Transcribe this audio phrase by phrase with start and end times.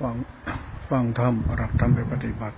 [0.00, 0.16] ฟัง
[0.90, 2.56] ฟังธรรมรับธรรมไปปฏิบัติ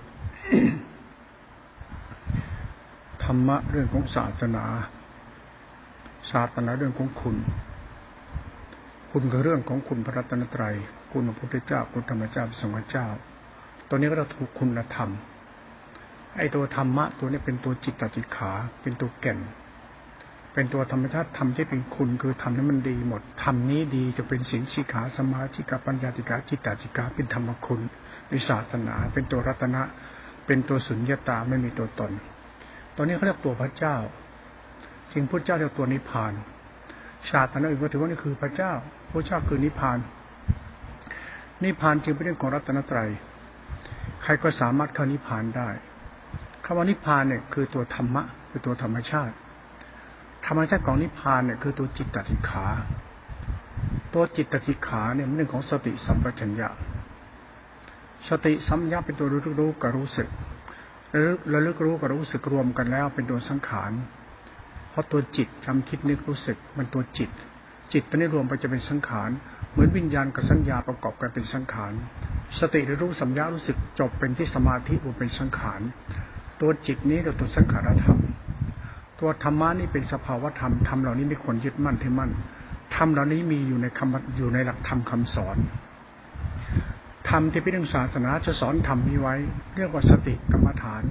[3.23, 4.65] ธรรมะเรื่องของศาสนา
[6.31, 7.35] ศาสนาเรื่องของคุณ
[9.11, 10.75] คุณคือเรื่องของคุณพระรัตนตรัย
[11.11, 13.07] คุณพระพุทธเจ้า คุณธรรมเจ้าสงฆ์เจ้า
[13.87, 15.09] ตัวนี้ก็เราถูกคุณธรรม
[16.37, 18.51] ไอ้ตัวธรรมะตัวนี้เป็นตัวจิตตติขา
[18.81, 19.39] เป็นตัวแก่น
[20.53, 27.81] เป็นตัวธรรมชาติธรรมที่เป็นคุณคือทำให้มันดีหมดทำนี้ดีจะเป็นสิงสิขาสมาธิกาปัญญาติกาจิตตจิกาเป็นธรรมคุณ
[28.31, 29.81] วิศาสนา เป็นตัวรัตนะ
[30.45, 32.11] เป็นตัวสุญญตาไม่มีตัวตน
[32.95, 33.95] ตอนนี้เขาเรียกตัวพระเจ้า
[35.11, 36.33] จริงพระเจ้าเรียกตัวนิพพาน
[37.29, 38.73] ชาตินั้นอื่นก็ถือว่านี่คือพระเจ้า
[39.11, 39.97] พระเจ้าคือนิพพาน
[41.63, 43.09] นิพพานจึงเป็นเรื่องของรัตนตรัย
[44.23, 45.69] ใครก็สามารถเข้านิพพานได้
[46.65, 49.33] คำว่านิพพานเนี่ยคือตัวธรรมะคือตัวธรรมชาติ
[50.45, 52.65] ธรรมชาติของนิพพานเนี่ยคือตัวจิตตติขา
[54.13, 56.69] ตัวจิตตติขาเนี่ยมันเรื่องของสติสัมปชัญญะ
[58.29, 60.27] สติสัมปชัญญะเป็นตัวรู้รู้กับรู้สึก
[61.53, 63.91] ระลึกรู้กับรู้สึกรวมกันแล้วเป็นตัวสังขาร
[64.89, 67.29] เพราะตัวจิตจำคิดนึกรู้สึกมันตัวจิต
[67.93, 69.29] จิตตัวนี้รวมไปจะเป็นสังขาร
[69.71, 71.93] เหมือนวิญญาณกับสัญญาประกอบกันเป็นสังขาร
[72.59, 75.81] สติรู้สัมยารู้สึกจบเป็นที่สมาธิรวมเป็นสังขาร
[76.61, 78.19] ตัวจิตนี้เราตัวสังขารธรรม
[79.21, 82.31] ตัวธรรมะนี่เป็นสภาวธรรมธรรมเหล่านี้ไม่ควรยึดมั่นถือมั่น
[82.95, 85.57] ธรรมเหล่านี้มีอยู่ในคำอยู่ในหลักธรรมคาสอน
[87.29, 89.35] ธรรมที่เป็นเรื่องศาสนาจะสอนธรรมนี้ไว้
[89.77, 91.01] เรียกว่าสติกรรมฐาน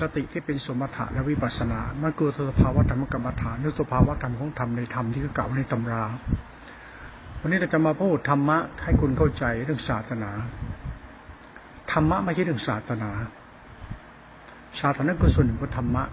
[0.00, 6.04] สติที่เป็นสมถะและวิปัสสนา มันคือสภาวธรรมกรรมฐานหรือสภาวธรรมของธรรมในธรรมที่เก่าในตำรา
[7.40, 10.30] วันนี้เราจะมาพูดธรรมะให้คุณเข้าใจเรื่องศาสนา
[11.92, 13.10] ธรรมะไม่ใช่เรื่องศาสนา
[14.80, 16.04] ศาสนาคือส่วนหนึ่งของธรรมะ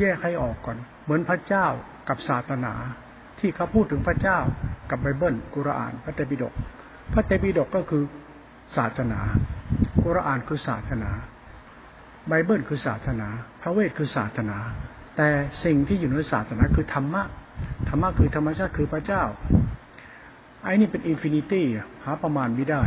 [0.00, 1.66] แยกให้ออกก่อน เหมือนพระเจ้า
[2.08, 2.74] กับศาสนา
[3.40, 4.38] ที่เขาพูดถึงพระเจ้า
[4.90, 6.54] กับไบเบิลกุรอาน พระไตรปิฎก
[7.12, 8.02] พระไตรปิฎกก็คือ
[8.76, 9.20] ศาสนา
[10.04, 11.10] กุรอานคือศาสนา
[12.28, 13.28] ไบเบิลคือศาสนา
[13.62, 14.58] พระเวทคือศาสนา
[15.16, 15.28] แต่
[15.64, 17.22] สิ่งที่อยู่ในศาสนาคือธรรมะ
[17.88, 19.22] ธรรมะคือธรรมชาติคือพระเจ้า
[20.62, 21.66] ไอ้นี่เป็น infinity
[22.04, 22.84] หาประมาณไม่ได้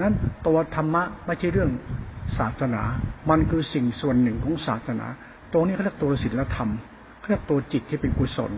[0.00, 0.14] นั้น
[0.46, 1.70] ตัวธรรมะไม่ใช่เรื่อง
[2.38, 2.82] ศาสนา
[3.30, 5.06] มันคือสิ่งส่วนหนึ่งของศาสนา
[5.52, 6.70] ตรงนี้เขาเรียกตัวศีลธรรม
[7.18, 8.52] เขาเรียกตัวจิตที่เป็นกุศล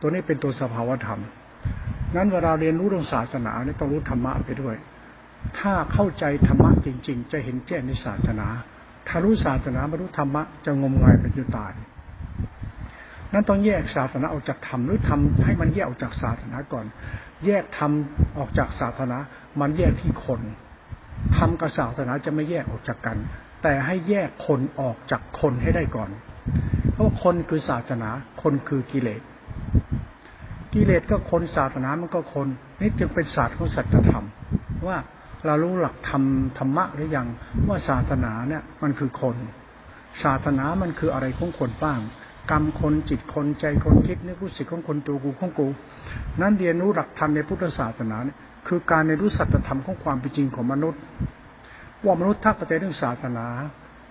[0.00, 1.20] ตัวนี้เป็นตัวสภาวธรรม
[2.16, 4.76] นั้นเวลาเรียนรู้เรื่องศาสนาเนี่ยต้องรู้ธรรมะไปด้วย
[5.58, 8.46] ถ้าเข้าใจธรรมะจริง ๆ จะเห็นแจ้งในศาสนา
[9.08, 11.72] ถ้ารู้ศาสนาไม่รู้ธรรมะจะงมงายเป็นยุตาย
[13.32, 16.86] นั้นต้องแยกศาสนาออกจากธรรมหรือทำให้มันแยกออกจากศาสนาก่อน
[17.46, 17.92] แยกธรรม
[18.38, 19.18] ออกจากศาสนา
[19.60, 20.40] มันแยกที่คน
[21.36, 23.16] ธรรมกับศาสนาจะไม่แยกออกจากกัน
[23.62, 26.10] แต่ให้แยกคนออกจากคนให้ได้ก่อน
[26.92, 28.10] เพราะคนคือศาสนา
[28.42, 29.22] คนคือกิเลส
[30.74, 32.48] กิเลสก็คนศาสนามันก็คน
[32.80, 34.26] นี่จึงเป็นศาสตร์ของสัจธรรม
[34.86, 34.98] ว่า
[35.46, 36.22] เรารู้หลักธรรม
[36.58, 37.26] ธรรมะหรือยัง
[37.68, 39.36] ว่าศาสนาเนี่ยมันคือคน
[40.22, 42.00] ศาสนามันคืออะไรของคนบ้าง
[42.50, 45.66] กรรมคนจิตคนใจคนคิดนึกรู้สึกของคนตัวกูของกู
[46.40, 48.36] นั้นเรียนรู้หลักธรรมในพุทธศาสนาเนี่ย
[48.68, 51.00] คือการในรู้สัจธรรมของความเป็นจริงของมนุษย์
[52.04, 53.46] ว่ามนุษย์ถ้าปฏิเรื่องศาสนา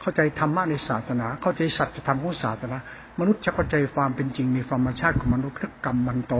[0.01, 2.77] เข้าใจธรรมะในศาสนา เข้าใจสัจธรรมของศาสนา
[3.19, 6.35] มนุษย์จะเข้าใจความเป็นจริงในธรรมชาติของมนุษย์คือกรรมมันโต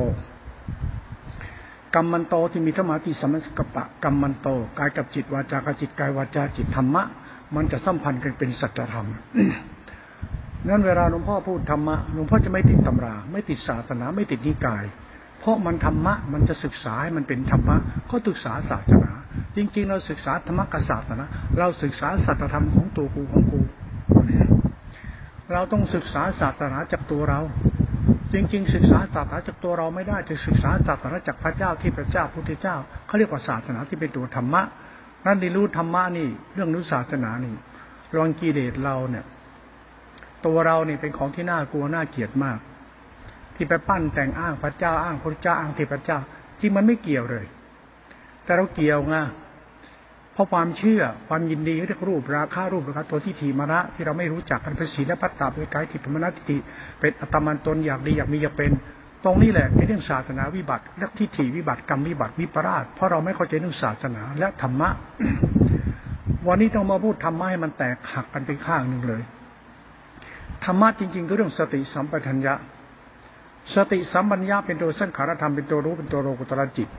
[1.96, 4.48] กรรมมันโตที่มีธรรมะที่สมัสกปะกรรมมันโต
[4.80, 7.04] กายกับจิตวาจากัจิตกายวาจาจิตธรรมะ
[7.56, 9.08] มันจะสัมพันธ์กันเป็นสัจธรรม
[10.68, 14.84] นั้นเวลาหลวงพ่อพูดธรรมะหลวงพ่อจะไม่ติดตำรา ไม่ติดศาสนาไม่ติดนิกาย
[15.40, 17.78] เพราะมันธรรมะมันจะศึกษาให้มันเป็นธรรมะ
[18.10, 19.12] ก็ศึกษาศาสนา
[19.56, 23.60] จริง ๆ เราศึกษาธรรมกษัตริย์นะเราศึกษาสัจธรรมของตัวกูของกู
[25.54, 27.40] เราต้องศึกษาศาสนาจากตัวเรา
[28.34, 32.76] จริง ๆ ศึกษาศาสนาจากตัวเราไม่ได้จะศึกษาศาสนาจากพระเจ้าที่พระเจ้าพุทธเจ้า
[33.08, 34.62] เขาเรียกว่าศาสนาที่เป็นตัวธรรมะ
[35.26, 37.56] นั่นดีรู้ธรรมะนี่ เรื่องรู้ศาสนานี่
[38.16, 39.26] รองกิเลสเราเนี่ย
[40.46, 42.58] ตัวเราเนี่ยเป็นของที่น่ากลัวน่าเกลียดมาก
[43.58, 46.20] ที่ไปปั้นแต่งอ้างพระเจ้าอ้างพระเจ้าอ้างที่พเจ้า
[46.60, 47.46] ที่มันไม่เกี่ยวเลย
[48.44, 49.16] แต่เราเกี่ยวไง
[50.34, 56.58] เพราะความเชื่อความยินดีเรียกรูปราคารูปราคาตัวที่ถีมระที่เราไม่รู้จักกันเป็นศีลปัตตาเป็นกายทิพมนัตติ
[57.00, 58.72] เป็นอัตมันตนอยากดีอยากมีอยากเป็น
[59.24, 64.90] ตรงนี้แหละในเรื่องศาสนาวิบัติและทิฏฐิวิบัติกรรมวิบัติวิปราชเพราะเราไม่เข้าใจเรื่องศาสนาและธรรมะ
[66.48, 69.22] วันนี้ต้องมาพูดธรรมะให้มันแตกหักกันไปข้างหนึ่งเลย
[70.66, 72.54] ธรรมะจริงๆก็เรื่องสติสัมปชัญญะ
[73.76, 76.90] สติสัมปัญญะเป็นตัวสังขารธรรมเป็นตัวรู้เป็นตัวโลกุตรจิต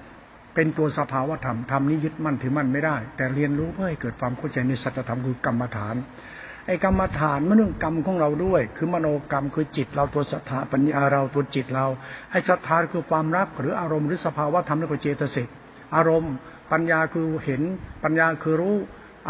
[0.54, 5.94] เป็นตัวสภาวธรรมธรรมนี้ยึดมั่นถือมั่นไม่ได้ แต่เรียนรู้เพื่อให้เกิดความเข้าใจในสัจธรรมคือกรรมฐาน
[6.66, 11.86] ไอ้กรรมฐานมันเรื่องกรรมของเราด้วย คือมโนกรรมคือจิตเราตัวศรัทธาปัญญาเราตัวจิตเรา
[12.30, 15.48] ไอ้ศรัทธาคือความรักหรืออารมณ์หรือสภาวะธรรมหรือเจตสิก
[15.94, 16.34] อารมณ์
[16.72, 17.62] ปัญญาคือเห็น
[18.04, 18.76] ปัญญาคือรู้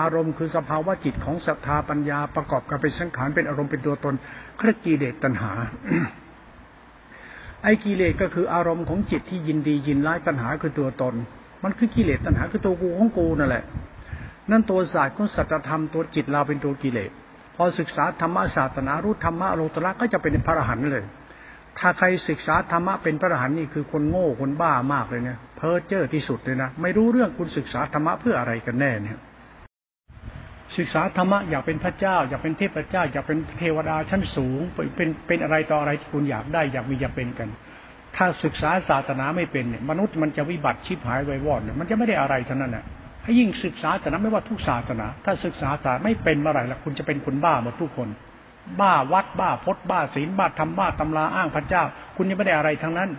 [0.00, 4.14] อารมณ์คือสภาวะจิตของศรัทธาปัญญาประกอบกับเป็นสังขารเป็นอารมณ์เป็นตัวตน
[4.58, 5.52] เรียกกิเลสตัณหา
[7.62, 11.14] ไอ้กิเลสก็คืออารมณ์ของจิตที่ยินดียินร้ายตัณหาคือตัวตน
[11.64, 13.64] มันคือกิเลสตัณหาคือตัวกูของกูนั่นแหละ
[14.50, 17.10] นั่นตัวศาสตร์ของสัจธรรมตัวจิตเราเป็นตัวกิเลส
[17.56, 21.04] พอศึกษาธรรมศาสนารู้ธรรมะโลตระก็จะเป็นพระอรหันต์เลย
[21.78, 29.18] ถ้าใครศึกษาธรรมะเป็นพระอรหันต์นี่คือคนโง่คนบ้ามากเลยเนี่ยเพ้อเจ้อที่สุดเลยนะ ไม่รู้เรื่องคุณศึกษาธรรมะเพื่ออะไรกันแน่เนี่ย
[30.76, 37.48] ศึกษาธรรมะอยากเป็นพระเจ้า อยากเป็นเทพเจ้า อยากเป็นเทวดาชั้นสูงเป็นเป็นอะไรต่ออะไรที่คุณอยากได้อยากมีอยากเป็นกัน
[38.16, 42.84] ถ้าศึกษาศาสนาไม่เป็นเนี่ยมนุษย์มันจะวิบัติชิบหายไววอดเนี่ยมันจะไม่ได้อะไรเท่านั้นน่ะ
[43.22, 48.08] ให้ยิ่งศึกษาศาสนาไม่ว่าทุกศาสนา ถ้าศึกษาศาสนาไม่เป็นเมื่อไหร่ละคุณจะเป็นคนบ้าหมดทุกคน
[48.80, 51.82] บ้าวัดบ้าพจน์บ้าศีลบ้าธรรมบ้าตำราอ้างพระเจ้า
[52.16, 53.10] คุณยังไม่ได้อะไรทั้งนั้น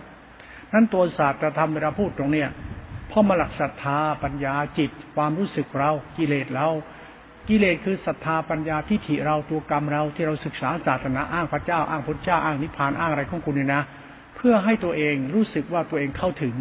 [0.72, 2.48] นั้นตัวศาสตร์ธรรมเวลาพูดตรงเนี้ย
[3.10, 6.68] พ่อมาหลักศรัทธาปัญญาจิต ความรู้สึกเรากิเลสเรา
[7.50, 13.82] กิเลสคือศรัทธาปัญญาทิฏฐิเราตัวกรรมเราที่เราศึกษาศาสนาอ้างพระเจ้าอ้างพุทธเจ้าอ้างนิพพานอ้างอะไรของคุณเนี่ยนะ
[14.36, 16.54] เพื่อให้ตัวเองรู้สึกว่าตัวเองเข้าถึง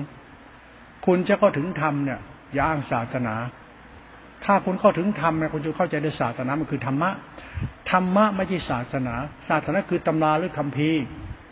[1.06, 2.20] คุณจะเข้าถึงธรรมเนี่ย
[2.54, 3.36] อย่าอ้างศาสนา
[4.46, 7.10] ถ้าคุณเข้าถึงธรรมเนี่ยคุณจะเข้าใจในศาสนามันคือธรรมะ
[7.92, 9.16] ธรรมะไม่ใช่ศาสนา
[9.50, 11.02] ศาสนาคือตำราหรือคัมภีร์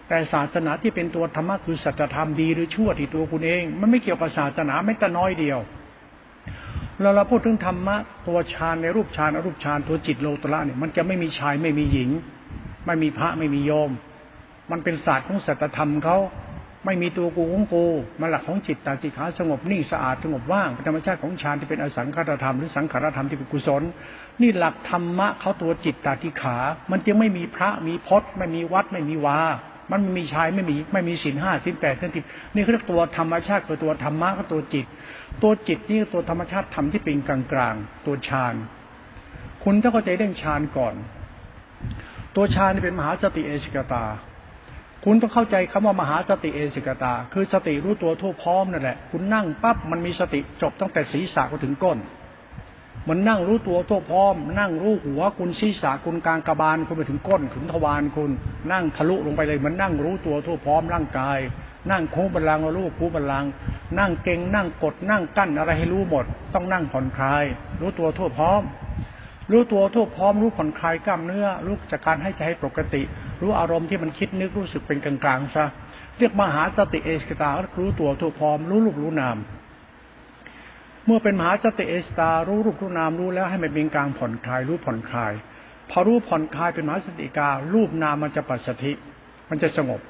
[0.08, 5.60] แต่ศาสนาที่เป็นตัวธรรมะคือสัจธรรมดีหรือชั่วที่ตัวคุณเอง มันไม่เกี่ยวกับศาสนาไม่แต่น้อยเดียว
[7.02, 7.96] เราเราพูดถึงธรรมะ
[8.28, 12.10] ตัวฌานในรูปฌานอรูปฌานตัวจิตโลตระเนี่ยมันจะไม่มีชายไม่มีหญิง
[12.86, 13.92] ไม่มีพระไม่มีโยม
[14.72, 16.18] มันเป็นศาสตร์ของสัจธรรมเขา
[16.86, 17.86] ไม่มีตัวกูของกู
[18.22, 23.84] มันหลักของจิตตาจิขาสงบนิ่งสะอาดสงบว่างเป็นธรรมชาติของฌานที่เป็นอสังขตธรรมหรือสังขารธรรมที่เป็นกุศล
[24.42, 26.58] นี่หลักธรรมะเขาตัวจิตตาจิขา
[26.92, 29.40] มันจึงไม่มีพระมีพจน์ไม่มีวัดไม่มีวา
[29.92, 32.24] มันไม่มีชายไม่มีไม่มีศีลห้าศีลแปดศีลสิบ
[32.54, 34.86] นี่คือตัวธรรมชาติคือตัวธรรมะก็ตัวจิต
[35.42, 37.76] ตัวจิตนี่ตัวธรรมชาติธรรมที่เป็นกลางกลาง
[38.06, 38.56] ตัวฌาน
[39.64, 40.96] คุณต้องเข้าใจเรื่องฌานก่อน
[42.36, 44.06] ตัวฌานเป็นมหาสติเอสิกตา
[45.06, 51.98] คุณต้องเข้าใจคำว่ามหาสติเอสิกตา คือสติรู้ตัวทั่วพร้อมนั่นแหละ คุณนั่งปั๊บมันมีสติจบตั้งแต่ศีรษะก็ถึงก้น
[53.10, 58.32] มันนั่งรู้ตัวทั่วพร้อม นั่งรู้หัวคุณศีรษะคุณกลางกระบาลคุณไปถึงก้นถึงทวารคุณ
[58.72, 61.38] นั่งทะลุลงไปเลย มันนั่งรู้ตัวทั่วพร้อมร่างกาย
[61.92, 63.46] นั่งคูบัลลังรู้คูบัลลัง
[64.00, 67.44] นั่งเก่งนั่งกดนั่งกั้นอะไรให้รู้หมด ต้องนั่งผ่อนคลาย
[67.80, 68.62] รู้ตัวทั่วพร้อม
[69.52, 73.02] รู้ตัวทั่วพร้อม รู้ผ่อนคลายกล้ามเนื้อ รู้จากการให้ใจให้ปกติ
[73.42, 75.66] รู้อารมณ์ที่มันคิดนึกรู้สึกเป็นกลางๆซะ
[76.18, 77.50] เรียกมหาสติเอสกตา
[77.80, 79.38] รู้ตัวทั่วพร้อม รู้รูปรู้นาม
[81.06, 85.34] เมื่อเป็นมหาสติเอสตารู้รูปรู้นามรู้แล้วให้มันเป็นกลางผ่อนคลาย รู้ผ่อนคลาย
[85.90, 88.92] พอรู้ผ่อนคลายเป็นมหาสติกา รูปนามมันจะปัสสธิ
[89.50, 90.02] มันจะสงบ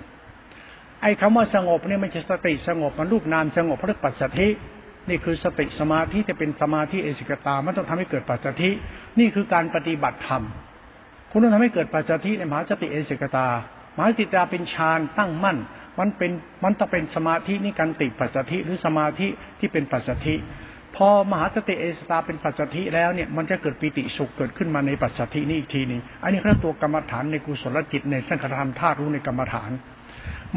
[1.01, 4.49] ไอ้คำว่าสงบเนี่ยไม่ใช่สติสงบมันรูปนามสงบเพราะปัสสธิ
[5.09, 8.69] นี่คือสติสมาธิจะเป็นสมาธิเอสิกตามันต้องทำให้เกิดปัสสธิ
[9.19, 10.43] นี่คือการปฏิบัติธรรม
[11.31, 13.47] คุณต้องทำให้เกิดปัสสธิในมหาสติเอสิกตา
[13.97, 15.57] มหาสติตาเป็นฌานตั้งมั่น
[15.99, 16.31] มันเป็น
[16.63, 19.27] มันต้องเป็นสมาธินี่การติปัสสธิหรือสมาธิ
[19.59, 20.35] ที่เป็นปัสสธิ
[20.95, 29.71] พอมหาสติเอสตาเป็นปัจจัธิแล้วเนี่ยมันจะเกิดปิติสุขเกิดขึ้นมาในปัจจัธินี่อีกทีนึงอันนี้คือตัวกรรมฐานในกุศลจิตในสังขารธรรมธาตุรู้ในกรรมฐาน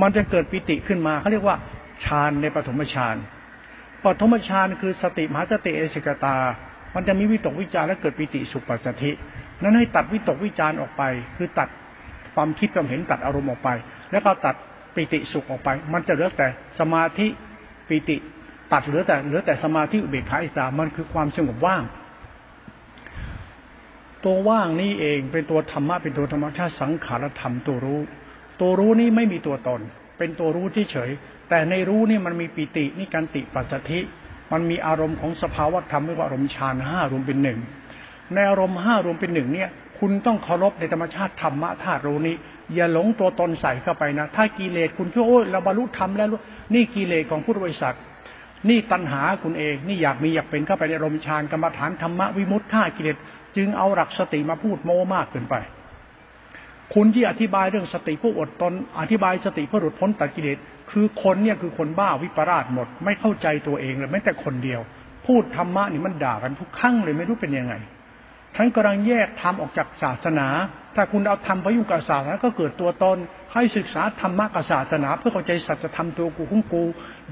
[0.00, 1.56] มันจะเกิดปิติขึ้นมาเขาเรียกว่า
[2.04, 3.16] ฌานในปฐมฌาน
[4.04, 6.36] ปฐมฌานคือสติมหาสติเอสิกตา
[6.94, 9.10] มันจะมีวิตกวิจารและเกิดปิติสุปัสสธิ
[9.62, 11.02] นั้นให้ตัดวิตกวิจารออกไป
[11.36, 11.68] คือตัด
[12.34, 13.68] ความคิดความเห็นตัดอารมณ์ออกไป
[14.12, 14.54] แล้วก็ตัด
[14.94, 16.48] ปิติสุขออกไป มันจะเหลือแต่
[16.80, 17.26] สมาธิ
[17.88, 18.16] ปิติ
[18.72, 21.82] ตัดเหลือแต่เหลือแต่สมาธิอุเบกขาอิสามันคือความสงบว่าง
[24.24, 28.00] ตัวว่างนี้เองเป็นตัวธรรมะเป็นตัวธรรมชาติสังขารธรรมตัวรู้
[28.60, 29.80] ตัวรู้นี้ไม่มีตัวตน
[30.18, 31.10] เป็นตัวรู้ที่เฉย
[31.50, 34.00] แต่ในรู้นี่มันมีปิตินี่การติปัจจธิ
[34.52, 37.58] มันมีอารมณ์ของสภาวะธรรมเรียกว่าอารมณ์ฌานห้ารวมเป็นหนึ่ง
[38.34, 42.36] ในอารมณ์ห้ารวมเป็นหนึ่งเนี่ย คุณต้องเคารพในธรรมชาติธรรมะธาตุรู้นี้
[42.74, 46.28] อย่าหลงตัวตนใส่เข้าไปนะ ถ้ากิเลสคุณคิดโอ้ยเราบรรลุธรรมแล้ว
[46.74, 47.96] นี่กิเลสของพุทธบริษัท
[48.68, 53.16] นี่ตัณหาคุณเอง นี่อยากมีอยากเป็นเข้าไปในอารมณ์ฌานกรรมฐานธรรมะวิมุตติากิเลส
[53.56, 55.54] จึงเอาหลักสติมาพูดโม้มากเกินไป
[56.94, 60.58] คุณที่อธิบายเรื่องสติผู้อดตน อธิบายสติเพื่อหลุดพ้นตัดกิเลส
[60.90, 64.80] คือคนเนี่ยคือคนบ้าวิปราชหมด ไม่เข้าใจตัวเองเลยแม้แต่คนเดียว
[65.26, 67.74] พูดธรรมะนี่มันด่ากันทุกครั้งเลยไม่รู้เป็นยังไง
[68.56, 70.48] ทั้งกำลังแยกธรรมออกจากศาสนา
[70.96, 73.18] ถ้าคุณเอาธรรมไปยุ่งกับศาสนาก็เกิดตัวตน
[73.54, 76.84] ให้ศึกษาธรรมะกับศาสนา เพื่อเข้าใจสัจธรรมตัวกูของกู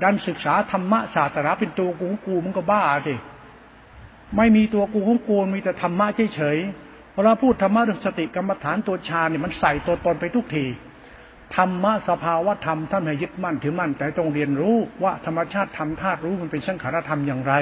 [0.02, 3.14] ดันศึกษาธรรมะศาสนาเป็นตัวกูของกูมันก็บ้าสิ
[4.36, 6.58] ไม่มีตัวกูของกูมีแต่ธรรมะเฉย
[7.18, 10.64] เวลาพูดธรรมะเรื่องสติกรรมฐานตัวฌานเนี่ยมันใส่ตัวตนไปทุกที
[11.56, 17.54] ธรรมะสภาวะธรรมท่านให้ยึดมั่นถือมั่น แต่ต้องเรียนรู้ว่าธรรมชาติธรรมธาตุรู้มันเป็นสังขารธรรมอย่างไร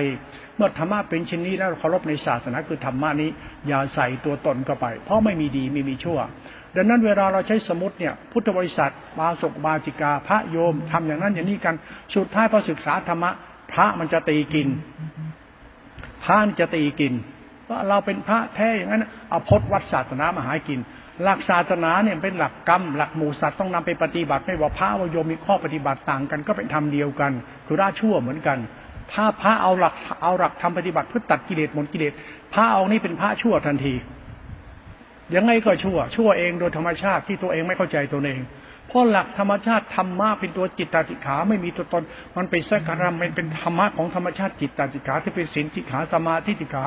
[0.56, 3.30] เมื่อธรรมะเป็นเช่นนี้แล้วเคารพในศาสนาคือธรรมะนี้
[3.68, 6.18] อย่าใส่ตัวตนเข้าไป เพราะไม่มีดีไม่มีชั่ว
[6.76, 11.74] ดังนั้นเวลาเราใช้สมุติเนี่ยพุทธบริษัทบาศกบาจิกาพระโยมทำอย่างนั้นอย่างนี้กัน
[12.14, 13.30] สุดท้ายพอศึกษาธรรมะ
[13.72, 14.68] พระมันจะตีกิน
[16.24, 17.14] พระจะตีกิน
[17.70, 20.80] ว่าเราเป็นพระแท้อย่างนั้นเอาพจนวัดศาสนามาหากิน
[21.22, 27.32] หลักศาสนาเนี่ยเป็นหลักกรรม หลักหมู่สัตว์ต้องนำไปปฏิบัติไม่ว่าพระวโยมมีข้อปฏิบัติต่างกัน ก็เป็นธรรมเดียวกัน
[27.66, 28.58] คือราชั่วเหมือนกัน
[29.12, 32.12] ถ้าพระเอาหลักเอาหลักทำปฏิบัติเพื่อตัดกิเลสหมดกิเลส
[32.54, 33.94] พระเอานี่เป็นพระชั่วทันที
[35.34, 38.40] ยังไงก็ชั่ว ชั่วเองโดยธรรมชาติที่ตัวเองไม่เข้าใจตัวเอง
[38.88, 42.02] เพราะหลักธรรมชาติธรรมะเป็นตัวจิตตติขาไม่มีตัวตน
[42.36, 46.84] มันเป็นสักการะมันเป็นธรรมะของธรรมชาติจิตตติขาที่เป็นศีลจิขาสมาธิจิขา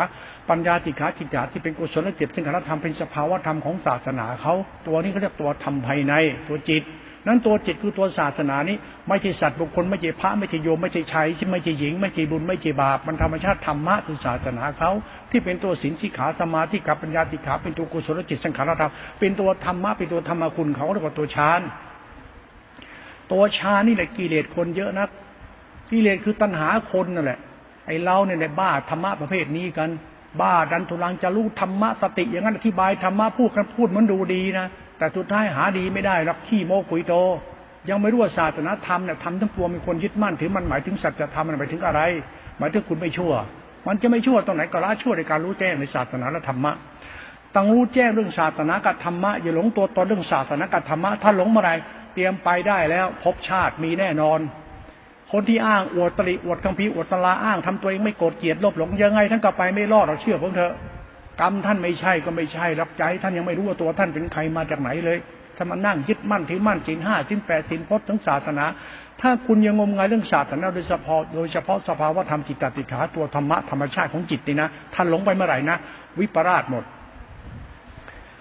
[0.49, 4.53] ปัญญาติขาจิตขาที่เป็นกุศลจิตซึ่งคณธรรมเป็นสภาวะธรรมของศาสนาเขา
[4.87, 6.13] ตัวนี้เขาเรียกตัวธรรมภายใน
[6.47, 6.83] ตัวจิต
[7.27, 8.77] นั้นตัวจิตคือตัวศาสนานี้
[9.07, 14.91] ไม่ใช่สัตว์บุคคลไม่ใช่พระไม่ใช่โยมไม่ใช่ชายไม่ใช่หญิง ไม่ใช่บุญไม่ใช่บาปมันธรรมชาติธรรมะคือศาสนาเขา
[15.31, 21.61] ที่เป็นตัวศีลสิขาสมาธิกับปัญญาติขาเป็นตัวกุศลจิตสังขารธรรมเป็นตัวธรรมะเป็นตัวธรรมคุณเขาเรียกว่าตัวฌาน
[23.31, 25.07] ตัวชานี่แหละกิเลสคนเยอะนะ
[25.91, 27.39] กิเลสคือตัณหาคนนั่นแหละ
[27.87, 29.89] ไอ้เราเนี่ยแหละบ้าธรรมะประเภทนี้กัน
[30.41, 34.67] บ้าดันทุลังจะรู้ธรรมะสติ อย่างนั้นอธิบายธรรมะพูดกันพูดมันดูดีนะ
[34.97, 37.13] แต่สุดท้ายหาดีไม่ได้รับขี้โมกุยโต
[37.89, 42.01] ยังไม่รู้ว่าศาสนาธรรมเนี่ยทำทั้งปวงมีคนยึดมั่นถือมันหมายถึงสัจธรรมมันหมายถึงอะไร
[42.59, 43.33] หมายถึงคุณไม่ชั่ว
[43.87, 46.71] มันจะไม่ชั่วตรงไหนก็ละชั่วในการรู้แจ้งในศาสนาและธรรมะ
[47.55, 51.71] ต้องรู้แจ้งเรื่องศาสนากับธรรมะอย่าหลงตัวตนเรื่องศาสนากับธรรมะถ้าหลงเมื่อไร
[52.13, 54.39] เตรียมไปได้แล้ว พบชาติมีแน่นอน
[55.31, 60.73] คนที่อ้างอวดตริอวดคัมภีอวดตลาอ้างทำตัวเองไม่โกรธเกลียดลบหลงยังไงท่านก็ไปไม่รอดเราเชื่อผมเถอะ
[61.41, 65.17] กรรมท่านไม่ใช่ก็ไม่ใช่รับใจ ท่านยังไม่รู้ว่าตัวท่านเป็นใครมาจากไหนเลย
[65.57, 68.65] ถ้ามานั่งยึดมั่นถือมั่นสินห้าสินแปดสินพจน์ทั้งศาสนา
[69.21, 75.77] ถ้าคุณยังงมงายเรื่องศาสนาโดยเฉพาะโดยเฉพาะสภาวะธรรมจิตติขาตัวธรรมะธรรมชาติของจิตนี่นะท่านหลงไปเมื่อไหร่นะ
[76.19, 76.83] วิปราชหมด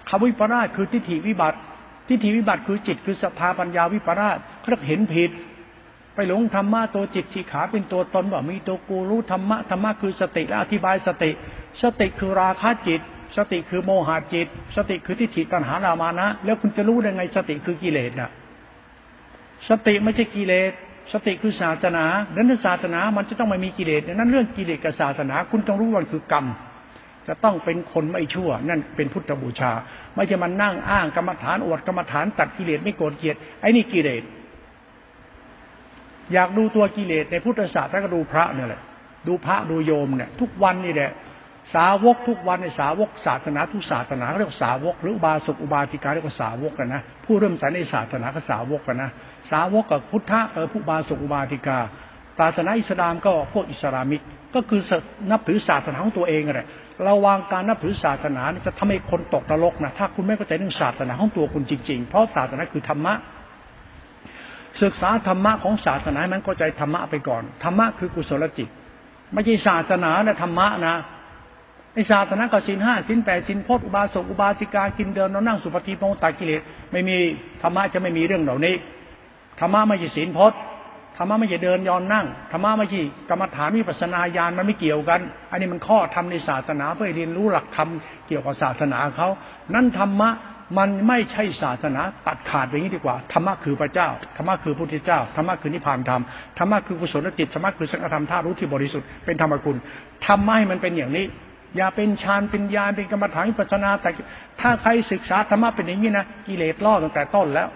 [0.09, 1.59] คำวิปราชคือทิฏฐิวิบัติ
[2.09, 5.31] ทิฏฐิวิบัติคือจิตคือสภาปัญญาวิปราชเขาเห็นผิด
[6.15, 11.31] ไปหลงธรรมะตัวจิตสีขาเป็นตัวตนว่ามีตัวกูรู้ธรรมะธรรมะคือสติและอธิบายสติ
[11.81, 13.01] สติคือราคะจิต
[13.37, 18.29] สติคือโมหะจิต สติคือทิฏฐิตัณหารามานะ แล้วคุณจะรู้ได้ไงสติคือกิเลสน่ะ
[19.69, 20.71] สติไม่ใช่กิเลส
[21.13, 26.45] สติคือศาสนาดังนั้นศาสนามันจะต้องไม่มีกิเลสดังนั้นเรื่องกิเลสกับศาสนา คุณต้องรู้ว่าคือกรรม
[27.29, 29.71] จะต้องเป็นคนไม่ชั่ว นั่นเป็นพุทธบูชา
[30.15, 34.23] ไม่ใช่มันนั่งอ้างกรรมฐานอวดกรรมฐานตัดกิเลสไม่โกรธเกลียดไอ้นี่กิเลส
[36.33, 38.81] อยากดูตัวกิเลสในพุทธศาสนาก็ดูพระเนี่ยแหละ
[39.27, 41.11] ดูพระดูโยมเนี่ย ทุกวันนี่แหละ
[41.75, 49.09] สาวกทุกวันในสาวกศาสนาทุกศาสนาเรียกสาวก หรืออุบาสกอุบาสิกาเรียกว่าสาวกกันนะผู้เริ่มสายในศาสนาก็สาวกกันนะ
[49.51, 51.79] สาวกกับพุทธะเออผู้บาสกอุบาสิกา
[52.39, 54.21] ศาสนาอิสลามก็พวกอิสลามิก
[54.55, 54.81] ก็คือ
[55.31, 56.61] นับถือศาสนาของตัวเองอะไร
[57.07, 63.13] ระวังการนับถือศาสนาจะทำให้คนตกนรกนะถ้าคุณไม่เข้าใจเรื่องศาสนาของตัวคุณจริง ๆ เพราะศาสนาคือธรรมะ
[64.81, 68.69] ศึกษาธรรมะของศาสนานั้นเข้าใจธรรมะไปก่อนธรรมะคือกุศลจิต
[69.33, 70.95] ไม่ใช่ศาสนานะธรรมะนะ
[71.93, 77.17] ไอศาสนาก็สินห้าสินแปดสินพจน์อุบาสกอุบาสิกากินเดินนอนนั่งสุปฏิปงตากิเลสไม่มี
[77.61, 78.75] ธรรมะจะไม่มีเรื่องเหล่านี้
[79.59, 80.59] ธรรมะไม่ใช่สินพจน์
[81.19, 85.21] ธรรมะไม่ใช่เดินยอนนั่งธรรมะไม่ใช่กรรมฐานมีปัสนาญาณมันไม่เกี่ยวกัน
[85.51, 87.89] อันนี้มันข้อทำในศาสนาเพื่อเรียนรู้หลักธรรม
[88.27, 89.27] เกี่ยวกับศาสนาเขา
[89.73, 90.29] นั่นธรรมะ
[90.77, 96.21] มันไม่ใช่ศาสนาตัดขาดอย่างนี้ดีกว่าธรรมะคือพระเจ้าธรรมะคือพุทธเจ้าธรรมะคือนิพพานธรรม
[96.57, 99.77] ธรรมะคือกุศลจิตธรรมะคือสังฆธรรมท่ารู้ที่บริสุทธิ์เป็นธรรมคุณ
[100.27, 101.25] ทำให้มันเป็นอย่างนี้
[101.77, 104.09] อย่าเป็นฌานเป็นญาณเป็นกรรมฐานปัสนาแต่
[104.61, 107.67] ถ้าใครศึกษาธรรมะเป็นอย่างนี้นะกิเลสล่อตั้งแต่ต้นแล้ว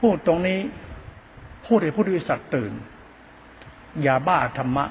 [0.00, 0.58] พูดตรงนี้
[1.68, 2.72] พูดให้ผู้ด้วยสัตว์ตื่น
[4.02, 4.84] อย่าบ้าธรรมะ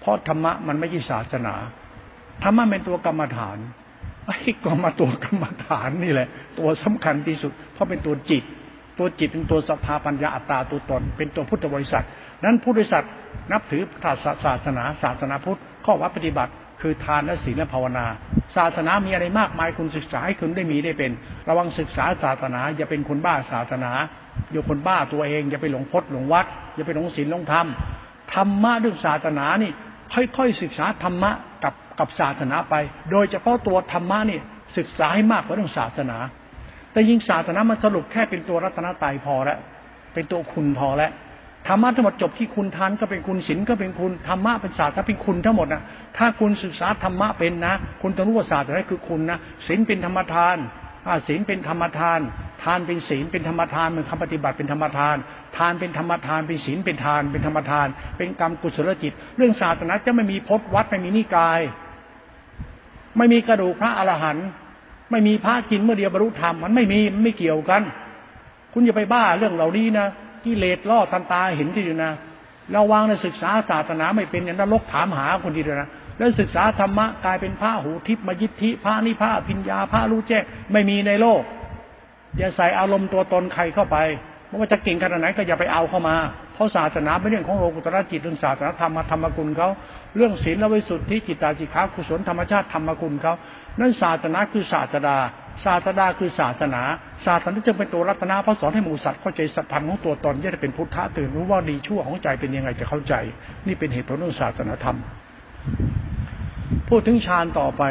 [0.00, 1.54] เพราะธรรมะมันไม่ใช่ศาสนา
[2.42, 3.58] ธรรมะเป็นตัวกรรมฐาน
[4.26, 6.28] ไอ้ก็มาตัวกรรมฐานนี่แหละ
[6.58, 8.42] ตัวสำคัญที่สุด เพราะเป็นตัวจิต
[8.98, 12.04] ตัวจิตเป็นตัวสภาปัญญาอัตตาตัวตน เป็นตัวพุทธบริษัท
[12.44, 13.04] นั้นผู้บริษัท
[13.52, 13.82] นับถือ
[14.44, 18.06] ศาสนา ศาสนาพุทธข้อวัดปฏิบัติคือทานและศีลและภาวนา
[18.56, 21.10] ศาสนามีอะไรมากมายคุณศึกษาให้คุณได้มีได้เป็น
[21.48, 23.92] ระวังศึกษาศาสนา อย่าเป็นคนบ้าศาสนา
[24.52, 27.66] อย่าคนบ้าตัวเอง อย่าไปหลงพจน์หลงวัด อย่าไปหลงศีลหลงธรรม
[28.34, 29.72] ธรรมะเรื่องศาสนานี่
[30.36, 31.30] ค่อยๆศึกษาธรรมะ
[31.64, 32.74] กับกับศาสนาไป
[33.10, 34.38] โดยเฉพาะตัวธรรมะนี่
[34.76, 36.18] ศึกษาให้มากกว่าเรื่องศาสนา
[36.92, 39.58] แต่ยิ่งศาสนามันสรุปแค่เป็นตัวรัตนตรัยพอแล้ว
[40.14, 41.12] เป็นตัวคุณพอแล้ว
[41.66, 45.82] ธรรมะทั้งหมดจบที่คุณทานก็เป็นคุณศีลก็เป็นคุณธรรมะเป็นศาสตร์ก็เป็นคุณทั้งหมดนะ
[46.16, 50.56] ถ้าคุณศึกษาธรรมะเป็นนะ คุณต้องรู้ว่าศาสตร์อะไรคือคุณนะศีลเป็นธรรมทาน
[51.28, 52.20] ศีลเป็นธรรมทาน
[52.64, 55.16] ทานเป็นศีลเป็นธรรมทานเป็นคำปฏิบัติเป็นธรรมทาน
[55.56, 57.86] ทานเป็นธรรมทานเป็นศีลเป็นทาน เป็นธรรมทาน
[58.16, 61.60] เป็นกรรมกุศลจิต เรื่องศาสนาจะไม่มีพจน์วัดไม่มีนิกาย
[63.16, 64.48] ไม่มีกระดูกพระอรหันต์
[65.10, 67.82] ไม่มีพระกินเมื่อเดียวบรรลุธรรมมันไม่มีมันไม่เกี่ยวกัน
[68.72, 70.06] คุณอย่าไปบ้าเรื่องเหล่านี้นะ
[70.44, 72.12] กิเลสล่อทันตาเห็นที่อยู่นะ
[72.72, 81.42] เราวางในศึกษาศาสนาไม่เป็นอย่างนรกถามหาคนดีเลยนะ แล้วศึกษาธรรมะกลายเป็นพระหูทิพมยิทธิพระนิพพาพิญญาพระรู้แจ้งไม่มีในโลก
[82.38, 83.96] อย่าใส่อารมณ์ตัวตนใครเข้าไป
[84.46, 86.16] ไม่ว่าจะเก่งขนาดไหนก็อย่าไปเอาเข้ามา
[86.54, 89.68] เพราะศาสนาเป็นเรื่องของโลกุตระจิตเรื่องศาสนาธรรมธรรมกุลเขา
[90.16, 93.34] เรื่องศีลและวิสุทธิจิตตาจิขากุศลธรรมชาติธรรมกุลเขา
[93.80, 95.16] นั่นศาสนาคือศาสดา
[95.64, 96.82] ศาสดาคือศาสนา
[97.26, 103.14] ศาสนาจึงเป็นตัวรัตนาพระสอนให้หมูสัตว์เข้าใจสัตธรรมของตัวตนจะเป็นพุทธะตื่นรู้ว่าดีชั่วของใจเป็นยังไงจะเข้าใจ
[103.66, 104.96] นี่เป็นเหตุผลเรื่องศาสนาธรรม
[106.88, 107.82] พูดถึงฌานต่อไป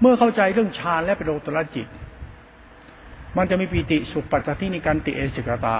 [0.00, 1.86] เมื่อเข้าใจเรื่องฌานและเป็นโลตระจิต
[3.36, 5.76] มันจะมีปีติสุขปัจจัยในการติเอสิกตา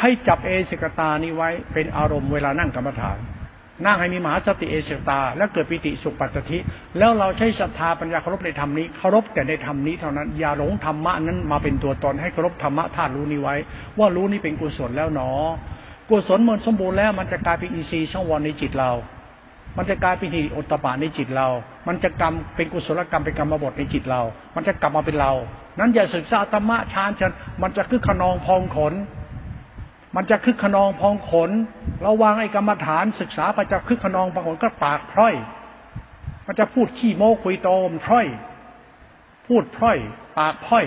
[0.00, 3.18] ให้จับเอสิกตานี้ไว้เป็นอารมณ์เวลานั่งกรรมฐาน
[3.86, 6.58] นั่งให้มีมหาสติเอเสตา แล้วเกิดปิติสุขปัสสธิ
[6.98, 13.56] แล้วเราใช้ศรัทธาปัญญาเคารพในธรรมนี้เคารพแต่ในธรรมนี้เท่านั้นอย่าหลงธรรมะนั้นมาเป็นตัวตนให้เคารพธรรมะธาตุรู้นี้ไว้
[13.98, 15.30] ว่ารู้นี้เป็นกุศลแล้วหนอ
[16.08, 18.90] กุศลมันสมบูรณ์แล้วมันจะกลายเป็นอินทรีย์ช่องวนในจิตเรา
[19.76, 21.48] มันจะกลายเป็นหิอตปาในจิตเรา
[21.86, 24.22] มันจะกรรมเป็นกุศลกรรมเป็นกรรมบทในจิตเรา
[24.54, 25.32] มันจะกลับมาเป็นเรา
[25.78, 28.94] นั้นอย่าศึกษาธรรมะชานชัน มันจะคือขนองพองขน
[30.16, 31.50] มันจะคึกขนองพองขน
[32.06, 35.34] ระวังไอ้กรรมฐานศึกษาไปจะคึกขนองพองขนก็ปากพร่อย
[36.46, 38.26] มันจะพูดขี้โม้คุยโตมพร่อย
[39.46, 39.98] พูดพร่อย
[40.38, 40.84] ปากพร่อย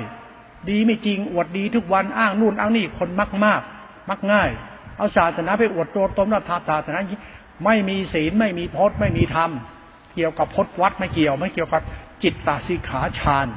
[0.70, 3.62] ดีไม่จริงอวดดีทุกวันอ้างนู่นอ้างนี่คนมักมาก
[4.10, 4.50] มักง่าย
[4.98, 7.00] เอาศาสนาไปอวดตัวตนว่าศาสนา
[7.64, 9.52] ไม่มีศีลไม่มีพจน์ไม่มีธรรม
[10.16, 11.82] เกี่ยวกับพจน์วัดไม่เกี่ยว ไม่เกี่ยวกับ
[12.24, 13.50] จิตตาสิขาฌาน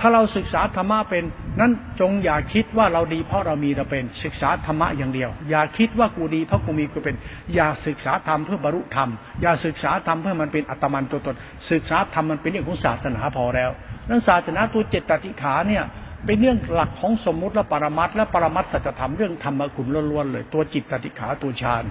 [0.00, 1.24] ถ้าเราศึกษาธรรมะเป็น
[1.60, 7.16] นั้นจงอย่าคิดว่าเราดีเพราะเรามีเราเป็น ศึกษาธรรมะอย่างเดียว อย่าคิดว่ากูดีเพราะกูมีกูเป็น
[7.54, 9.08] อย่าศึกษาธรรมเพื่อบรรลุธรรม
[9.42, 11.36] อย่าศึกษาธรรมเพื่อมันเป็นอัตมันตัวตน
[11.70, 13.70] ศึกษาธรรมมันเป็นเรื่องของศาสนาพอแล้ว
[14.08, 15.84] นั้นศาสนาตัวเจตติขาเนี่ย
[16.26, 21.84] เป็นเรื่องหลักของสมมุติและปรมัตและปรมัตสัจธรรมเรื่องธรรมกุลล้วนๆเลย ตัวจิตติขาตัวฌาน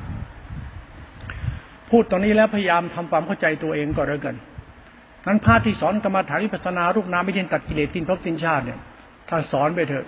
[1.94, 4.36] พูดตอนนี้แล้วพยายามทำความเข้าใจตัวเองก็แล้วกัน
[5.28, 8.80] นั้นพระที่สอนกรรมฐานวิปัสนารูปนามไม่ใช่ตัดกิเลสตินภพตินชาติเนี่ย
[9.30, 10.06] ท่านสอนไปเถอะ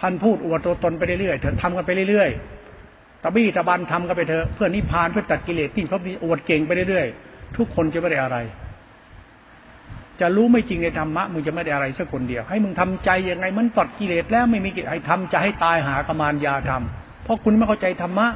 [0.00, 8.36] ท่านพูดอวดตัวตนไปเรื่อยๆเถอะทำกันไปเรื่อยๆตะบี้ตะบันทำกันไปเถอะเพื่อนิพพานเพื่อตัดกิเลสตินภพอวดเก่งไปเรื่อยๆทุกคนจะไม่ได้อะไร
[10.20, 18.26] จะรู้ไม่จริงในธรรมะมึงจะไม่ได้อะไรสักคนเดียว ให้มึงทำใจยังไงมันตัดกิเลสแล้วไม่มีกิเลสให้ทำจะให้ตายหากมานยาทำเพราะคุณไม่เข้าใจธรรมะ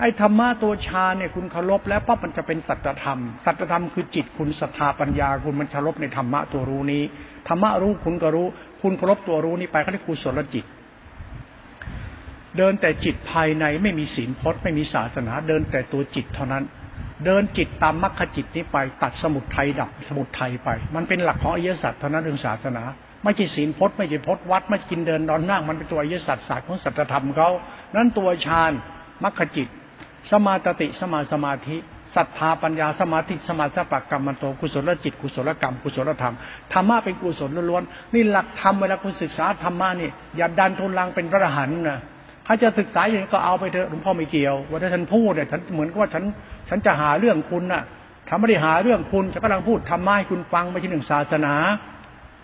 [0.00, 7.02] ไอ้ธรรมะตัวฌาเนี่ยคุณเคารพแล้วปั๊บมันจะเป็นสัจธรรม สัจธรรมคือจิตคุณศรัทธาปัญญาคุณมันเคารพในธรรมะตัวรู้นี้
[7.48, 8.46] ธรรมะรู้คุณก็รู้
[8.82, 10.64] คุณเคารพตัวรู้นี้ไปเขาเรียกกุศลจิต
[12.56, 16.64] เดินแต่จิตภายในไม่มีศีลพจน์ไม่มีศาสนา เดินแต่ตัวจิตเท่านั้น
[17.24, 22.82] เดินจิตตามมรรคจิตนี้ไปตัดสมุดไทยดับสมุดไทยไป มันเป็นหลักของอริยสัจเท่านั้นเรื่องศาสนา
[23.24, 27.50] ไม่ใช่ศีลพจน์ไม่ใช่พจน์วัดไม่กินเดินนอนนั่งมันเป็นตัวอริยสัจศาสตร์ของสัจธรรมเขา
[27.94, 28.72] นั้นตัวฌาน
[29.24, 29.68] มรรคจิต
[30.30, 31.76] สมาตติสมาสมาธิ
[32.16, 36.34] ศรัทธาปัญญาสมาธิสมาสัพกรรมมันโตกุศลจิตกุศลกรรมกุศลธรรม
[36.72, 41.98] ธรรมะเป็นกุศลล้วนๆนี่หลักธรรมเวลาคุณศึกษาธรรมะนี่อย่าดันทุนลังเป็นพระหันนะ
[42.46, 46.24] ถ้าจะศึกษาอย่างนี้ก็เอาไปเถอะหลวงพ่อไม่เกี่ยวว่าถ้าฉันพูดเนี่ยฉันเหมือนกับว่าฉัน
[46.68, 47.82] ฉันจะหาเรื่องคุณน่ะ
[48.28, 51.54] ทำไม่ได้หาเรื่องคุณฉันกำลังพูดธรรมะให้คุณฟังไม่ใช่หนึ่งศาสนา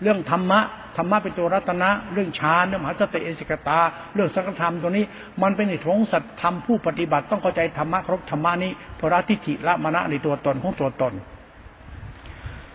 [0.01, 0.59] เรื่องธรรมะ
[0.97, 3.79] ธรรมะเป็นตัวรัตนะเรื่องฌานเรื่องมหาสติเอสิกตา
[4.13, 5.05] เรื่องสังฆธรรมตัวนี้
[5.41, 11.13] มันเป็นในทงสัตธรรมผู้ปฏิบัติต้องเข้าใจธรรมะครบธรรมะนี้พระทิฏฐิละมณะในตัวตนของตัวตน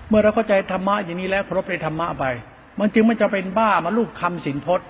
[0.08, 2.24] เมื่อเราเข้าใจธรรมะอย่างนี้แล้วครบในธรรมะไป
[2.78, 4.88] มันจึงไม่จะเป็นบ้ามาลูกคำสินพจน์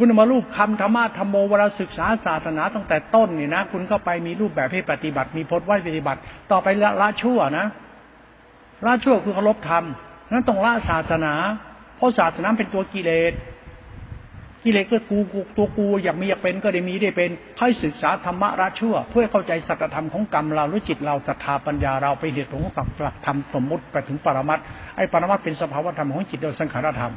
[0.00, 7.66] คุณมาลูกคำธรรมะธรรมโมเวลาศึกษาศาสนาตั้งแต่ต้นนี่นะคุณเข้าไปมีรูปแบบให้ปฏิบัติ มีพจน์ไว้ปฏิบัติ ต่อไปละละชั่วนะ
[8.86, 9.84] ละชั่วคือเคารพธรรม
[10.32, 11.34] นั้นต้องละศาสนา
[11.96, 13.34] เพราะศาสนาเป็นตัวกิเลส
[14.64, 24.58] กิเลสก็กูกูตัวกูอยากมีอยากเป็นก็ได้มีได้เป็นให้ศึกษาธรรมะระชั่ว เพื่อเข้าใจสัจธรรมของกรรมเราหรือจิตเราศรัทธาปัญญาเราไปเหตุของกับหลักธรรมสมมติไปถึงปรมัต
[24.96, 27.12] ไอ้ปรมัตเป็นสภาวธรรมของจิตโดยสังขารธรรม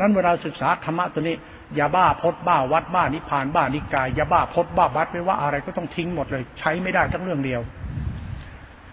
[0.00, 1.36] นั้นเวลาศึกษาธรรมะตัวนี้
[1.76, 7.60] อย่าบ้าพดบ้าวัดบ้านิพานบ้านิกายอย่าบ้าพดบ้าวัดไม่ว่าอะไรก็ต้องทิ้งหมดเลย ใช้ไม่ได้ทั้งเรื่องเดียว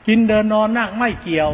[0.08, 1.50] กินเดินนอนนั่งไม่เกี่ยว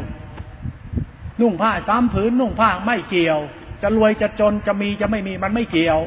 [1.41, 3.39] นุ่งผ้าสามผืนนุ่งผ้าไม่เกี่ยว
[3.81, 5.99] จะรวยจะจนจะมีจะไม่มีมันไม่เกี่ยว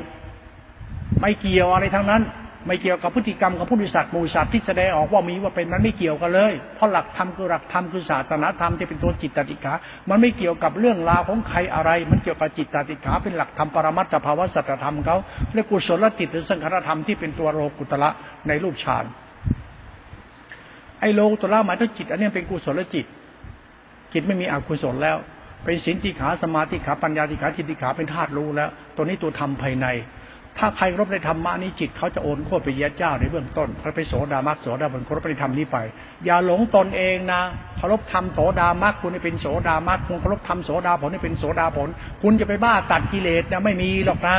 [1.20, 2.22] ไม่เกี่ยวอะไรทั้งนั้น
[2.66, 9.74] ไม่เกี่ยวกับพฤติกรรมของผู้ดิสัตว์มูสัตว์ที่แสดงออกว่ามีว่าเป็นมันไม่เกี่ยวกันเลย เพราะหลักธรรมคือหลักธรรมคือศาสนาธรรมที่เป็นตัวจิตตติขา
[10.10, 15.16] มันไม่เกี่ยวกับเรื่องราวของใครอะไร มันเกี่ยวกับจิตตติขาเป็นหลักธรรมปรมัตถภาวะสัจธรรมเขา
[15.54, 18.10] เรียกกุศลจิตหรือสังขารธรรมที่เป็นตัวโลกุตระ
[18.48, 19.04] ในรูปฌาน
[21.00, 23.06] ไอโลกุตระหมายถึงจิต อันนี้เป็นกุศลจิต
[24.12, 25.18] จิตไม่มีอกุศลแล้ว
[25.64, 29.88] เป็นสินติขาสมาธิขาปัญญาติขาจิตติขาเป็นธาตุรู้แล้ว ตัวนี้ตัวธรรมภายใน
[30.59, 35.79] ถ้าใครรบในธรรมะนี้จิตเขาจะโอนโคตรไปเยเจ้าในเบื้องต้นเขาไปโสดามักโสดาบันเคารพในธรรมนี้ไป
[36.24, 37.42] อย่าหลงตนเองนะ
[37.77, 41.88] เคารพธรรมโสดามักคุณเป็นโสดามักคุณเคารพธรรมโสดาผลเป็นโสดาผล
[42.22, 44.37] คุณจะไปบ้าตัดกิเลสนี่ยไม่มีหรอกนะ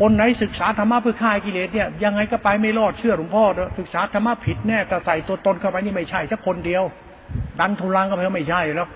[0.00, 3.44] คนไหนศึกษาธรรมะเพื่อฆ่ากิเลสเนี่ยยังไงก็ไปไม่รอดเชื่อหลวงพ่อ
[3.78, 6.82] ศึกษาธรรมะผิดแน่แต่ใส่ตัวตนเข้าไปนี่ไม่ใช่ถ้าคนเดียว
[7.60, 8.88] ดันทุลังก็ไม่ใช่แล้ว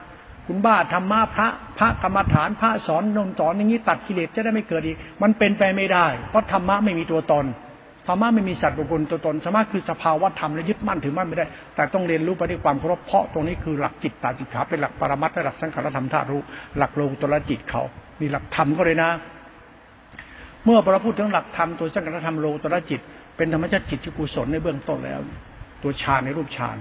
[0.47, 7.47] คุณบ้าธรรมะพระพระกรรมฐานพระสอนนมสอนอย่างนี้ตัดกิเลสจะได้ไม่เกิดอีก มันเป็นไปไม่ได้ เพราะธรรมะไม่มีตัวตน
[8.07, 16.43] ธรรมะไม่มีสัตว์บุคคลตัวตนธรรมะคือสภาวะธรรมและยึดมั่นถือมั่นไม่ได้ แต่ต้องเรียนรู้ไปด้วยความเคารพเพราะตรงนี้คือหลักจิตตาจิตขาเป็นหลักปรมัตถ์หลักสังขารธรรมธาตุรู้
[16.79, 17.83] หลักโลกตระจิตเขา
[18.21, 19.11] มีหลักธรรมก็เลยนะ
[20.65, 23.01] เมื่อเราพูดถึงหลักธรรมตัวสังขารธรรมโลกุตระจิต
[23.37, 25.21] เป็นธรรมชาติจิตที่กุศลในเบื้องต้นแล้ว
[25.83, 26.77] ตัวฌานในรูปฌาน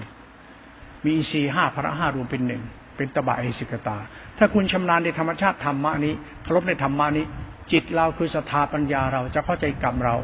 [1.04, 2.64] มีอีสีห้าพระห้ารวมเป็นหนึ่ง
[2.98, 3.98] เป็นตบะเอสิกตา
[4.38, 7.26] ถ้าคุณชำนาญในธรรมชาติธรรมะนี้เคารพในธรรมะนี้
[7.72, 10.16] จิตเราคือศรัทธาปัญญาเราจะเข้าใจกรรมเรา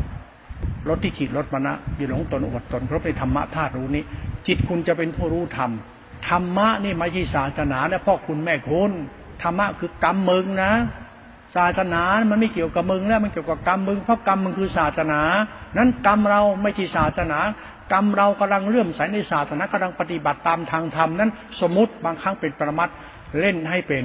[0.90, 4.04] ลดที่ขีดลดมณะอยู่หลงตนอดตนครพในธรรมะธาตุรู้นี้
[4.48, 5.72] จิตคุณจะเป็นผู้รู้ธรรม
[6.30, 8.92] ธรรมะนี่ไม่ใช่ศาสนานะพ่อคุณแม่คุณ
[9.42, 10.74] ธรรมะคือกรรมมึงนะ
[11.56, 15.22] ศาสนามันไม่เกี่ยวกับมึงแล้วมันเกี่ยวกับกรรมมึงเพราะกรรมมึงคือศาสนา
[15.78, 17.40] นั้นกรรมเราไม่ใช่ศาสนา
[17.92, 22.90] กรรมเรากำลังเลื่อมใสในศาสนากำลังปฏิบัติตามทางธรรมนั้น สมมติบางครั้งเป็นประมัด
[23.40, 24.04] เล่นให้เป็น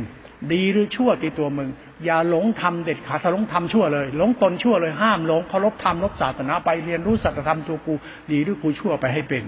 [0.52, 1.70] ดีหรือชั่วตีตัวมึง
[2.04, 7.94] อย่าหลงทำเด็ดขาดถ้าหลงทำชั่วเลย หลงตนชั่วเลยห้ามหลงเคารพธรรมลบศาสนาไปเรียนรู้สัจธรรมตัวกู
[8.32, 9.44] ดีหรือกูชั่วไปให้เป็น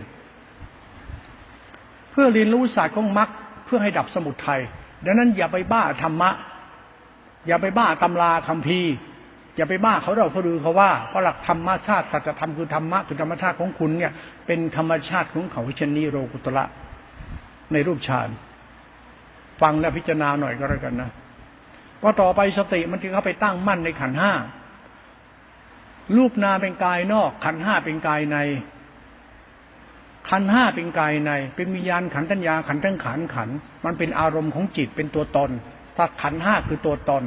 [2.11, 3.29] เพื่อเรียนรู้ศาสตร์ของมรรค
[3.65, 4.61] เพื่อให้ดับสมุทัย
[5.05, 6.31] ดังนั้นอย่าไปบ้าธรรมะ
[7.47, 8.81] อย่าไปบ้าตำราคำพี
[9.59, 14.13] อย่าไปบ้าเขาเราเขาดูเขาว่าเพราะหลักธรรมชาติสัจธรรมคือธรรมะคือธรรมชาติของคุณเนี่ย
[14.47, 16.65] เป็นธรรมชาติของเขาชนีโรกุตระ
[17.73, 18.29] ในรูปฌาน
[19.61, 21.11] ฟังและพิจารณาหน่อยก็แล้วกันนะ
[22.01, 24.33] พอต่อไปสติมันจึงเข้าไปตั้งมั่นในขันห้า
[26.17, 28.39] รูปนาเป็นกายนอก ขันห้าเป็นกายใน
[30.29, 33.51] ขันห้าเป็นกายใน เป็นวิญญาณขันธัญญาขันทั้งขันขัน
[33.85, 35.51] มันเป็นอารมณ์ของจิตเป็นตัวตน
[35.97, 37.23] ถ้าขันห้าคือตัวตน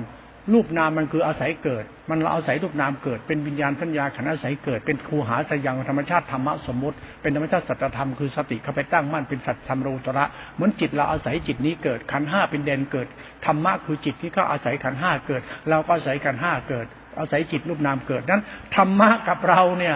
[0.53, 10.25] รูปนามมันคืออาศัยเกิด มันเราอาศัยรูปนามเกิด เป็นวิญญาณสัญญาขันอาศัยเกิด เป็นครูหาสยังธรรมชาติธรรมะสมมติ เป็นธรรมชาติสัจธรรมคือสติเข้าไปตั้งมั่นเป็นสัจธรรมโรตระ
[10.55, 13.07] เหมือนจิตเราอาศัยจิตนี้เกิด ขันห้าเป็นแดนเกิด
[13.45, 16.85] ธรรมะคือจิตที่เขาอาศัยขันห้าเกิด เราก็อาศัยขันห้าเกิด
[17.19, 18.43] อาศัยจิตรูปนามเกิด นั้น
[18.75, 19.95] ธรรมะกับเราเนี่ย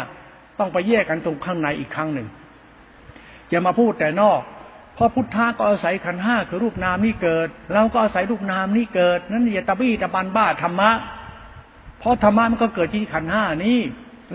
[0.60, 2.28] ต้องไปแยกกันตรงข้างในอีกครั้งหนึ่ง
[3.50, 4.42] อย่ามาพูดแต่นอก
[4.98, 10.92] พราะพุทธะก็อาศัยขันห้าคือรูปนามนี่เกิด เราก็อาศัยรูปนามนี่เกิด นั้นอย่าตะบี้ตะบันบ้าธรรมะ
[12.00, 13.80] เพราะธรรมะมันก็เกิดที่ขันห้านี้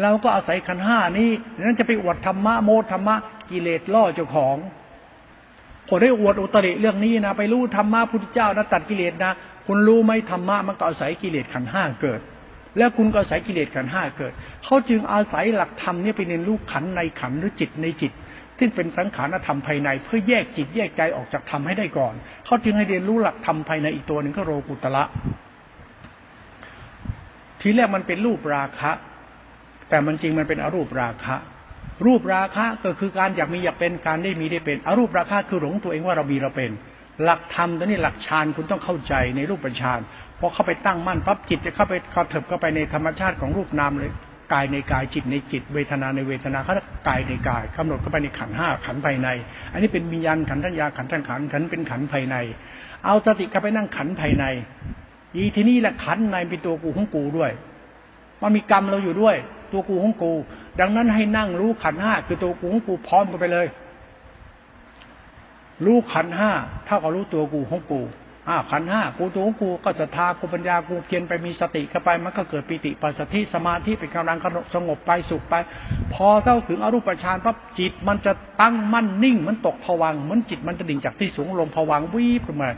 [0.03, 1.31] เราก็อาศัยขันห้านี้
[1.63, 3.17] นั้นจะไปอวดธรรมะโมธรรมะ
[3.51, 4.57] กิเลสล่อเจ้าของ
[5.89, 9.33] คนได้อวดอุตริเรื่องนี้นะไปรู้ธรรมะพุทธเจ้านะตัดกิเลสนะ
[9.67, 12.21] คุณรู้ไหมธรรมะมันก็อาศัยกิเลสขันห้าเกิด
[12.79, 14.33] แล้วคุณก็อาศัยกิเลสขันห้าเกิด
[14.65, 18.13] เขาจึงอาศัยหลักธรรมนี่ไปเรียนรู้ขันในขันหรือจิตในจิต
[18.61, 22.15] ซึ่งเป็นสังขารธรรมภายใน เพื่อแยกจิตแยกใจออกจากธรรมให้ได้ก่อน
[22.47, 25.05] เขาจึงให้เรียนรู้หลักธรรมภายในอีกตัวหนึ่งก็โรกุตละ
[27.61, 28.91] ทีแรกมันเป็นรูปราคะ
[29.89, 31.37] แต่มันจริงมันเป็นอรูปราคะ
[32.07, 36.71] รูปราคะก็คือการอยากมีอยากเป็นการได้มีได้เป็น อรูปราคะคือหลงตัวเองว่าเรามีเราเป็น
[37.25, 40.01] หลักธรรมตัวนี้หลักฌานคุณต้องเข้าใจในรูปฌาน
[40.39, 44.11] พอเข้าไปตั้งมั่นปั๊บจิตจะเข้าไปเข้าเถิบเข้าไปในธรรมชาติของรูปนามเลย
[44.53, 46.75] กายในกายจิตในจิต เวทนาในเวทนาเขา
[47.09, 49.29] กายในกายกำหนดเข้าไปในขันห้าขันภายใน
[49.73, 52.37] อันนี้เป็นวิญญาณขันธัญญาขันธันขันขันเป็นขันภายใน
[53.05, 54.45] เอาสติเข้าไปนั่งขันภายใน
[55.35, 57.51] อีที่นี้แหละขันในเป็นตัวกูของกูด้วย
[58.43, 59.37] มันมีกรรมเราอยู่ด้วย
[59.73, 60.33] ตัวกูของกู
[60.81, 63.67] ดังนั้นให้นั่งรู้ขันห้าคือตัวกูของกูพร้อมกันไปเลย
[65.87, 66.51] รู้ขันห้า
[66.87, 68.01] เท่ากับรู้ตัวกูของกู
[68.49, 74.39] อ้าขันห้ากูตัวกูก็จะทธากูปัญญากูเพียนไปมีสติเข้าไปมันก็เกิดปิติปัสสติสมาธิเป็นกำลัง
[74.75, 75.55] สงบไปสุขไป
[76.15, 82.71] พอเข้าถึงอรูปฌานปั๊บจิตมันจะตั้งมั่นนิ่ง มันตกผวังเหมือนจิตมันจะดิ่งจากที่สูงลงผวังวิบขึ้นมา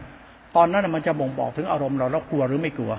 [0.57, 2.93] ตอนนั้นมันจะบ่งบอกถึงอารมณ์เราแล้วกลัวหรือไม่กลัว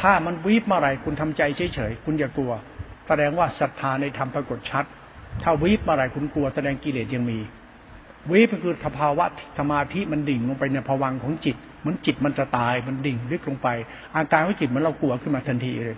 [0.00, 1.42] ถ้ามันวิบเมื่อไรคุณทำใจ
[1.74, 2.52] เฉยๆคุณอย่ากลัว
[3.06, 4.84] แสดงว่าศรัทธาในธรรมปรากฏชัด
[5.42, 7.38] ถ้าวิบเมื่อไรคุณกลัวแสดงกิเลสยังมี
[8.30, 9.24] วิปคือสภาวะ
[9.58, 13.68] สมาธิมันดิ่งลงไปในภวังของจิตเหมือนจิตมันจะตายมันดิ่งลึกลงไป
[14.16, 15.96] อาการของจิตมันเรากลัวขึ้นมาทันทีเลย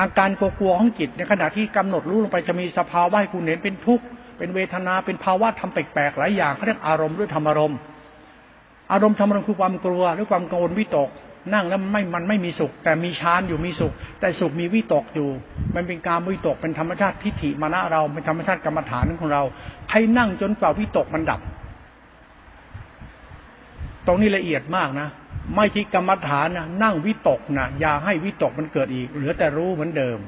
[0.00, 4.04] อาการกลัวๆของจิตในขณะที่กำหนดรู้ลงไปจะมีสภาวะให้คุณเห็นเป็นทุกข์
[4.38, 7.78] เป็นเวทนาเป็นภาวะทำแปลกๆหลายอย่างเขาเรียกอารมณ์หรือธรรมอารมณ์
[8.92, 11.10] อารมณ์ธรรมอารมณ์คือความกลัวหรือความกังวลวิตก
[11.52, 15.28] นั่งแล้วไม่มันไม่มีสุข แต่มีฌานอยู่มีสุข แต่สุขมีวิตกอยู่
[15.74, 19.42] มันเป็นการวิตกเป็นธรรมชาติทิฏฐิมานะเราเป็นธรรมชาติกรรมฐานของเรา
[19.90, 21.40] ให้นั่งจนกว่าวิตกมันดับ
[24.06, 25.08] ตรงนี้ละเอียดมากนะ
[25.54, 30.18] ไม่ที่กรรมฐานนะนั่งวิตกนะอย่าให้วิตกมันเกิดอีก เหลือแต่รู้เหมือนเดิม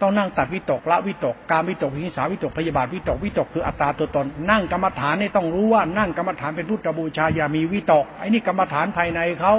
[0.00, 9.52] ต้องนั่งตัดวิตกละวิตก การวิตกวิหิสาวิตกพยาบาทวิตกวิตกคืออัตตาตัวตน นั่งกรรมฐานนี่ต้องรู้ว่านั่งกรรมฐานเป็นพุทธบูชาอย่ามีวิตกไอ้นี่กรรมฐานภายในเขา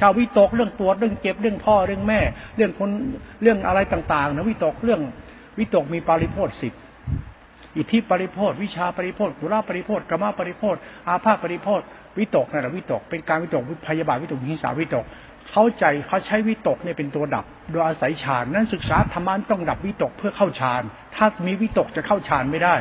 [0.00, 2.20] ชาววิตกเรื่องปวดเรื่องเจ็บเรื่องพ่อเรื่องแม่
[2.56, 2.90] เรื่องคน
[3.42, 5.00] เรื่องอะไรต่างๆนะวิตกเรื่อง
[5.58, 6.72] วิตกมีปริโพธสิบ
[7.76, 10.76] อิทธิปริโพธวิชาปริโพธกุลาปริโพธกรรมปริโพธ
[11.08, 11.80] อาภาปริโพธ
[12.18, 15.04] วิตกนั่นแหละวิตก เป็นการวิตกพยาบาทวิตกหิงสาวิตก
[15.52, 20.82] เข้าใจเขาใช้วิตกเนี่ยเป็นตัวดับ โดยอาศัยฌานนั้นศึกษาธรรมะต้องดับวิตกเพื่อเข้าฌาน
[21.14, 22.76] ถ้ามีวิตกจะเข้าฌานไม่ได้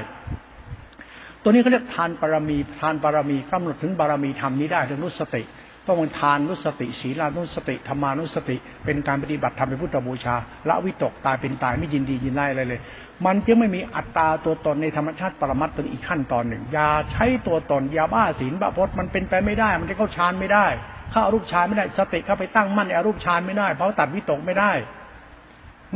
[1.41, 5.41] ตัวนี้เขาเรียกทานบารมีทานบารมีกำหนดถึงบารมีธรรมนี้ได้เรื่องนุสติ
[5.87, 10.35] ต้องทานนุสติศีลานุสติธรรมานุสติ เป็นการปฏิบัติธรรมเป็นพุทธบูชา
[10.69, 12.81] ละวิตกตายเป็นตายไม่ยินดียินไล่อะไรเลย
[13.25, 20.65] มันจึงไม่มีอัตตาตัวตนในธรรมชาติปรมัตถ์ตัวอีกขั้นตอนหนึ่งอย่าใช้ตัวตนอย่าบ้าศีลบ้าพจน์มันเป็นไปไม่ได้ มันจะเข้าฌานไม่ได้
[21.11, 24.71] เข้าอารูปฌานไม่ได้สติเข้าไปตั้งมั่นในอารูปฌานไม่ได้เพราะตัดวิตกไม่ได้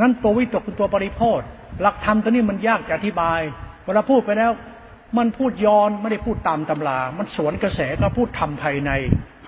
[0.00, 1.40] นั้นตัววิตกคือตัวปริโพธ
[1.82, 3.40] หลักธรรมตัวนี้มันยากจะอธิบาย
[3.84, 4.52] เวลาพูดไปแล้ว
[5.18, 8.90] มันพูดย้อนไม่ได้พูดตามตำรา มันสวนกระแสก็พูดทำภายใน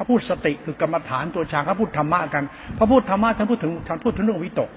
[0.03, 2.45] เขาพูดสติคือกรรมฐานตัวฌานเขาพูดธรรมะกัน
[2.77, 4.71] พอพูดธรรมะท่านพูดถึงท่านพูดถึงเรื่องวิตก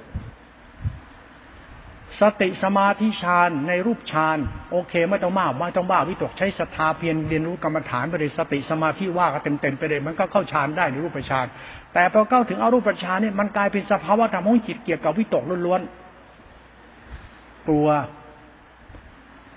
[2.21, 4.37] สติสมาธิฌานในรูปฌาน
[4.71, 11.45] โอเค ไม่ต้องมากไม่ต้องบ้าวิตกใช้ศรัทธาเพียรเรียนรู้กรรมฐานไปเลยสติสมาธิว่าก็เต็มเต็มไปเลยมันก็เข้าฌานได้ในรูปฌาน
[11.93, 17.87] แต่พอเข้าถึงอรูปฌานเนี่ยมันกลายเป็นสภาวะธรรมของจิตเกี่ยวกับวิตกล้วนๆกลัว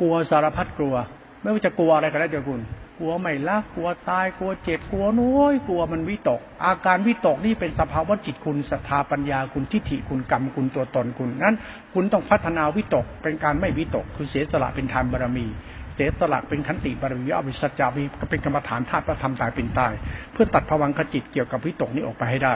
[0.01, 0.95] กลัวสารพัดกลัว
[1.43, 2.63] ไม่ว่าจะกลัวอะไรก็ได้เจ้าคุณ
[2.99, 11.55] กลัวไม่ละกลัวตายกลัวเจ็บกลัวน้อยกลัวมันวิตก อาการวิตกนี่เป็นสภาวะจิตคุณศรัทธาปัญญาคุณทิฏฐิคุณกรรมคุณตัวตนคุณนั้น
[11.95, 15.47] คุณต้องพัฒนาวิตกเป็นการไม่วิตก คือเสียสละเป็นทานบารมี
[15.95, 19.93] เสียสละเป็นขันติบารมีอภิสัจจาวีก็เป็นกรรมฐานธาตุพระธรรมตายเป็นตาย
[20.33, 22.55] เพื่อตัดภวังคจิตเกี่ยวกับวิตกนี้ออกไปให้ได้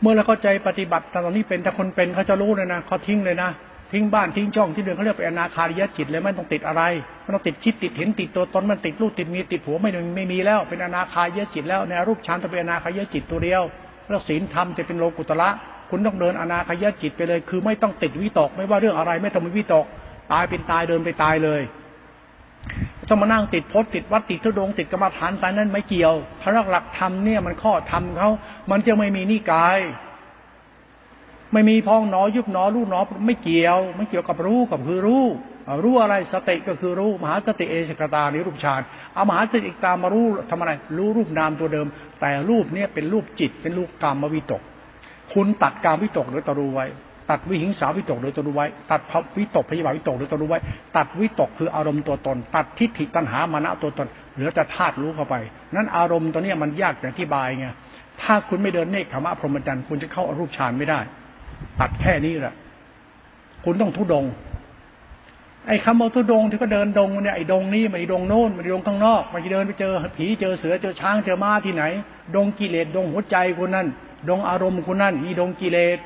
[0.00, 3.50] เมื่อเราเข้าใจปฏิบัติตอนนี้เป็นถ้าคนเป็นเขาจะรู้เลยนะเขาทิ้งเลยนะ
[3.92, 6.82] ทิ้งบ้านทิ้งช่องที่เดินเขาเรียกเป็นอนาคาริยจิตเลยไม่ต้องติดอะไร
[7.22, 13.62] ไม่ต้องติดคิดติดเห็นติดตัวตนมันติดรูปติดมีติดผัวไม่ไม่มีแล้ว เป็นอนาคาริยจิตแล้วในรูปฌานจะเป็นอนาคาริยจิตตัวเดียว
[14.08, 15.48] แล้วศีลธรรมจะเป็นโลกุตละ
[15.90, 19.86] คุณต้องเดินอนาคาริยจิตไปเลย คือไม่ต้องติดวิตก ไม่ว่าเรื่องอะไรไม่ต้องมีวิตก
[20.32, 21.62] ตายเป็นตายเดินไปตายเลย
[23.08, 28.30] ต้องมานั่งติดพจน์ติดวัดติดทุดงติดกรรมฐานสายนั้นไม่เกี่ยวพระหลักธรรมเนี่ยมันข้อธรรมเขา
[28.70, 29.78] มันจะไม่มีนิกาย
[31.52, 35.24] ไม่มีพองหนอยุบหนอรู้หนอไม่เกี่ยว ไม่เกี่ยวกับรู้กับคือรู้
[35.84, 38.80] รู้อะไรสติก็คือรู้มหาสติเอสกตาในรูปฌาน
[39.14, 41.86] เอามหาสติตามมารู้ทำอะไร รู้รูปนามตัวเดิม
[42.20, 44.62] แต่รูปเนี้ยเป็นรูปจิตเป็นรูปกรรมวิตก
[45.34, 46.86] คุณตัดกรรมวิตกโดยตรู้ไว้
[47.30, 49.00] ตัดวิหิงสาวิตกโดยตรู้ไว้ ตัด
[49.38, 50.58] วิตกพยาบาทวิตกโดยตรู้ไว้
[50.96, 55.34] ตัดวิตกคืออารมณ์ตัวตน ตัดทิฏฐิตัณหามานะตัวตนเหลือแต่ธาตุรู้เข้าไป
[55.74, 57.66] นั้นอารมณ์ตัวนี้มันยากอธิบายไง
[58.22, 61.00] ถ้าคุณไม่เดินเนคขมะพรหมจรรย์คุณจะเข้าอรูปฌานไม่ได้
[61.80, 62.54] ตัดแค่นี้แหละ
[63.64, 64.24] คุณต้องทุดง
[65.66, 71.84] ไอ้คำว่าทุดงที่ก็เดินดงเนี่ยไอ้ดงนี้ไม่ดงโน้นไม่ดงข้างนอกไม่เดินไปเจอผีเจอเสือเจอช้างเจอม้าที่ไหน
[72.34, 73.86] ดงกิเลสดงหัวใจคุณนั่น
[74.28, 75.98] ดงอารมณ์คุณนั่นอีดงกิเลส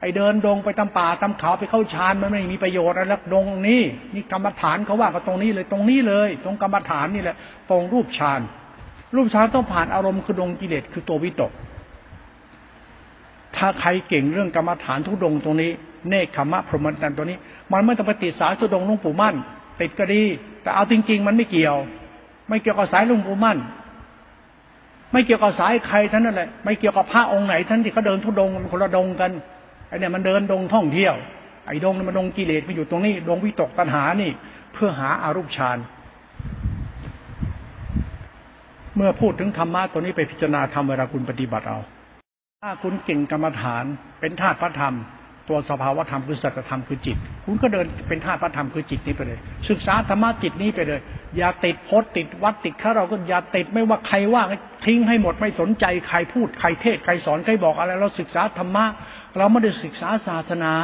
[0.00, 3.82] ไอ้เดินดงไปตามป่าตามเขาไปเข้าฌานมันไม่มีประโยชน์อะไรดงนี้
[4.14, 7.36] นี่กรรมฐานเขาว่าก็ตรงนี้เลยตรงนี้เลย ตรงกรรมฐานนี่แหละ
[7.70, 8.40] ตรงรูปฌาน
[9.14, 11.52] รูปฌานต้องผ่านอารมณ์คือดงกิเลสคือตัววิตก
[13.56, 15.70] ถ้าใครเก่งเรื่องกรรมฐานทุดงตรงนี้
[16.08, 17.38] เนคขมะพรหมจรรย์ตัวนี้
[17.72, 19.34] มันไม่ต้องไปติดสายทุดงลุงปู่มั่น
[19.80, 20.22] ติดก็ดี
[20.62, 21.76] แต่เอาจริง ๆ มันไม่เกี่ยว
[22.48, 23.58] ไม่เกี่ยวกับสายลุงปู่มั่น
[25.12, 29.30] ไม่เกี่ยวกับสายใครท่านนั่นแหละไม่เกี่ยวกับพระองค์ไหนท่านที่เขาเดินทุดงมันคนละดงกัน
[29.88, 31.14] ไอเนี่ยมันเดินดงท่องเที่ยว
[31.66, 34.30] ไอ้ดงมันดงกิเลสมันอยู่ตรงนี้ ดงวิตกตัณหานี่
[34.72, 35.78] เพื่อหาอารูปฌาน
[38.96, 41.78] เมื่อพูดถึงธรรมะตัวนี้ไปพิจารณาธรรมเวลาคุณปฏิบัติเอา
[42.64, 43.84] ถ้าคุณเก่งกรรมฐาน
[44.20, 44.94] เป็นธาตุพระธรรม
[45.48, 49.38] ตัวสภาวธรรมคือสัจธรรมคือจิต คุณก็เดินเป็นธาตุพระธรรมคือจิตนี้ไปเลย
[49.70, 51.00] ศึกษาธรรมะจิตนี้ไปเลย
[51.36, 54.42] อย่าติดพจน์ติดวัดติดข้าเราก็อย่าติดไม่ว่าใครว่า
[54.86, 58.84] ทิ้งให้หมดไม่สนใจใครพูดใครเทศใครสอนใครบอกอะไร เราศึกษาธรรมะ
[59.36, 60.74] เราไม่ได้ศึกษาศาสนา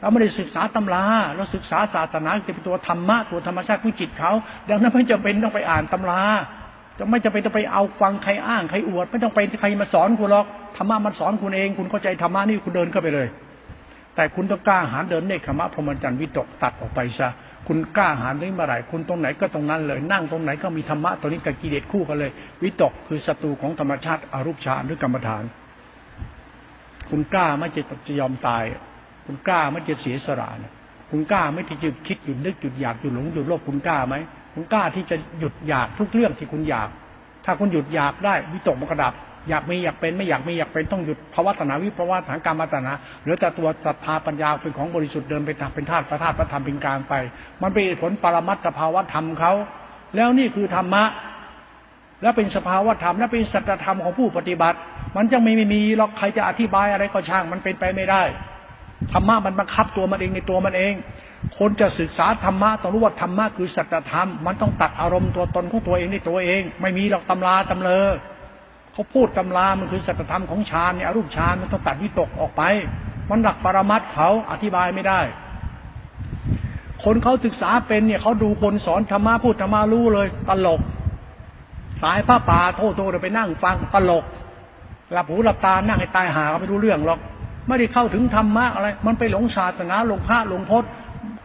[0.00, 1.04] เราไม่ได้ศึกษาตำรา
[1.36, 4.32] เราศึกษาศาสนาจะเป็นตัวธรรมะตัวธรรมชาติของจิตเขา
[4.68, 6.22] ดังนั้นไม่จำเป็นต้องไปอ่านตำรา
[6.98, 13.28] จะไม่จะไปจะไปเอาฟังใครอ้างใครอวด ไม่ต้องไปใครมาสอนคุณหรอกธรรมะมันสอนคุณเอง คุณเข้าใจธรรมะนี่คุณเดินเข้าไปเลย
[14.14, 17.28] แต่คุณต้องกล้าหาเดินเนคขมะพรหมจรรย์วิตกตัดออกไปซะ
[17.68, 22.30] คุณกล้าหาญได้เมื่อไหร่คุณตรงไหนก็ตรงนั้นเลย นั่งตรงไหนก็มีธรรมะตัวนี้กับกิเลสคู่กันเลย
[22.62, 25.44] วิตกคือศัตรูของธรรมชาติอารูปฌานหรือกรรมฐาน
[27.10, 28.64] คุณกล้าไม่จะจะยอมตาย
[29.26, 30.72] คุณกล้าไม่จะเสียสละเนี่ย
[31.10, 34.16] คุณกล้าไม่ที่จะคิดหยุดนึกหยุดอยากหยุดหลงหยุดโลภคุณกล้าไหม
[34.54, 36.88] คุณกล้าที่จะหยุดอยากทุกเรื่องที่คุณอยาก
[37.44, 39.14] ถ้าคุณหยุดอยากได้วิตกมันกระดับ
[39.48, 47.14] อยากมีอยากเป็นไม่อยากมีอยากเป็นต้องหยุดภาวะตนาวิภาวะฐานกรรมตนาเหลือแต่ตัวศรัทธาปัญญาเป็นของบริสุทธิ์เดินไปทำเป็นธาตุประธาตุประธรรมเป็นกลางไป
[47.62, 49.52] มันเป็นผลปรมัตถภาวะธรรมเขา
[50.16, 51.04] แล้วนี่คือธรรมะ
[52.22, 54.78] และเป็นสภาวะธรรมและเป็นสัจธรรมของผู้ปฏิบัติ
[55.16, 58.22] มันจะไม่มีหรอกใครจะอธิบายอะไรก็ช่าง มันเป็นไปไม่ได้
[59.12, 60.94] ธรรมะมันบังคับตัวมันเองในตัวมันเอง
[61.58, 68.08] คนจะศึกษาธรรมะต้องรู้ว่าธรรมะคือสัจธรรม มันต้องตัดอารมณ์ตัวตนของตัวเองในตัวเอง ไม่มีหรอกตำราตำเลอ
[68.92, 72.62] เขาพูดตำรามันคือสัจธรรมของฌานเนี่ยอรูปฌานมันต้องตัดวิตกออกไป
[73.30, 75.20] มันหลักปรมัตเขาอธิบายไม่ได้
[77.04, 80.80] คนเขาศึกษาเป็นเนี่ยเขาดูคนสอนธรรมะพูดธรรมะรู้เลยตลก
[82.02, 84.24] สายผ้าป่าโทษโทษไปนั่งฟังตลก
[85.12, 87.20] หลับหูหลับตานั่งให้ตายหาไม่รู้เรื่องหรอก
[87.68, 90.90] ไม่ได้เข้าถึงธรรมะอะไร มันไปหลงศาสนาหลงพระหลงพจน์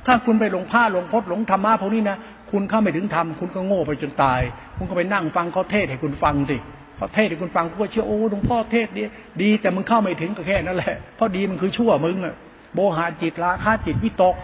[0.05, 2.17] ถ้าคุณไปหลงผ้าหลงพดหลงธรรมะพวกนี้นะ
[2.51, 4.41] คุณเข้าไม่ถึงธรรมคุณก็โง่ไปจนตาย
[4.77, 6.57] คุณก็ไปนั่งฟังเขาเทศให้คุณฟังสิ
[6.97, 9.03] เขาเทศให้คุณฟังคุณก็เชื่อโอ้หลวงพ่อเทศดี
[9.41, 12.35] ดีแต่มึงเข้าไม่ถึงก็แค่นั้นแหละเพราะดีมันคือชั่วมึงอะ
[12.73, 14.35] โบหาจิตราคาจิตวิตก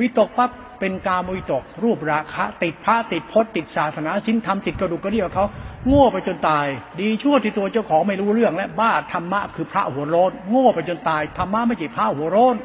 [0.00, 5.44] วิตกปั๊บเป็นกามวิตก รูปราคะ ติดพระติดพจน์ติดศาสนาชิ้นทำติดกระดูกกระเดี่ยวเขา
[5.88, 6.66] โง่ไปจนตาย
[7.00, 12.56] ดีชั่วที่ตัวเจ้าของไม่รู้เรื่องและบ้าธรรมะคือพระหัวโลนโง่ไปจนตายธรรมะไม่ใช่พระหัวโลน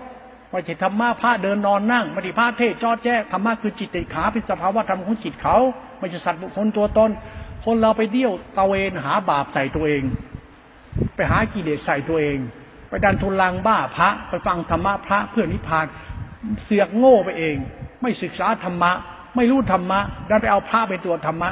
[0.51, 5.57] ไม่ใช่ธรรมะพระเดินนอนนั่งไม่ใช่พระเทศจอดแจ้ธรรมะคือจิตติขาเป็นสภาวะธรรมของจิตเขา
[5.99, 7.09] ไม่ใช่สัตว์บุคคลตัวตน
[7.65, 10.03] คนเราไปเดี่ยวตะเวนหาบาปใส่ตัวเอง
[11.15, 12.37] ไปหากิเลสใส่ตัวเอง
[12.89, 15.85] ไปดันทุลังบ้าพระไปฟังธรรมะพระเพื่อนิพพาน
[16.63, 17.55] เสือกโง่ไปเอง
[18.01, 18.91] ไม่ศึกษาธรรมะ
[19.35, 21.49] ไม่รู้ธรรมะดันไปเอาพระเป็นตัวธรรมะ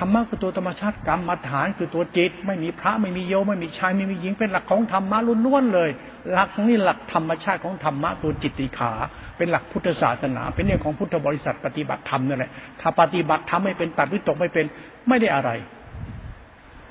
[0.00, 5.90] ธรรมะคือตัวธรรมชาติกรรมฐานคือตัวจิต ไม่มีพระไม่มีโยมไม่มีชายไม่มีหญิงเป็นหลักของธรรมะล้วนๆเลย
[6.32, 8.92] หลักนี้หลักธรรมชาติของธรรมะตัวจิตติขา
[9.36, 14.66] เป็นหลักพุทธศาสนา เป็นเรื่องของพุทธบริษัทปฏิบัติธรรมนั่นแหละถ้าปฏิบัติธรรมไม่เป็นตัดวิตกไม่เป็น
[15.08, 15.50] ไม่ได้อะไร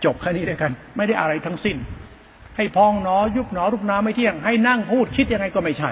[0.03, 1.77] จบแค่นี้เลยกัน ไม่ได้อะไรทั้งสิ้น
[2.57, 5.91] ให้พองหนอยุบหนอรูปนาไม่เที่ยง ให้นั่งพูดคิดยังไงก็ไม่ใช่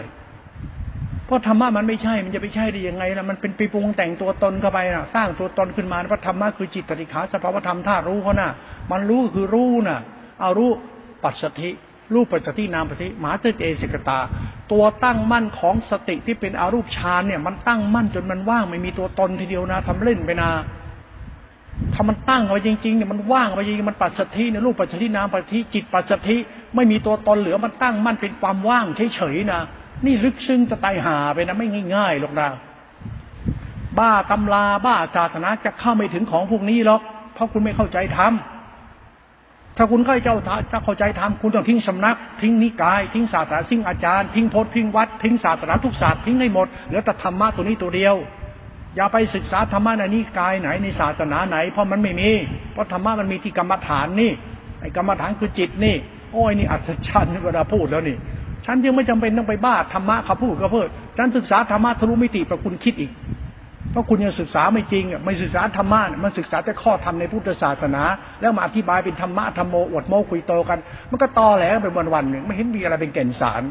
[1.28, 8.52] เพราะธรรมะมันไม่ใช่ มันจะไปใช่ได้ยังไงล่ะ มันเป็นปีปรุงแต่งตัวตนเข้าไปน่ะ สร้างตัวตนขึ้นมาเพราะธรรมะคือจิตติขาสภาวธรรมธาตุรู้เขาน่ะ
[8.92, 10.00] มันรู้คือรู้น่ะ
[10.42, 10.70] เอารู้
[11.24, 11.70] ปัจสถิ
[12.14, 14.20] รูปปัจสถินามปัจสถิมหาเตเจสิกตา
[14.72, 20.50] ตัวตั้งมั่นของสติที่เป็นอารูปฌานเนี่ย มันตั้งมั่นจนมันว่างไม่มีตัวตนทีเดียวนะทำเล่นไปนะ
[21.94, 26.38] ถ้ามันตั้งเอาไว้จริงๆเนี่ยมันว่างไปจริงมันปัจสถิเนี่ยรูปปัจสถินามปัจสถิจิตปัจสถิ
[26.76, 28.86] ไม่มีตัวตนเหลือมันตั้งมั่นเป็นความว่าง
[29.16, 29.62] เฉยๆนะ
[30.06, 32.50] นี่ลึกซึ้งจะตายหาไปนะไม่ง่ายๆหรอกนะ
[34.00, 37.02] บ้าตำลาบ้าศาสนาจะเข้าไม่ถึงของพวกนี้หรอก
[37.34, 38.34] เพราะคุณไม่เข้าใจธรรม
[39.78, 40.38] ถ้าคุณเข้าเจ้า
[40.72, 48.16] จะเข้าใจธรรมคุณต้องทิ้งสำนัก ทิ้งนิกาย ทิ้งศาสนาทิ้งอาจารย์ ทิ้งพจน์ทิ้งวัด ทิ้งศาสนาทุกศาสตร์ทิ้งให้หมดเหลือแต่ธรรมะตัวนี้ตัวเดียว
[48.96, 52.30] อย่าไปศึกษาธรรมะในนิกายไหนในศาสนาไหน เพราะมันไม่มี
[52.74, 54.32] เพราะธรรมะมันมีที่กรรมฐานนี่
[54.82, 55.96] ไอ้กรรมฐานคือจิตนี่
[56.32, 58.18] โอ้ยนี่อัศจรรย์เวลาพูดแล้วนี่
[58.68, 60.84] ฉันยังไม่จำเป็นต้องไปบ้าธรรมะเขาพูดก็เพิ่
[61.18, 63.12] ฉันศึกษาธรรมะทะลุมิติประคุณคิดอีก
[63.92, 68.04] เพราะคุณยังศึกษาไม่จริงอะไม่ศึกษาธรรมะมันศึกษาแต่ข้อธรรมในพุทธศาสนา
[68.42, 70.80] แล้วมาอธิบายเป็นธรรมะธรรมโมอวดโมคุยโตกัน
[71.12, 73.64] มันก็ตอแหลไปวันวันหนึ่งไม่เห็นมีอะไรเป็นแก่นสาร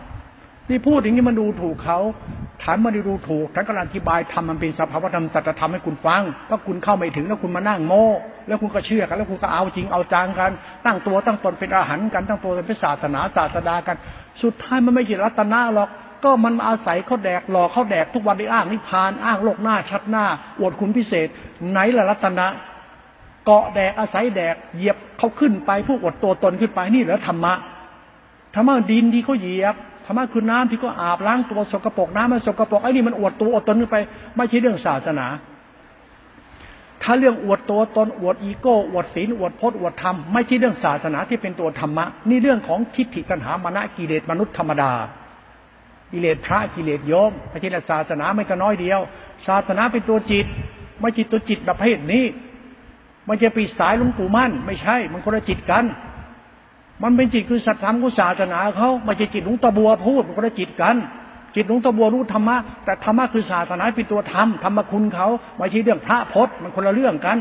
[0.71, 1.99] นี่พูดอย่างนี้มันดูถูกเขา
[2.63, 8.05] ถามมันดูถูกท่านกำลังอธิบายทำมันเป็นสภาวธรรมสัจธรรมให้คุณฟังเพราะคุณเข้าไม่ถึงแล้วคุณมานั่งโม้
[8.47, 10.51] แล้วคุณก็เชื่อกัน แล้วคุณก็เอาจริงเอาจังกัน
[10.85, 13.97] ตั้งตัวตั้งตนเป็นอาหารกัน ตั้งตัวเป็นศาสนาศาสดากัน
[14.43, 15.89] สุดท้ายมันไม่ใช่รัตนะหรอก
[16.25, 20.27] ก็มันอาศัยเขาแดกหลอกเขาแดกทุกวันได้อ้างนิพพานอ้างโลกหน้าชัดหน้า
[20.61, 21.29] อวดคุณพิเศษ
[21.71, 22.47] ไหนละรัตนะ
[23.45, 27.55] เกาะแดกอาศัยแดกเหยียบเขาขึ้นไปผู้อดตัวตนขึ้นไปนี่เหรอธรรมะ
[28.55, 29.77] ธรรมะดินที่เขาเหยียบ
[30.07, 33.97] ธรรมะคือน้ำที่ก็อาบล้างตัวสกปรกน้ำมันสกปรกไอ้นี่มันอวดตัวอวดตนขึ้นไป
[34.37, 35.27] ไม่ใช่เรื่องศาสนา
[37.03, 44.93] ถ้าเรื่องอวดตัวตนอวดอีโก้อวดศีลอวดพจน์อวดธรรมไม่ใช่เรื่องศาสนาที่เป็นตัวธรรมะ นี่เรื่องของทิฏฐิตัณหามานะกิเลสมนุษย์ธรรมดา
[46.13, 49.01] กิเลสพระกิเลสโยมไม่ใช่ศาสนาไม่ก็น้อยเดียว
[49.47, 50.47] ศาสนาเป็นตัวจิต
[51.01, 52.25] ไม่ใช่ตัวจิตแบบเพศนี้
[53.29, 55.85] มันจะปีสายลุงปู่มั่น ไม่ใช่ มันคนละจิตกัน
[57.03, 60.97] มันเป็นจิตคือสัตธรรมของศาสนาเขาไม่ใช่จิตหลวงตาบัวพูดมันก็ได้จิตกัน
[61.55, 67.39] จิตหลวงตาบัวรู้ธรรมะแต่ธรรมะคือศาสนาเป็นตัวธรรมธรรมคุณเขาไม่ใช่เรื่องพระพจน์มันคนละเรื่องกัน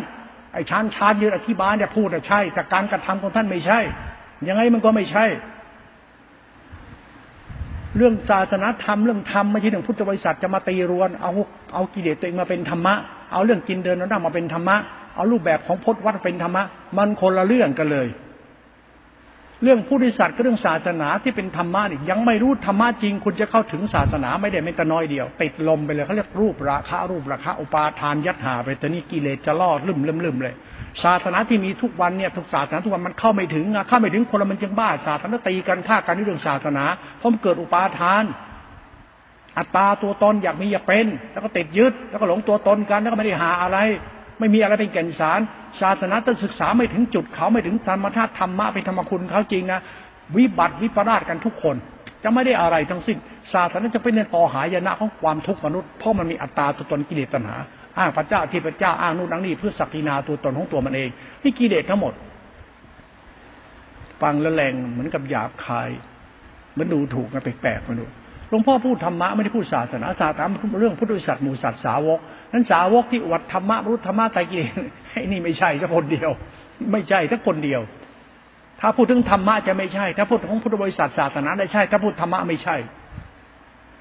[0.53, 3.79] ไอ้ชานชานยืนอธิบายเนี่ยพูดแต่ใช่ แต่การกระทำของท่านไม่ใช่
[4.47, 5.25] ยังไงมันก็ไม่ใช่
[7.97, 11.31] เรื่องศาสนาธรรมเรื่องธรรมไม่ใช่เรื่องพุทธบริษัทจะมาตีรวน เอา
[11.73, 12.93] เอากิเลสตัวเองมาเป็นธรรมะ
[13.31, 14.75] เอาเรื่องกินเดินนั่งมาเป็นธรรมะ
[15.15, 16.63] เอารูปแบบของพจน์วัดเป็นธรรมะ
[16.97, 18.07] มันคนละเรื่องกันเลย
[19.65, 30.55] เรื่องผู้ดิสัตว์ก็เรื่องศาสนาที่เป็นธรรมะนี่ยังไม่รู้ธรรมะจริง คุณจะเข้าถึงศาสนาไม่ได้ไม่แต่น้อยเดียว ติดลมไปเลยเขาเรียกรูปราคะรูปราคะอุปาทานยัดหาไปแต่นี่กิเลสจะล่อลืมลืมลืมเลย
[31.03, 36.83] ศาสนาที่มีทุกวันเนี่ยทุกศาสนาทุกวันมันเข้าไม่ถึงอะเข้าไม่ถึงคนละมันจึงบ้าศาสนาตีกันฆ่ากันในเรื่องศาสนา
[37.17, 38.23] เพราะมันเกิดอุปาทาน
[39.57, 43.77] อัตตาตัวตนอยากมีอยากเป็น แล้วก็ติดยึด แล้วก็หลงตัวตนกัน แล้วก็ไม่ได้หาอะไร
[44.39, 45.39] ไม่มีอะไรเป็นแก่นสาร
[45.81, 49.79] ศาสนาต้องศึกษาไม่ถึงจุดเขาไม่ถึงธรรมธาตุธรรมะเป็นธรรมคุณเขาจริงนะ
[50.37, 51.75] วิบัติวิปราชกันทุกคน
[52.23, 53.17] จะไม่ได้อะไรทั้งสิ้น
[53.53, 57.55] ศาสนาจะเป็นในต่อหายนะของความทุกข์มนุษย์เพราะมันมีอัตตาตัวตนกิเลสตัณหา
[57.97, 61.09] อ้างพระเจ้าที่พระเจ้าอ้างนู่นอ้างนี่เพื่อศักดินาตัวตนของตัวมันเอง
[61.43, 62.13] นี่กิเลสทั้งหมด
[64.21, 65.89] ฟังแล้วแรงเหมือนกับหยาบคาย
[66.77, 68.05] มือนดูถูกกันแปลกๆมาดู
[68.55, 70.45] ลวงพ่อพูดธรรมะไม่ได้พูดศาสนาศาสนา
[70.79, 72.19] เรื่องพุทธศาสนาหมู่สัตว์สาวก
[72.53, 74.71] นั้นสาวกที่วัดธรรมะรู้ธรรมะไตรกิเลส
[75.11, 76.29] ไอ้นี่ไม่ใช่สักคนเดียว
[76.91, 77.81] ไม่ใช่สักคนเดียว
[78.79, 82.75] ถ้าพูดถึงธรรมะจะไม่ใช่ ถ้าพูดถึงพุทธบริษัทศาสนาได้ใช่ ถ้าพูดธรรมะไม่ใช่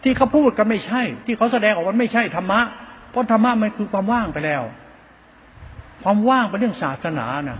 [0.03, 2.61] ที่เขาพูดก็ไม่ใช่ ที่เขาแสดงออกว่าไม่ใช่ธรรมะ
[3.11, 4.63] เพราะธรรมะมันคือความว่างไปแล้ว
[6.03, 7.59] ความว่างเป็นเรื่องศาสนานะ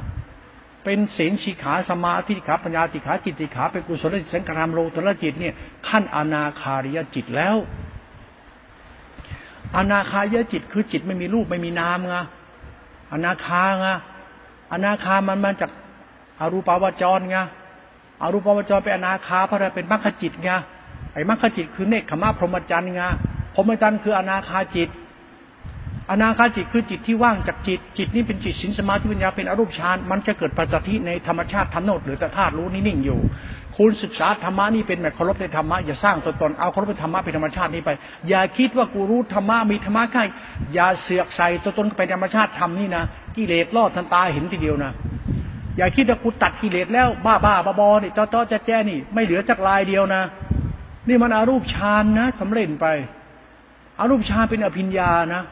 [0.85, 5.55] เป็นศีลสีขาสมาธิขาปัญญาติขาจิตติขาเป็นกุศลจิตสังขารามโลตระจิตเนี่ย
[5.89, 7.57] ขั้นอนาคาริยจิตแล้ว
[9.77, 12.17] อนาคาริยจิตคือจิตไม่มีรูปไม่มีนามไง
[13.13, 13.87] อนาคาไง
[14.73, 15.71] อนาคามันมาจาก
[16.41, 17.39] อารูปาวจรไง
[18.23, 20.51] อารูปาวจรเป็นอนาคาเพราะอะเป็นมรรคจิตไง
[21.13, 23.03] ไอ้มรรคจิตคือเนคขมาพรหมจรรย์ไง
[23.55, 24.89] พรหมจรรย์คืออนาคาจิต
[26.11, 33.21] อนาคาจิตคือจิตที่ว่างจากจิต จิตนี้เป็นจิตสินสมาธิปัญญาเป็นอรูปฌานมันจะเกิดปัจจัยในธรรมชาติธรรมโนดหรือแต่ธาตุรู้นิ่งอยู่
[33.77, 37.91] คุณศึกษาธรรมะนี่เป็นแบบเคารพในธรรมะอย่าสร้างตัวตนเอาเคารพในธรรมะเป็นธรรมชาตินี้ไป
[38.29, 40.25] อย่าคิดว่ากูรู้ธรรมะมีธรรมะใกล้
[40.75, 43.05] อย่าเสือกใส่ตัวตนไปธรรมชาติธรรมนี่นะ
[43.37, 44.93] กิเลสลอดทันตาเห็นทีเดียวนะ
[45.77, 50.23] อย่าคิดว่ากูตัดกิเลสแล้วบ้าบ้าบอบอนี่จ้อจ้อแจ๊แจ๊นี่ไม่เหลือจักลายเดียวนะ
[51.09, 52.87] นี่มันอารูปฌานนะสำเร็จไป
[53.99, 55.43] อารูปฌานเป็นอภิญญานะ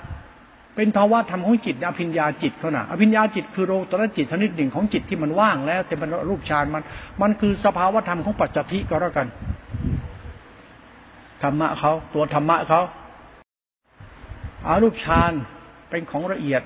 [0.76, 6.82] เป็นภาวะธรรมของจิตอภิญญาจิตเขานะอภิญญาจิตคือโลตระจิตชนิดหนึ่งของจิตที่มันว่างแล้ว แต่เป็นรูปฌานมัน
[7.22, 9.26] มันคือสภาวะธรรมของปัจจัติก็แล้วกัน
[11.42, 12.80] ธรรมะเขาตัวธรรมะเขา
[14.66, 15.32] อารูปฌาน
[15.90, 16.62] เป็นของละเอียด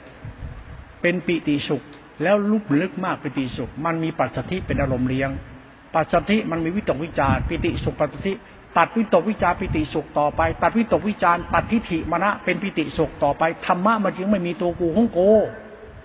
[1.02, 1.82] เป็นปิติสุข
[2.22, 5.30] แล้วลุกลึกมากปิติสุข มันมีปัจจทิเป็นอารมณ์เลี้ยง
[5.94, 8.32] ปัจจทิมันมีวิตกวิจารปิติสุขปัจจทิ
[8.78, 15.20] ตัดวิตกวิจารปิติสุขต่อไป ตัดวิตกวิจารตัดทิฏฐิมณะเป็นปิติสุขต่อไปธรรมะมันจึงไม่มีตัวกูของโก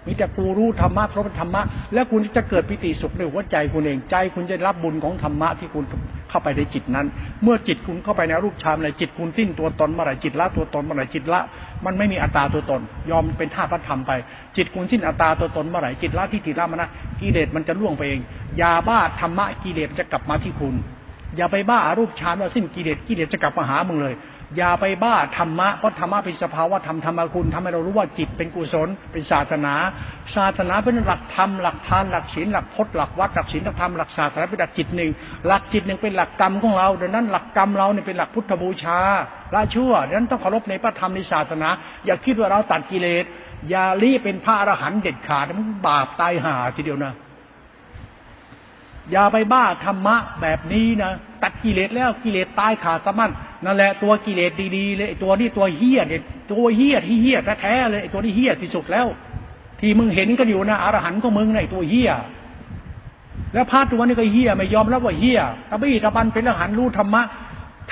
[0.07, 1.61] มีแต่กูรู้ธรรมะเพราะธรรมะ
[1.93, 5.85] แล้วคุณจะเกิดปิติสุขในหัวใจคุณเองใจ คุณจะรับบุญของธรรมะที่คุณ
[6.29, 7.07] เข้าไปในจิตนั้น
[7.43, 11.41] เมื่อจิตคุณเข้าไปในรูปฌานเลยจิตคุณสิ้นตัวตนเมื่อไหร่จิตละตัวตนเมื่อไหร่จิตละ
[11.85, 14.11] มันไม่มีอัตตาตัวตน ยอมเป็นธาตุพระธรรมไป
[14.57, 16.89] จิตคุณสิ้นอัตตาตัวตนเมื่อไหร่จิตละที่ติละมันนะ
[17.21, 18.21] กิเลสมันจะล่วงไปเอง
[18.61, 20.75] ยาบ้าธรรมะกิเลสจะกลับมาที่คุณ
[21.37, 24.15] อย่าไปบ้าอารูปฌานว่าสิ้นกิเลสกิเลสจะกลับมาหามึงเลย
[24.57, 29.73] อย่าไปบ้าธรรมะเพราะธรรมะเป็นสภาวะธรรมธรรมคุณทำให้เรารู้ว่าจิตเป็นกุศล เป็นศาสนา
[30.35, 35.11] ศาสนาเป็นหลักธรรมหลักทานหลักศีลหลักพจน์หลักวัดหลักศีลหลักธรรมหลักศาสนาเป็นหลักจิตหนึ่ง
[35.47, 38.99] หลักจิตหนึ่งเป็นหลักกรรมของเราดังนั้นหลักกรรมเราเนี่ยเป็นหลักพุทธบูชา
[39.53, 41.69] ละชั่วดังนั้นต้องเคารพในพระธรรมในศาสนา
[42.05, 43.25] อย่าคิดว่าเราตัดกิเลส
[43.69, 47.13] อย่ารีเป็นพระอรหันต์เด็ดขาดมันบาปตายหาทีเดียวนะ
[49.11, 51.11] อย่าไปบ้าธรรมะแบบนี้นะ
[51.43, 53.31] ตัดกิเลสแล้วกิเลสตายขาดสะมัน
[53.65, 59.07] นั่นแหละตัวกิเลสดีๆเลยตัวนี้ตัวเฮี้ยเนี่ยตัวเฮี้ยที่เฮี้ยแท้ๆเลยตัวนี้เฮี้ยที่สุดแล้ว
[59.79, 62.11] ที่มึงเห็นกันอยู่นะอรหันต์ของมึงในตัวเฮี้ย
[63.53, 65.39] แล้วพระตัวนี้ก็เฮี้ยไม่ยอมรับว่าเฮี้ย
[65.69, 67.23] ตะบี้ตะบันเป็นอรหันต์รู้ธรรมะ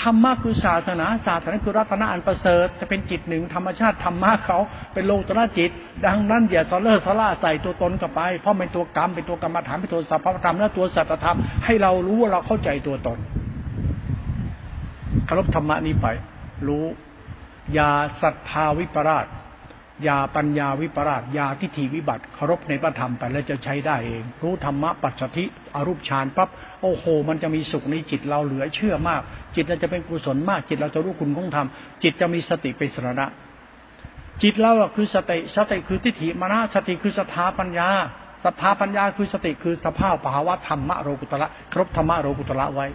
[0.02, 4.60] ธรรมะคือศาสนาศาสนาคือรัตนะอันประเสริฐจะเป็นจิตหนึ่งธรรมชาติธรรมะเขา
[4.94, 5.72] เป็นโลตระจิต
[6.06, 13.18] ดังนั้นอย่าสเลอร์ซล่าใส่ตัวตนกับไป เพราะเป็นตัวกรรมเป็นตัวกรรมฐานเป็นตัวสัพพธรรมและตัวสัตธรรมให้เรารู้ว่าเราเข้าใจตัวตน
[15.28, 16.08] คารพธรรมะนี้ไป
[16.68, 16.86] รู้
[17.74, 19.26] อย่าศรัทธาวิปราช
[20.08, 25.46] ยาปัญญาวิปราชยาทิฏฐิวิบัติเคารพในพระธรรมไปแล้วจะใช้ได้เอง รู้ธรรมะปัจจทิ
[25.76, 26.50] อรูปฌานปั๊บ
[26.82, 29.22] โอ้โห มันจะมีสุขในจิตเราเหลือเชื่อมาก
[29.56, 31.68] จิตเราจะเป็นกุศลมาก จิตเราจะรู้คุณของธรรม
[32.04, 33.26] จิตจะมีสติเป็นสรณะ
[34.44, 37.90] จิตเราคือสติสติคือทิฏฐิมรณะสติคือสถาปัญญา
[38.46, 42.88] สถาปัญญาคือสติคือสภาพภาวะธรรมะโรกุตระครบธรรมะโรกุตระไว้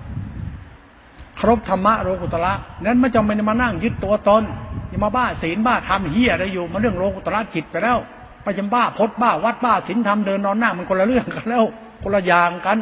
[1.41, 2.53] ครบธรรมะโลกุตระ
[2.85, 4.43] นั้นไม่จำเป็นมานั่งยึดตัวตน
[4.89, 7.99] อย่ามาบ้าศีลบ้าทำเฮียอะไรอยู่มาเรื่องโลกุตระจิตไปแล้ว
[8.43, 11.65] ไปจำบ้าพดบ้าวัดบ้าศีลธรรมเดินนอนหน้ามันคนละเรื่องกันแล้ว
[12.03, 12.79] คนละอย่างกัน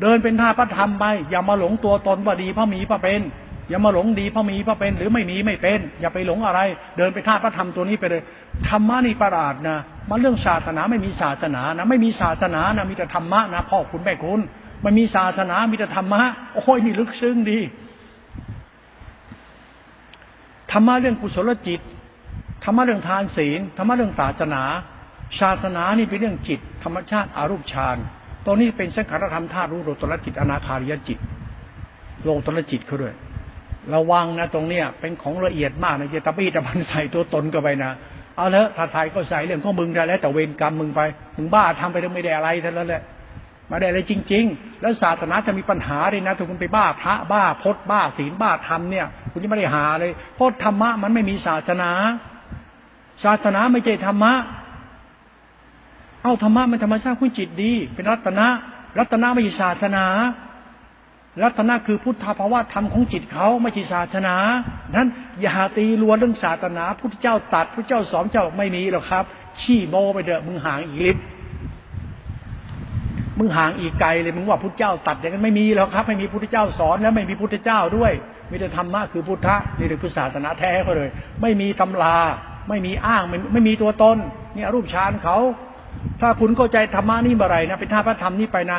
[0.00, 3.22] เดินเป็นท่าพระธรรมไปอย่ามาหลงตัวตนว่าดีพระมีพระเป็น
[3.68, 6.60] อย่ามาหลงดีพระมีพระเป็น หรือไม่มีไม่เป็น อย่าไปหลงอะไร
[6.96, 8.22] เดินไปท่าพระธรรมตัวนี้ไปเลย
[8.68, 9.78] ธรรมะนี่ประหลาดนะ
[10.08, 14.40] มันเรื่องศาสนาไม่มีศาสนานะไม่มีศาสนานะมีแต่ธรรมะนะพ่อคุณแม่คุณ
[14.82, 16.22] ไม่มีศาสนา มีแต่ธรรมะ
[16.54, 17.58] โอ้ยนี่ลึกซึ้งดี
[20.72, 21.80] ธรรมะเรื่องกุศลจิต
[22.64, 24.62] ธรรมะเรื่องทานศีล ธรรมะเรื่องศาสนา
[25.40, 27.96] ศาสนานี่เป็นเรื่องจิต ธรรมชาติอารูปฌาน
[28.44, 31.18] ตรงนี้เป็นสังขารธรรมธาตุรู้โลตรจิต อนาคาริยจิต
[32.24, 33.14] โลตรจิตเขาด้วย
[33.94, 37.90] ระวังนะตรงเนี้ย เป็นของละเอียดมากนะจะตะปีตะพันใส่ตัวตนก็ไปนะ
[38.36, 41.00] เอาละถ้าไทยก็ใส่เรื่องของมึงได้แล้ว แต่เวรกรรมมึงไป
[41.36, 43.02] มึงบ้าทำไปแล้วไม่ได้อะไรท่านแล้วแหละ
[43.70, 51.90] มาได้อะไรจริง ๆ แล้วศาสนาจะมีปัญหาเลยนะถ้าคุณไปบ้าพระบ้าพดบ้าศีลบ้าธรรมเนี่ย คุณจะไม่ได้หาเลยเพราะธรรมะมันไม่มีศาสนา
[53.24, 54.32] ศาสนาไม่ใช่ธรรมะ
[56.22, 58.46] เอาธรรมะมันธรรมชาติคุณจิตดี เป็นรัตนะ
[58.98, 60.04] รัตนะไม่ใช่ศาสนา
[61.42, 64.36] รัตนะคือพุทธภาวะธรรมของจิตเขาไม่ใช่ศาสนา
[64.96, 65.08] นั้น
[65.40, 69.24] อย่าตีลวนเรื่องศาสนา พุทธเจ้าตัด พุทธเจ้าสอนเจ้าไม่มีหรอกครับ
[69.60, 71.16] ขี้โมไปเด้อมึงห่างอีลิบ
[73.38, 78.12] มึงห่างอีกไกลเลยมึงว่าพุทธเจ้าตัดอย่างนั้นไม่มีแล้วครับ ไม่มีพุทธเจ้าสอนแล้วไม่มีพุทธเจ้าด้วย
[78.50, 81.08] มีแต่ธรรมะคือพุทธะนี่คือศาสนาแท้เขาเลย
[81.42, 82.16] ไม่มีตำรา
[82.68, 84.16] ไม่มีอ้างไม่ไม่มีตัวตน
[84.54, 85.36] นี่รูปฌานเขา
[86.20, 88.78] ถ้าคุณเข้าใจธรรมะนี่เมื่อไรนะเป็นท่าพระธรรมนี่ไปนะ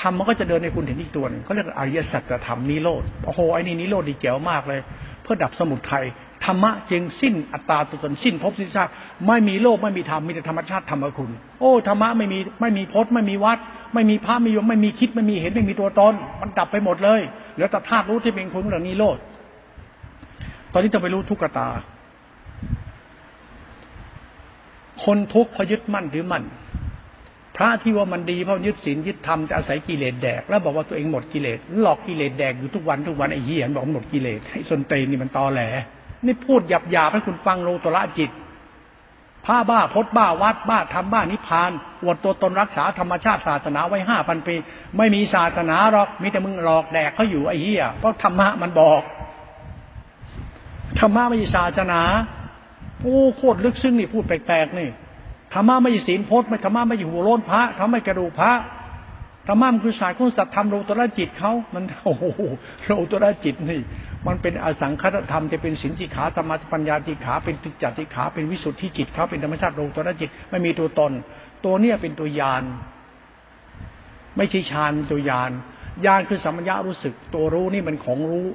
[0.00, 4.80] ธรรมมันก็จะเดินในคุณเห็นอีกตัวนึงเขาเรียกอริยสัจธรรมนิโรธโอ้โหไอ้นี่นิโรธดีเจ๋วมากเลย
[5.28, 6.04] พื่อดับสมุทัย
[6.44, 8.90] ธรรมะจึงสิ้นอัตตาตัวตนสิ้นภพสิ้นชาติ
[9.26, 13.58] ไม่มีโลกไม่มีธรรมมีแต่ธรรมชาติธรรมคุณ โอ้ธรรมะไม่มีไม่มีพจน์ไม่มีวัด
[13.94, 17.20] ไม่มีพระไม่ยมไม่มีคิดไม่มีเห็นไม่มีตัวตนมันดับไปหมดเลย
[17.54, 19.18] เหลือแต่ธาตุรู้ที่เป็นคุณเหล่านี้โลด
[20.72, 21.68] ตอนนี้ต้องไปรู้ทุกขตา
[25.04, 26.44] คนทุกข์พยึดมั่นถือมั่น
[27.58, 35.62] พระที่ว่ามันดีเพราะยึดศีลยึดธรรมจะอาศัยกิเลสแดก แล้วบอกว่าตัวเองหมดกิเลสหลอกกิเลสแดกอยู่ทุกวันทุกวันไอ้เหี้ยบอกหมดกิเลสให้สนเตนนี่มันตอแหล
[36.26, 38.30] นี่พูดหยาบหยาบให้คุณฟังโลตระจิต
[39.46, 41.70] ผ้าบ้าพดบ้าวัดบ้าทำบ้านิพพาน
[42.02, 44.54] อวดตัวตนรักษาธรรมชาติศาสนาไว้ห้าพันปี
[44.96, 49.02] ไม่มีศาสนาหรอกมีแต่มึงหลอกแดกเขาอยู่ไอ้เหี้ยเพราะธรรมะมันบอก
[50.98, 52.00] ธรรมะไม่ใช่ศาสนา
[53.00, 54.88] โอ้โคตรลึกซึ้งนี่พูดแปลกๆนี่
[55.54, 58.52] ธรรมะไม่ใช่ศีลพจน์ไม่ธรรมะไม่ใช่หัวโล้นพระธรรมะไม่กระดูกพระ
[59.46, 62.24] ธรรมะมันคือสายของสัตธรรมโลตระจิตเขามันโอ้โห
[62.86, 63.80] โลตระจิตนี่
[64.26, 71.12] มันเป็นอสังคตธรรมจะเป็นสินติขาธรรมะปัญญาติขาเป็นติจติขาเป็นวิสุทธิจิตเขาเป็นธรรมชาติโลตระจิตไม่มีตัวตน
[71.64, 72.64] ตัวเนี้ยเป็นตัวยาน
[74.36, 75.50] ไม่ใช่ฌานตัวยาน
[76.06, 78.46] ญาณคือสัมมญารู้สึก ตัวรู้นี่มันของรู้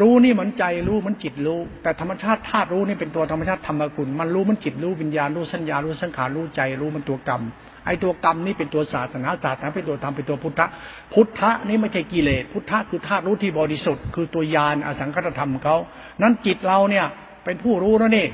[0.00, 7.42] รู้นี่เหมือนใจรู้เหมันจิตรู้ แต่ธรรมชาติธาตุรู้นี่เป็นตัวธรรมชาติธรรมกุลมันรู้มันจิตรู้วิญญาณรู้สัญญารู้สังขารรู้ใจรู้มันตัวกรรม
[7.86, 10.66] ไอ้ตัวกรรมนี่เป็นตัวศาสนาศาสนาเป็นตัวธรรมเป็นตัวพุทธะ
[11.12, 15.76] พุทธะนี่ไม่ใช่กิเลสพุทธะคือธาตุรู้ที่บริสุทธิ์คือตัวยานอสังคตธรรมเขา
[16.22, 17.06] นั้นจิตเราเนี่ย
[17.44, 18.26] เป็นผู้รู้แล้วนี่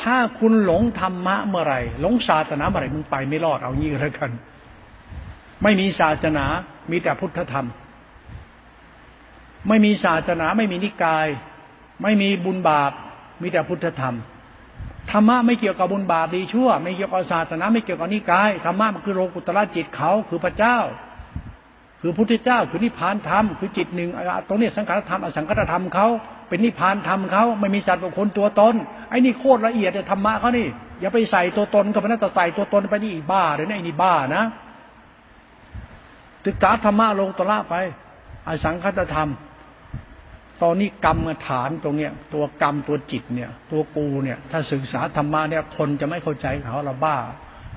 [0.00, 4.30] ถ้าคุณหลงธรรมะเมื่อไหร่หลงศาสนาเมื่อไหร่มึงไปไม่รอดเอางี้แล้วกัน
[5.62, 6.44] ไม่มีศาสนา
[6.90, 7.66] มีแต่พุทธธรรม
[9.68, 11.26] ไม่มีศาสนาไม่มีนิกาย
[12.02, 12.92] ไม่มีบุญบาป
[13.42, 14.16] มีแต่พุทธธรรม
[15.10, 20.78] ธรรมะไม่เกี่ยวกับบุญบาปดีชั่ว ไม่เกี่ยวกับศาสนาไม่เกี่ยวกับนิกายธรรมะมันคือโลกุตระจิตเขาคือพระเจ้า
[22.00, 24.10] คือพุทธเจ้าคือนิพพานธรรมคือจิตหนึ่ง
[24.48, 26.06] ตรงนี้สังขารธรรมอสังขารธรรมเขา
[26.48, 28.74] เป็นนิพพานธรรมเขาไม่มีสัตว์บุคคลตัวตน
[29.10, 30.66] ไอ้นี่โคตรละเอียดธรรมะเขานี่
[31.00, 34.44] อย่าไปใส่ตัวตนกับพระนัตใส่ตัวตนไปนี่อีบ้าเลยนะไอ้นี่บ้านะ
[36.46, 37.74] ศึกษาธรรมะลงตระไป
[38.48, 39.28] อสังคตธรรม
[40.62, 47.16] ตอนนี้กรรมฐานตรงเนี้ยตัวกรรมตัวจิตเนี่ย ตัวกูเนี่ย ถ้าศึกษาธรรมะเนี่ยคนจะไม่เข้าใจเขาเราบ้า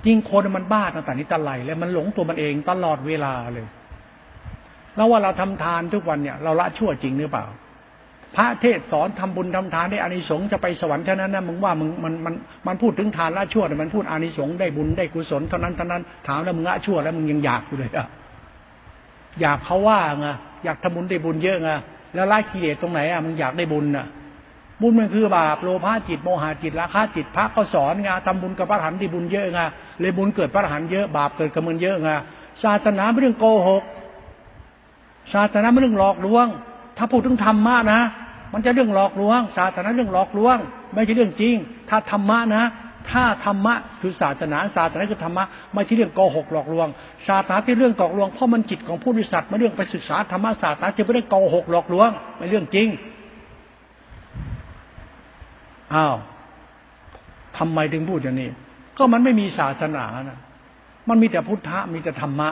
[0.05, 3.67] จริงคนมันบ้าตั้งแต่นี้ตะไลแล้วมันหลงตัวมันเองตลอดเวลาเลย
[4.95, 7.45] แล้วว่าเราทำทานทุกวันเนี่ย เราละชั่วจริงหรือเปล่า
[8.35, 12.33] พระเทศสอนทำบุญทำทานได้อานิสงส์จะไปสวรรค์เท่านั้นนะมึงว่ามึงมันมัน
[12.67, 18.07] มันพูดถึงทานละชั่วแต่มันพูดอานิสงส์ได้บุญได้กุศลเท่านั้นเท่านั้นถามแล้วมึงละชั่วแล้วมึงยังอยากอยู่เลยอะ
[19.41, 20.27] อยากเขาว่าไง
[20.63, 21.71] อยากทำบุญได้บุญเยอะไง
[22.13, 24.07] แล้วละกิเลสตรงไหนอะมึงอยากได้บุญอะ
[24.81, 29.59] บุญมันคือบาปโลภะจิตโมหะจิตราคะจิตพระก็สอนไงทำบุญกับพระหันที่บุญเยอะไง
[29.99, 32.09] เลยบุญเกิดพระหันเยอะบาปเกิดกับมันเยอะไง
[32.63, 33.83] ศาสนาไม่เรื่องโกหก
[35.33, 36.47] ศาสนาไม่เรื่องหลอกลวง
[36.97, 38.01] ถ้าพูดถึงธรรมะนะ
[38.53, 40.57] มันจะเรื่องหลอกลวง ศาสนาเรื่องหลอกลวง
[40.93, 41.55] ไม่ใช่เรื่องจริง
[41.89, 42.63] ถ้าธรรมะนะ
[43.11, 46.87] ถ้าธรรมะคือศาสนาศาสนาคือธรรมะไม่ที่เรื่องโกหกหลอกลวง
[47.27, 52.87] ศาสนาที่เรื่องกอกลวงเพราะมันจิตของผู้บริษัทมาเรื่องไปศึกษาธรรมะศาสนาจะไม่ได้โกหกหลอกลวงไม่เรื่องจริง
[55.93, 56.15] อ้าว
[57.57, 58.49] ทำไมถึงพูดอย่างนี้
[58.97, 60.39] ก็มันไม่มีศาสนานะ
[61.09, 62.49] มันมีแต่พุทธะมีแต่ธรรมะ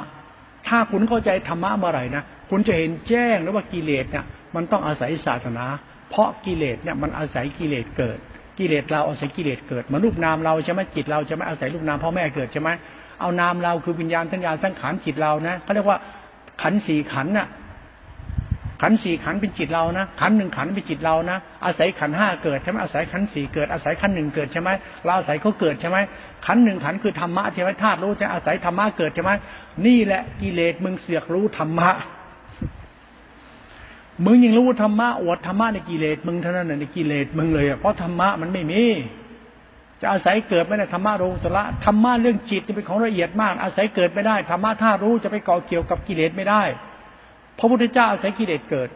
[0.67, 4.25] ถ้าคุณเข้าใจธรรมะเมื่อไหร่นะคุณจะเห็นแจ้งแล้วว่ากิเลสเนี่ย
[4.55, 5.65] มันต้องอาศัยศาสนา
[6.09, 8.19] เพราะกิเลสเนี่ยมันอาศัยกิเลสเกิด
[8.59, 12.69] กิเลสเราอาศัยกิเลสเกิดมันรูปนามเราใช่ไหมจิตเราจะไม่อาศัยรูปนามพ่อแม่เกิดใช่ไหม
[13.19, 15.97] เอานามเราคือวิญญาณทัญญาสังขารจิตเรานะเขาเรียกว่า
[16.61, 17.47] ขันสี่ขันน่ะ
[18.81, 24.69] ขันสี่ขันเป็นจิตเรานะขันหนึ่งขันเป็นจิตเรานะอาศัยขันห้าเกิดใช่ไหมอาศัยขันสี่เกิดอาศัยขันหนึ่งเกิดใช่ไหม
[25.05, 25.97] เราอาศัยเขาเกิดใช่ไหม
[26.45, 29.31] ขันหนึ่งขันคือธรรมะใช่ไหมธาตุรู้จะอาศัยธรรมะเกิดใช่ไหม
[29.85, 31.89] นี่แหละกิเลสมึงเสือกรู้ธรรมะ
[34.25, 38.81] มึงยังรู้ธรรมะอวดธรรมะในกิเลสมึงเท่านั้นในกิเลสมึงเลยเพราะธรรมะมันไม่มี
[40.01, 46.63] จะอาศัยเกิดไม่ได้ธรรมะรู้ตละธรรมะเรื่องจิตเป็นของละเอียดมาก อาศัยเกิดไม่ได้ธรรมะถ้ารู้จะไปก่อเกี่ยวกับกิเลสไม่ได้
[47.57, 48.89] พระพุทธเจ้าอาศัยกิเลสเกิด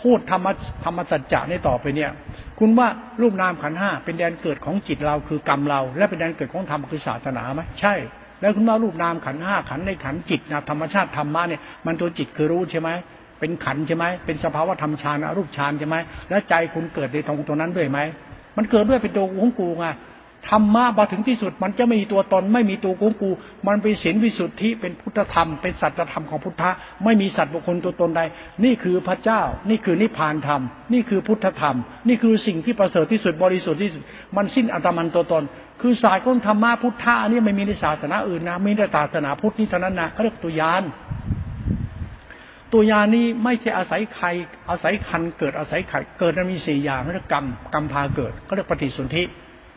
[0.00, 0.52] พูดธรรมะ
[0.84, 2.10] ธรรมสัจจะในต่อไปเนี่ย
[2.58, 2.88] คุณว่า
[3.20, 7.94] รูปนามขันห้าเป็นแดนเกิดของจิตเราคือกรรมเรา และเป็นแดนเกิดของธรรมคือศาสนาไหมใช่
[8.40, 12.90] แล้วคุณว่ารูปนามขันห้าขันในขันจิตนะธรรมชาติธรรมะเนี่ยมันตัวจิตคือรู้ใช่ไหม
[13.40, 15.96] เป็นขันใช่ไหมเป็นสภาวะธรรมฌานอรูปฌานใช่ไหม
[16.28, 17.98] แล้วใจคุณเกิดในตรงตรงนั้นด้วยไหม
[18.56, 19.86] มันเกิดด้วยเป็นตัวของกูไง
[20.50, 23.30] ธรรมะมาถึงที่สุดมันจะไม่มีตัวตนไม่มีตัวกูกู
[23.68, 26.70] มันเป็นศีลวิสุทธิเป็นพุทธธรรม เป็นสัจธรรมของพุทธะ
[27.04, 28.20] ไม่มีสัตว์บุคคลตัวตนใด
[28.64, 30.60] นี่คือพระเจ้า นี่คือนิพพานธรรม
[30.92, 31.76] นี่คือพุทธธรรม
[32.08, 34.02] นี่คือสิ่งที่ประเสริฐที่สุดบริสุทธิ์ที่สุด
[34.36, 35.44] มันสิ้นอัตมันตัวตน
[35.80, 40.82] คือสายของธรรมะพุทธะนี่ไม่มีในศาสนาอื่นนะมีแต่ศาสนาพุทธนี่เท่านั้นนะเขาเรียกตัวยาน
[42.74, 44.26] ตัวยานี้ไม่ใช่อาศัยใคร
[44.70, 47.44] อาศัยคันเกิดอาศัยไข่เกิดมันมีสี่อย่างเรียกกรรม
[47.74, 49.22] กรรมพาเกิดก็เรียกปฏิสนธิ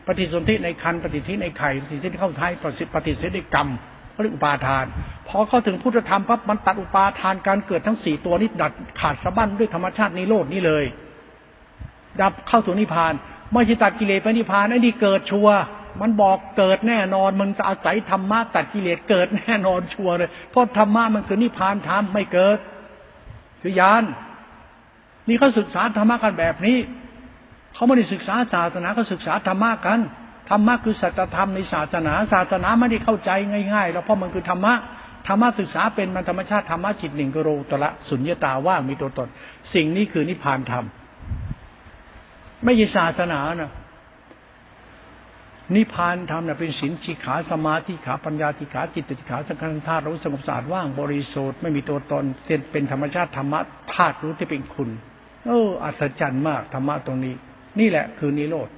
[0.06, 3.68] ปฏิสนธิในคันปฏิสนธิในไข่ปฏิสนธิเข้าท้ายปฏิปฏิสนธิในกรรม
[4.14, 4.84] ก็เรียกอุปาทาน
[5.28, 10.84] พอเข้าถึงพุทธธรรมปั๊บมันตัดอุปาทานการเกิดทั้งสี่ตัวนี้ดัดขาดสะบั้นด้วยธรรมชาตินิโรดนี้เลย
[12.20, 13.12] ดับเข้าถึงนิพพาน
[13.52, 15.48] ไม่ใช่ตัดกิเลสไปนิพพานไอ้นี่เกิดชัว
[16.00, 22.58] มันบอกเกิดแน่นอนมึงจะอาศัยธรรมะตัดกิเลสเกิดแน่นอนชัวเลยเพราะธรรมะมันคือนิพพานธรรมไม่เกิด
[23.62, 24.04] คือยาน
[25.28, 26.78] นี่เขาศึกษาธรรมะกันแบบนี้
[27.74, 30.00] เขาไม่ได้ศึกษาศาสนาเขาศึกษาธรรมะกัน
[30.50, 33.30] ธรรมะคือสัจธรรมในศาสนา ศาสนาไม่ได้เข้าใจ
[33.72, 34.74] ง่ายๆแล้วเพราะมันคือธรรมะ
[35.26, 39.28] ธรรมะศึกษาเป็นมันธรรมชาติธรรมะจิตหนึ่งกโรตละสุญญตาว่างมีตัวตน
[39.74, 40.84] สิ่งนี้คือนิพพานธรรม
[42.64, 43.70] ไม่ใช่ศาสนานะ
[45.74, 52.24] นิพพานธรรมเนี่ยเป็นศีลชิขาสมาธิขาปัญญาทิขาจิตติขาสังขารธาตุรู้สงบสะอาดว่างบริสุทธิ์ไม่มีตัวตน
[52.72, 53.60] เป็นธรรมชาติธรรมะ
[53.94, 54.90] ธาตุรู้ที่เป็นคุณ
[55.46, 57.34] โอ้อัศจรรย์มากธรรมะตรงนี้
[57.78, 58.68] นี่แหละคือนิโรธ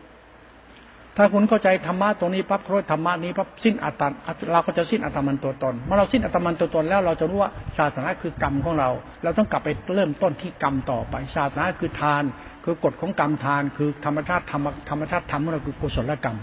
[1.16, 4.06] ถ้าคุณเข้าใจธรรมะตรงนี้ปั๊บโรยธรรมะนี้ปั๊บสิ้นอัตตา
[4.52, 8.90] เราก็จะสิ้นอัตมันตัวตนเมื่อเราสิ้นอัตมันตัวตนแล้วเราจะรู้ว่าศาสนาคือกรรมของเรา
[9.22, 12.22] เราต้องกลับไปเริ่มต้นที่กรรมต่อไปศาสนาคือทาน
[12.64, 16.38] คือกฎของกรรมทาน คือธรรมชาติธรรมธรรมชาติธรรมของเราคือกุศลกรรม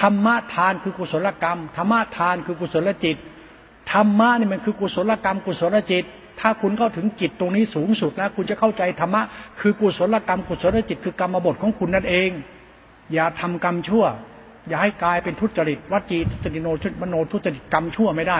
[0.00, 3.16] ธรรมะทานคือกุศลกรรมธรรมะทานคือกุศลจิต
[3.92, 6.04] ธรรมะนี่มันคือกุศลกรรม กุศลจิต
[6.40, 9.22] ถ้าคุณเข้าถึงจิตตรงนี้สูงสุดแล้วคุณจะเข้าใจธรรมะ
[9.60, 12.30] คือกุศลกรรม กุศลจิต คือกรรมบทของคุณนั่นเอง
[13.12, 14.04] อย่าทำกรรมชั่ว
[14.68, 18.38] อย่าให้กายเป็นทุจริตวัจีทุจริตโนชุมโนทุจริตกรรมชั่วไม่ได้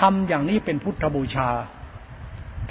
[0.00, 1.48] ทำอย่างนี้เป็นพุทธบูชา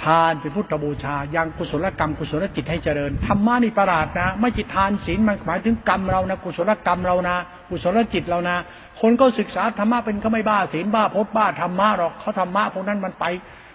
[0.04, 7.36] ทานเป็นพุทธบูชา ยังกุศลกรรมกุศลจิตให้เจริญธรรมะนี่ประหลาดนะ ไม่จิตทานศีลมันหมายถึงกรรมเรานะ กุศลกรรมเรานะ
[7.68, 8.56] กุศลจิตเรานะ
[9.00, 13.24] คนก็ศึกษาธรรมะเป็นเขาไม่บ้าศีลบ้าพจน์บ้าธรรมะหรอกเขาธรรมะพวกนั้นมันไป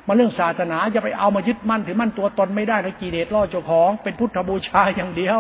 [0.07, 5.39] มาเรื่องศาสนาจะไปเอามายึดมั่นถือมั่นตัวตนไม่ได้แล้วกิเลสล่อเจ้าของ เป็นพุทธบูชาอย่างเดียว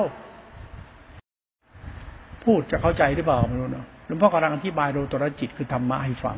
[2.43, 6.37] พูดจะเข้าใจหรือเปล่าไม่รู้นะหลวงพ่อกำลังอธิบายโดยตรจิตคือธรรมะให้ฟัง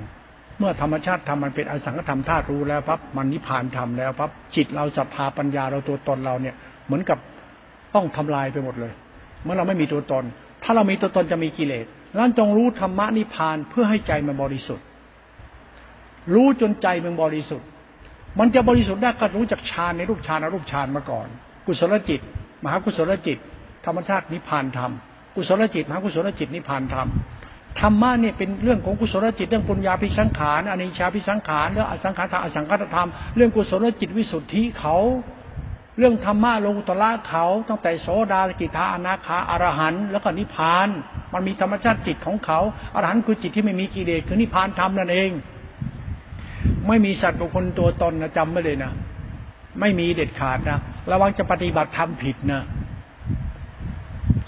[0.59, 6.55] เมื่อธรรมชาติธรรมมันเป็นอสังขธรรมธาตุรู้แล้วปั๊บมันนิพพานธรรมแล้วปั๊บจิตเราศรัทธาปัญญาเราตัวตนเราเนี่ย
[6.85, 7.17] เหมือนกับ
[7.95, 8.93] ต้องทำลายไปหมดเลย
[9.43, 10.23] เมื่อเราไม่มีตัวตน
[10.63, 11.85] ถ้าเรามีตัวตนจะมีกิเลส
[12.17, 14.85] นั่นจงรู้ธรรมะนิพพานเพื่อให้ใจมันบริสุทธิ์
[16.33, 17.67] รู้จนใจมันบริสุทธิ์
[18.39, 21.27] มันจะบริสุทธิ์ได้ก็รู้จากฌานในรูปฌานอรูปฌานมาก่อน
[21.65, 22.19] กุศลจิต
[22.63, 23.37] มหากุศลจิต
[23.85, 24.91] ธรรมชาตินิพพานธรรม
[25.35, 27.07] กุศลจิตมหากุศลจิตนิพพานธรรม
[27.79, 34.95] ธรรมะเนี่ยเป็นเรื่องของกุศลจิตเรื่องปุญญาพิสังขารอนิชาพิสังขารเรื่องอสังขารธรรมอสังขารธรรมเรื่องกุศลจิตวิสุทธิเขา
[35.97, 40.87] เรื่องธรรมะโลกุตละเขา ตั้งแต่โสดาสกิทาอนาคาอรหันแล้วก็นิพพาน
[41.33, 42.59] มันมีธรรมชาติจิตของเขา
[42.95, 45.31] อรหันคือจิตที่ไม่มีกิเลสคือนิพพานธรรมนั่นเอง
[46.87, 48.91] ไม่มีสัตว์บุคคลตัวตนนะจำไม่เลยนะ
[49.79, 50.79] ไม่มีเด็ดขาดนะ
[51.11, 52.61] ระวังจะปฏิบัติธรรมผิดนะ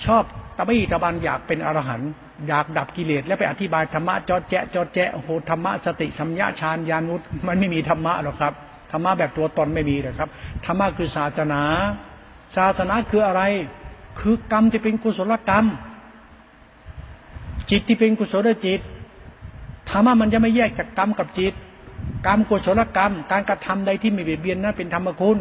[0.05, 0.23] ชอบ
[0.57, 2.11] ตะบี้ตะบันอยากเป็นอรหันต์
[2.47, 8.53] อยากดับกิเลสแล้วไปอธิบายธรรมะจอดแจะจอดแจะโอ้โหธรรมะสติสัมยาฌานญาณุตมันไม่มีธรรมะหรอกครับ
[8.91, 10.29] ธรรมะแบบตัวตนไม่มีหรอกครับ
[10.65, 11.61] ธรรมะคือศาสนา
[12.55, 13.41] ศาสนาคืออะไร
[14.19, 15.65] คือกรรมที่เป็นกุศลกรรม
[17.69, 18.79] จิตที่เป็นกุศลจิต
[19.89, 21.53] ธรรมะมันจะไม่แยกจากกรรมกับจิต
[22.27, 25.39] กรรมกุศลกรรม การกระทำใดที่ไม่เบียดเบียนนั้นเป็นธรรมคุณ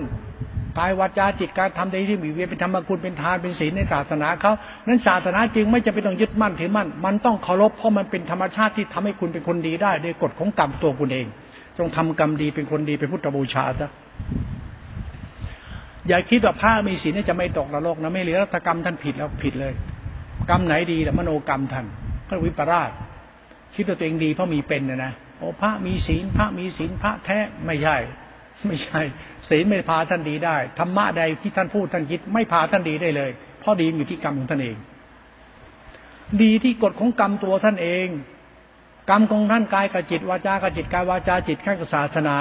[0.78, 4.52] กายวาจาจิตการทำใดที่มีเวียนเป็นธรรมคุณเป็นทานเป็นศีลในศาสนาเขา
[4.86, 11.26] นั้นศาสนาจึงไม่จะเป็นต้องยึดมั่นถือมั่น มันต้องเคารพเพราะมันเป็นธรรมชาติที่ทำให้คุณเป็นคนดีได้โดยกฎของกรรมตัวคุณเอง
[11.78, 13.90] จงทำกรรมดีเป็นคนดีเป็นพุทธบูชาซะ
[16.08, 19.72] อย่าคิดว่าพระมีศีลจะไม่ตกนรกนะไม่เหลือรัตกรรมท่านผิดแล้วผิดเลย
[20.50, 21.86] กรรมไหนดีแต่มโนกรรมท่าน
[22.28, 22.90] ก็วิปราช
[23.74, 27.96] คิดว่าตัวเองดีเพราะมีเป็นนะนะโอ้พระมีศีลพระมีศีลพระแท้ไม่ใช่
[28.66, 29.00] ไม่ใช่
[29.48, 33.30] ศีลไม่พาท่านดีได้ธรรมะใดที่ท่านพูดท่านคิด ไม่พาท่านดีได้เลย
[33.60, 34.76] เพราะดีอยู่ที่กรรมของท่านเอง
[36.42, 38.08] ดีที่กฎของกรรมตัวท่านเอง
[39.10, 42.36] กรรมของท่านกายกับจิตวาจากับจิตกายวาจาจิตแค่กับศาสนา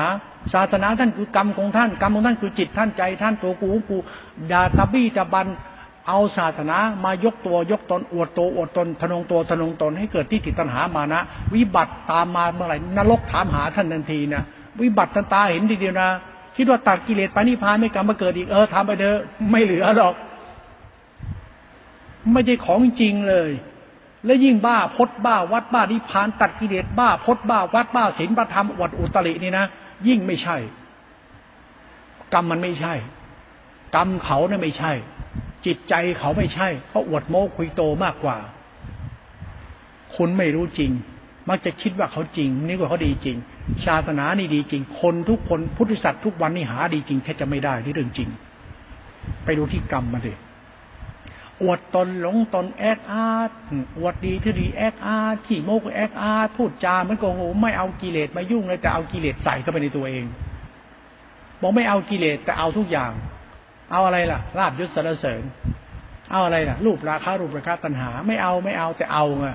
[0.53, 3.97] ศาสนาท่านคือกรรมของท่าน กรรมของท่านคือจิตท่านใจท่านตัวกูกู
[4.51, 5.47] ดาตะบี้ตะบัน
[6.07, 11.22] เอาศาสนามายกตัวยกตนอวดตัวอวดตนทนงตัวทนงตนให้เกิดที่ติตัณหามานะ
[11.53, 14.43] วิบัติตามมาเมื่อไหร่นรกถามหาท่านทันทีนะ
[14.82, 16.09] วิบัติตาเห็นดีเดียวนะ
[16.57, 19.20] คิดว่าตัดกิเลสไปนิพพานไม่กลับมาเกิดอีกเออทำไปเถอะ
[19.51, 20.15] ไม่เหลือหรอก
[22.32, 23.51] ไม่ใช่ของจริงเลย
[24.26, 29.65] และยิ่งบ้าพดบ้าวัดบ้านิพพาน ตัดกิเลสบ้าพดบ้าวัดบ้าศีลประธรรมอวดอุตรินี่นะ
[30.07, 30.57] ยิ่งไม่ใช่
[32.34, 32.93] กรรมมันไม่ใช่
[33.95, 34.91] กรรมเขาเนี่ยไม่ใช่
[35.65, 38.38] จิตใจเขาไม่ใช่เขาอวดโม้คุยโตมากกว่า
[40.15, 40.91] คุณไม่รู้จริง
[41.49, 43.38] มักจะคิดว่าเขาจริงนี่ว่าเขาดีจริง
[43.86, 48.30] ศาสนานี่ดีจริง คนทุกคนพุทธศาสตร์ทุกวันนี่หาดีจริงแค่จะไม่ได้ที่เรื่องจริง
[49.45, 50.34] ไปดูที่กรรมมาเดิ
[51.61, 53.51] อวดตนหลงตนแอคอาร์ต
[53.97, 60.26] อวดดีที่ดีแอคอาร์ตขี่โมกแอคอาร์ตพูดจามันโกงไม่เอากิเลสมายุ่งเลยแต่เอากิเลสใส่เข้าไปในตัวเอง
[61.61, 63.11] บอกไม่เอากิเลสแต่เอาทุกอย่าง
[63.91, 65.41] เอาอะไรล่ะลาบยศสรรเสริญ
[66.32, 69.47] เอาอะไรล่ะ รูปราคารูปราคาตัณหา ไม่เอาไม่เอาแต่เอาไง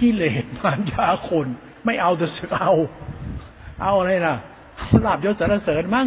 [0.00, 1.46] กิเลสมารยาคน
[1.84, 2.72] ไม่เอาจะสึกเอา
[3.82, 4.34] เอาอะไรล่ะ
[5.06, 6.06] ลาบยศสรรเสริญมั้ง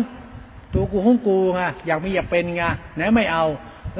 [0.73, 2.63] ตัวกูห้องกูไงอยากมีอยากเป็นไง
[2.95, 3.45] ไหนไม่เอา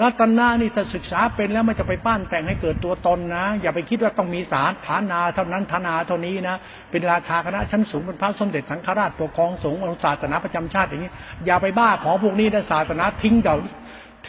[0.02, 6.58] รัตนานี่ถ้าศึกษาเป็นแล้วมันจะไปปั้นแต่งให้เกิดตัวตนนะ อย่าไปคิดว่าต้องมีสารฐานาเท่านั้นฐานาเท่านี้นะ
[6.92, 11.12] เป็นราชาคณะชั้นสูงเป็นพระสมเด็จสังฆราชปกครองสงฆ์ศาสนาประจำชาติอย่างนี้
[11.46, 13.56] อย่าไปบ้าของพวกนี้นะศาสนาทิ้งเดา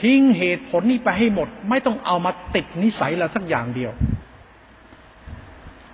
[0.02, 3.92] ทิ้งเหตุผลนี้ไปให้หมด ไม่ต้องเอามาติดนิสัยเราสักอย่างเดียว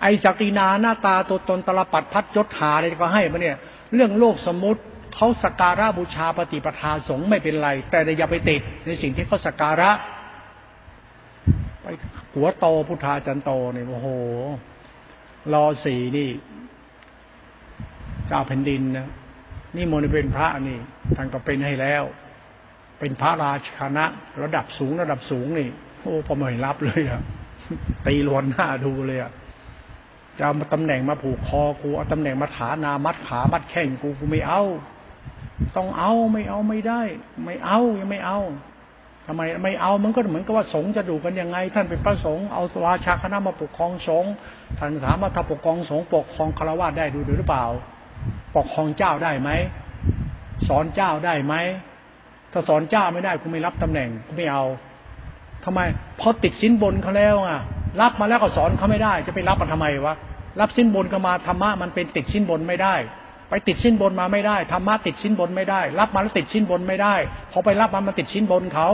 [0.03, 3.57] ไอจักีนาหน้าตาตัวตนตลปัดพัดยศหาอะไรก็ให้มาเนี่ย
[3.94, 4.80] เรื่องโลกสมมติ
[5.14, 9.90] เขาสการะบูชาปฏิปทาสงไม่เป็นไร แต่อย่าไปติดในสิ่งที่เขาสการะ
[11.82, 11.86] ไป
[12.34, 14.09] หัวโตพุทธาจันโตเนี่ยโอ้โห
[15.53, 16.30] รอสี่นี่
[18.26, 19.09] เจ้าแผ่นดินนะ
[19.76, 20.78] นี่มนเป็นพระนี่
[21.16, 22.03] ท่านก็เป็นให้แล้ว
[22.98, 24.05] เป็นพระราชคณะ
[24.42, 25.68] ระดับสูงระดับสูงนี่
[26.00, 27.22] โอ้พอไม่รับเลยอะ
[28.07, 29.32] ตีลวนหน้าดูเลยอะ
[30.37, 34.62] จะเอาตำแหน่งมาผูกคอกูเอาตำแหน่งมาฐานามัดขามัดแข้งกูกูไม่เอา
[35.76, 37.03] ต้องเอาไม่เอาไม่ได้
[37.45, 38.41] ไม่เอายังไม่เอา
[39.26, 44.30] ทำไมไม่เอามันก็เหมือนกับว่าสงฆ์จะดูกันยังไง ท่านเป็นพระสงฆ์เอาสวาชาคณะมาปกครองสงฆ์
[44.78, 47.64] ท่านถามว่าถ้าปกครองสงฆ์ปกครองคารวะได้ดูหรือเปล่า
[48.57, 49.51] ปกครองเจ้าได้ไหม
[50.68, 51.55] สอนเจ้าได้ไหม
[52.53, 54.64] ถ้าสอนเจ้าไม่ได้กูไม่รับตำแหน่งกูไม่เอา
[55.64, 55.80] ทำไม
[56.16, 57.61] เพราะติดสินบนเขาแล้วอะ
[58.01, 60.14] รับมาแล้วก็สอนเขาไม่ได้ จะไปรับมาทำไมวะ
[60.61, 62.95] รับสิ้นบนก็มาธรรมะมันเป็นติดสิ้นบนไม่ได้
[63.51, 67.14] ไปติดสิ้นบนมาไม่ได้ธรรมะติดสิ้นบนไม่ได้ รับมาแล้วติดสิ้นบนไม่ได้
[67.53, 68.88] พอไปรับมามันติดสิ้นบนเขา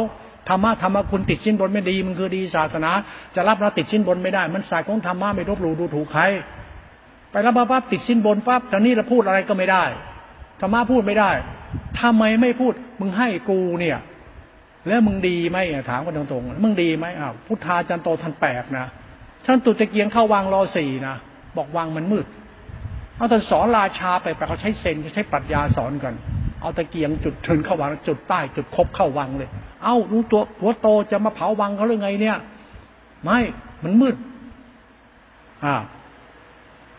[0.49, 2.91] ธรรมะธรรมะคุณติดสิ้นบนไม่ดีมันคือดีศาสนา
[3.37, 6.23] จะรับแล้วติดสิ้นบนไม่ได้ มันสายของธรรมะไม่รบหลู่ดูถูกใคร
[7.31, 9.85] ไปรับมาปั๊บติดสิ้นบนปั๊บตอนนี้เราพูดอะไรก็ไม่ได้
[10.61, 11.31] ธรรมะพูดไม่ได้
[12.01, 13.99] ทำไมไม่พูดมึงให้กูเนี่ย
[14.89, 15.59] แล้วมึงดีไหม
[15.91, 18.87] ถามกันตรงๆมึงดีไหมอ้าวพุทธาจันโตท่านแปลกนะ
[19.47, 21.17] ท่านตุตะเกียงเข้าวางรอสี่นะ
[21.57, 22.27] บอกวางมันมืด
[23.17, 26.15] เอาแต่สอนราชาไปไปเขาใช้เซนใช้ปรัชญาสอนกัน
[26.61, 29.49] เอาตะเกียงจุดถึงเข้าวางจุดใต้จุดคบเข้าวังเลย
[29.83, 32.37] เอ้ารู้ตัวหัวโตจะมาเผาวังเขาหรือไงเนี่ย
[33.23, 33.39] ไม่
[33.83, 34.17] มันมืด
[35.65, 35.75] อ่า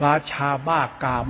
[0.05, 1.27] ราชาบ้ากาม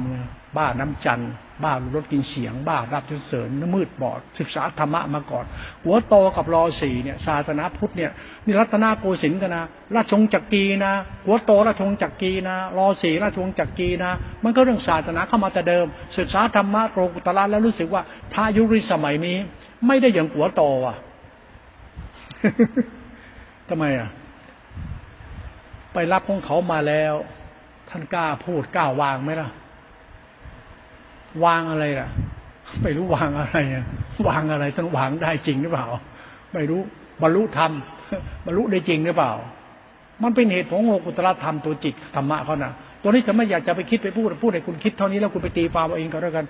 [0.57, 1.31] บ้าน้ำจันทร์
[1.63, 5.45] บ้ารถกินเสียง บ้ารับทุเสริญมืดบอด ศึกษาธรรมะมาก่อน
[5.83, 8.11] หัวโตกับรอสีเนี่ยศาสนาพุทธเนี่ย
[8.45, 10.93] นี่รัตนาโกสินกันนะราชงจักรีนะ
[11.25, 14.11] หัวโตราชงจักรีนะรอสีราชงจักรีนะ
[14.43, 15.85] มันก็เรื่องศาสนาเข้ามาแต่เดิม
[16.17, 18.01] ศึกษาธรรมะโกกุตละแล้วรู้สึกว่า
[18.33, 19.37] พระยุริสมัยนี้
[19.87, 20.97] ไม่ได้อย่างหัวโตอะ
[23.69, 24.09] ทำไมอะ
[25.93, 27.13] ไปรับของเขามาแล้ว
[27.89, 29.49] ท่านกล้าพูดกล้าวางไหมล่ะ
[31.45, 32.09] วางอะไรล่ะ
[32.83, 33.85] ไม่รู้วางอะไรอะ
[34.27, 35.85] วางอะไรต้องวางได้จริงหรือเปล่า
[36.53, 36.81] ไม่รู้
[37.21, 37.71] บรรลุธรรม
[38.45, 39.31] บรรลุได้จริงหรือเปล่า
[40.23, 42.71] มันเป็นเหตุของโลกุตรธรรมตัวจิตธรรมะเขานะ
[43.01, 46.45] ตัวนี้จะไม่อยากจะไปคิดไปพูดพูดให้คุณคิดเท่านี้แล้วคุณไปตีความเอาเองก็แล้วกัน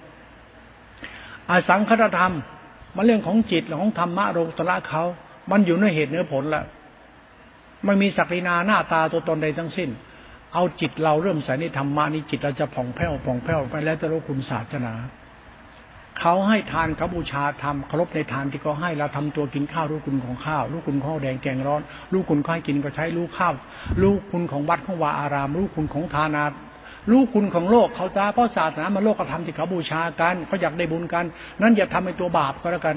[1.49, 2.33] อาสังคตธรรม
[2.95, 5.03] มันเรื่องของจิตเรื่อของธรรมะโลตระเขา
[5.51, 6.63] มันอยู่ในเหตุเนื้อผลละ
[7.85, 9.89] ไม่มีศักดินาหน้าตาตัวตนใดทั้งสิ้น
[10.53, 14.93] เอาจิตเราเริ่มใส่ในธรรมะนี้จิตเราจะผ่องแผ้วผ่องแผ้วไปแล้วจะรู้คุณศาสนา
[16.19, 21.81] เขาให้ทานเขาบูชาทำเคารพในทานที่เขาให้เราทำตัวกินข้าวรู้คุณของข้าวรู้คุณข้าวแดงแกงร้อน
[22.11, 23.53] รู้คุณข้าวกินก็ใช้รู้ข้าว
[24.01, 26.45] รู้คุณของวัดของวาอาราม รู้คุณของทานา
[27.11, 31.25] รู้คุณของโลกเขาจ้าเพราะศาสนามันโลกกระทำที่เขาบูชากันเขาอยากได้บุญกัน
[31.61, 32.95] นั้นอย่าทำเป็นตัวบาปก็แล้วกัน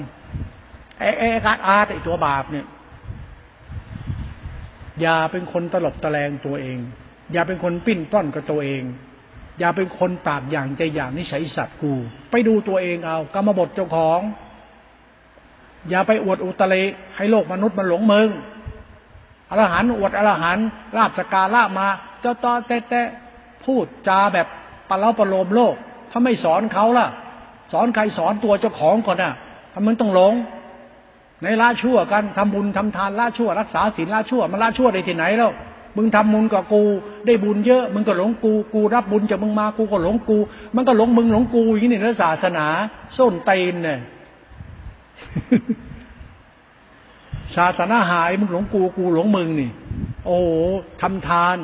[0.99, 2.65] ไอ้ไอ้การอาร์ตไอ้ตัวบาปเนี่ย
[5.01, 6.79] อย่าเป็นคนตลบตะแลงตัวเอง
[7.31, 8.83] อย่าเป็นคนปิ้นต้อนกับตัวเอง
[9.59, 11.93] อย่าเป็นคนปากอย่างใจอย่างนิสัยสัตว์กู
[12.31, 14.19] ไปดูตัวเองเอากรรมบทเจ้าของ
[15.89, 16.75] อย่าไปอวดอุตเล
[17.15, 18.29] ให้โลกมนุษย์มันหลงมึง
[19.49, 20.59] อรหันอวดอรหัน
[20.97, 21.87] ลาบสกาลาบมา
[22.21, 23.01] เจ้าตอแต่แต่
[23.65, 24.47] พูดจาแบบ
[24.89, 25.75] ปะเล้าปะโลมโลก
[26.11, 27.07] ถ้าไม่สอนเขาล่ะ
[27.71, 29.33] สอนใครสอนตัวเจ้าของก่อนน่ะ
[29.73, 30.33] ทำไมต้องหลง
[31.43, 35.51] ในละชั่วกันทำบุญทำทานละชั่ว รักษาศีลละชั่วมันละชั่วได้ที่ไหนแล้ว
[35.95, 36.81] มึงทำบุญกับกู
[37.25, 40.37] ได้บุญเยอะ มึงก็หลงกู กูรับบุญจากมึงมา กูก็หลงกู
[40.75, 42.65] มันก็หลงมึงหลงกูอย่างนี้ในศาสนา
[43.17, 43.99] ส้นเตนเนี่ย
[47.55, 49.71] ศาสนาหายมึงหลงกูกูหลงมึงนี่
[50.25, 50.39] โอ้
[51.01, 51.57] ทำทาน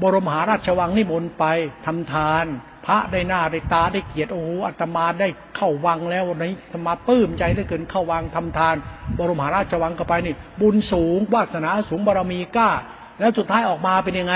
[0.00, 1.44] บรมหาราชวังนิมนต์ไป
[1.86, 2.46] ทำทาน
[2.86, 8.74] พระได้หน้าได้ตาได้เกียรติโอ้โหอาตมาได้เข้าวังแล้ววันนี้สมาปื้มใจได้เกินเข้าวังทำทาน
[9.18, 12.70] บรมหาราชวังก็ไปนี่ บุญสูงวาสนาสูงบารมีกล้า
[13.18, 14.34] แล้วสุดท้ายออกมาเป็นยังไง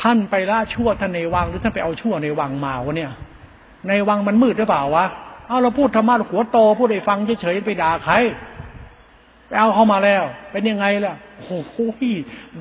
[0.00, 3.12] ท่านไปล่าชั่วท่านในวังหรือท่านไปเอาชั่วในวังมาวะเนี่ย
[3.88, 5.06] ในวังมันมืดหรือเปล่าวะ
[5.46, 8.14] เอาเราพูดธรรมะหัวโตพูดให้ฟังเฉยๆไปด่าใคร
[9.46, 10.22] ไปเอาเข้ามาแล้ว
[10.52, 11.74] เป็นยังไงล่ะโอ้โห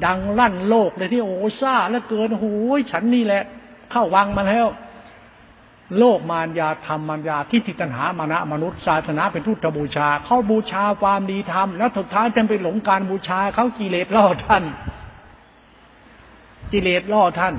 [0.06, 3.44] ดังลั่นโลกเลยที่โอ้ซ่าแล้วเกินโอ้ยฉันนี่แหละ
[3.92, 4.68] เข้าวังมาแล้ว
[6.00, 14.64] โลกมารยาธรรมมารยาที่ติตัณหามานะมนุษย์ศาสนาเป็นทุตบูชา เขาบูชาความดีธรรม แล้วสุดท้ายท่านไปหลงการบูชาเขากิเลสล่อท่าน
[16.72, 17.54] กิเลสล่อท่าน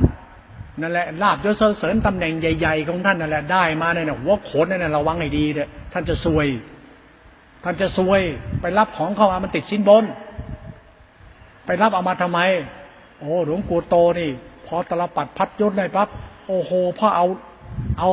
[0.81, 6.47] นั่นแหละลาบยศเสริญตำแหน่งใหญ่ ๆ ของท่านนั่นแหละได้มาเนี่ยหัวโขนนั่นระวังให้ดีเถอะท่านจะซวย
[7.65, 8.21] ท่านจะซวย
[8.61, 10.05] ไปรับของเข้ามามันติดสินบน
[11.67, 12.41] ไปรับเอามาทำไม
[13.19, 14.31] โอ้หลวงปู่โตนี่
[14.67, 16.09] พอตลปัดพัดยศได้ปั๊บ
[16.49, 17.27] โอ้โหพอเอา
[17.99, 18.09] เอา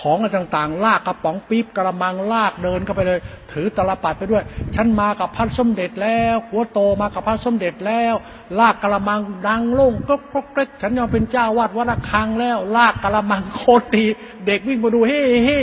[0.00, 3.18] ของอะไรต่างๆ ลากกระป๋องปี๊บกระมังลากเดินเข้าไปเลย
[3.52, 4.44] ถือตลปัดไปด้วย
[4.74, 8.14] ฉันมากับพระสมเด็จแล้วหัวโตมากับพระสมเด็จแล้ว
[8.58, 14.04] ลากกระมังดังโล่งก็ก็เกฉันยอมเป็นเจ้าวาดวัดระฆังแล้ว ลากกระมังโคตรตี
[14.46, 15.58] เด็กวิ่งมาดูเฮ่เฮ่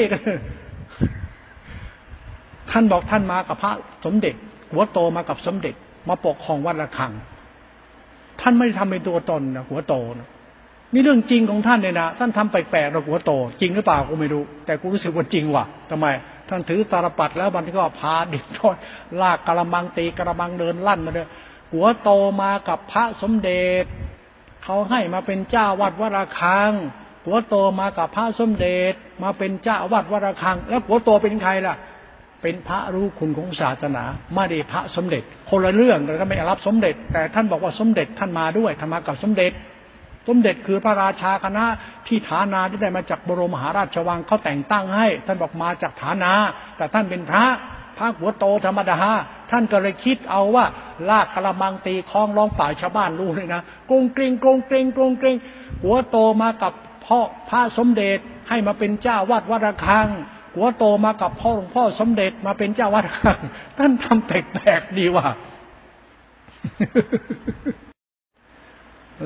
[2.72, 3.72] ท่านบอกท่านมากับพระ
[4.06, 4.36] สมเด็จ
[4.72, 5.74] หัวโตมากับสมเด็จ
[6.08, 7.12] มาปกครองวัดระฆัง
[8.42, 10.28] ท่านไม่ทำเป็นตัวตนนะหัวโตนะ
[10.94, 13.32] นี่เรื่องจริงของท่านเนี่ยนะท่านทำแปลกๆเราหัวโต
[13.62, 16.08] จริงหรือเปล่ากูไม่รู้ แต่กูรู้สึกว่าจริงว่ะทำไม
[16.50, 18.76] ท่านถือตาลปัดแล้วมันก็พาเด็กทอด
[19.22, 21.28] ลากกระมังตีกระมังเดินลั่นมาเลย
[21.74, 22.10] หัวโต
[22.42, 23.86] มากับพระสมเด็จ
[24.64, 26.72] เขาให้มาเป็นเจ้าวัดวราคัง
[27.26, 31.76] หัวโตมากับพระสมเด็จ มาเป็นเจ้าวัดวราคัง แล้วหัวโตเป็นใครล่ะ
[32.42, 34.04] เป็นพระรู้คุณของศาสนา
[34.36, 39.52] ไม่ได้พระสมเด็จ คนละเรื่องแต่ก็ไม่รับสมเด็จ แต่ท่านบอกว่าสมเด็จท่านมาด้วยธรรมากับสมเด็จ
[40.30, 41.66] สมเด็จคือพระราชาคณะ
[42.08, 46.32] ที่ฐานาที่ได้มาจากบรมมหาราชวังเขาแต่งตั้งให้ ท่านบอกมาจากฐานา
[46.78, 47.46] แต่ท่านเป็นพระ
[47.98, 48.98] พระหัวโตธรรมดา
[49.52, 50.66] ท่านก็เลยคิดเอาว่า
[51.10, 53.62] ลากกระมังตีคลองร้องป่าชาวบ้านรู้เลยนะ
[53.92, 55.36] กงกริงกงกริงกงกริง
[55.84, 56.74] หัวโตมากับ
[57.06, 57.20] พ่อ
[57.50, 58.18] พระสมเด็จ
[58.50, 60.08] ให้มาเป็นเจ้าวัดวัดระฆัง
[60.56, 63.40] หัวโตมากับพ่อหลวงพ่อสมเด็จมาเป็นเจ้าวัดระฆัง
[63.78, 65.28] ท่านทำแปลกๆดีว่ะ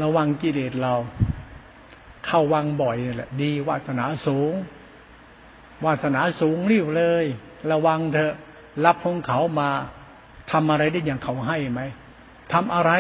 [0.02, 0.94] ระวังกิเลสเรา
[2.26, 4.54] เข้าวังบ่อยนี่แหละ ดีวาสนาสูง
[5.86, 7.26] วาสนาสูงรีบเลย
[7.72, 8.34] ระวังเถอะ
[8.86, 9.70] รับของเขามา
[10.52, 11.82] ทำอะไรได้อย่างเขาให้ไหม
[12.54, 12.92] ทำอะไร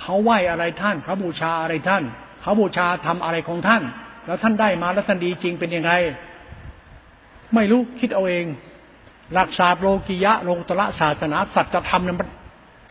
[0.00, 2.02] เขาไหวอะไรท่าน เขาบูชาอะไรท่าน
[2.40, 3.82] เขาบูชาทำอะไรของท่าน
[4.26, 5.92] แล้วท่านได้มาแล้วท่านดีจริงเป็นยังไง
[7.54, 8.46] ไม่รู้คิดเอาเอง
[9.32, 12.28] หลักศาสตร์โลกิยะโลตระศาสนาสัจธรรมนี่มัน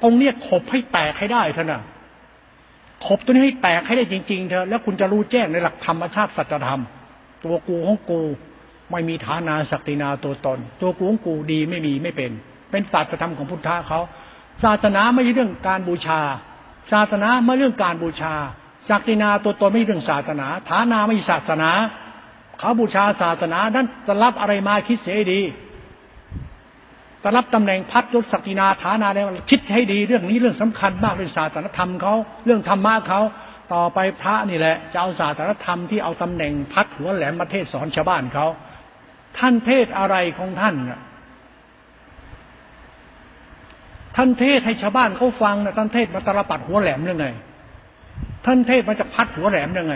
[0.01, 1.81] ตรงเนี้ยขบให้แตกให้ได้ท่านน่ะ
[3.05, 6.81] ขบตัวนี้ให้แตกให้ได้จริง ๆ เถอะแล้วคุณจะรู้แจ้งในหลักธรรมชาติสัจธรรม
[7.45, 8.21] ตัวกูของกู
[8.91, 12.31] ไม่มีฐานาศักดินาตัวตน ตัวกูของกูดีไม่มีไม่เป็น
[12.71, 13.99] เป็นศาสัจธรรมของพุทธะเขา
[14.63, 16.19] ศาสนาไม่ใช่เรื่องการบูชา
[16.91, 18.33] ศาสนาไม่เรื่องการบูชา
[18.89, 21.69] ศักดินาตัวตนไม่ใช่เรื่องศาสนาฐานาไม่ใช่ศาสนา
[22.59, 25.41] เขาบูชาศาสนานั้นจะรับอะไรมาคิดเสียดี
[27.23, 32.13] แต่รับตำแหน่งพัดยศศักดินาฐานาแล้วคิดให้ดีเรื่องนี้เรื่องสำคัญมากเรื่องศาสนธรรมเขา
[32.45, 33.21] เรื่องธรรมะเขา
[33.73, 38.47] ต่อไปพระนี่แหละจะเอาศาสนธรรมที่เอาตำแหน่งพัดหัวแหลมมาเทศสอนชาวบ้านเขา
[39.37, 41.01] ท่านเทศอะไรของท่านน่ะ
[44.15, 47.25] ท่านเทศให้ชาวบ้านเขาฟังนะท่านเทศมาตรปัดหัวแหลมยังไง
[48.45, 49.95] ท่านเทศมาจะพัดหัวแหลมยังไง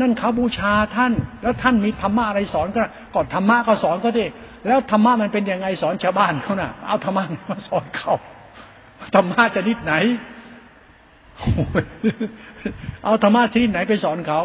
[0.00, 1.12] นั่นเขาบูชาท่าน
[1.42, 2.80] แล้วท่านมีธรรมะอะไรสอนก็
[3.14, 4.24] ก่อนธรรมะก็สอนก็ไดิ
[4.66, 8.12] แล้วธรรมะมันเป็นยังไงสอนชาวบ้านเขาน่ะ เอาธรรมะมาสอนเขา
[9.14, 9.94] ธรรมะจะนิดไหน
[13.04, 14.40] เอาธรรมะชนิดไหนไปสอนเขา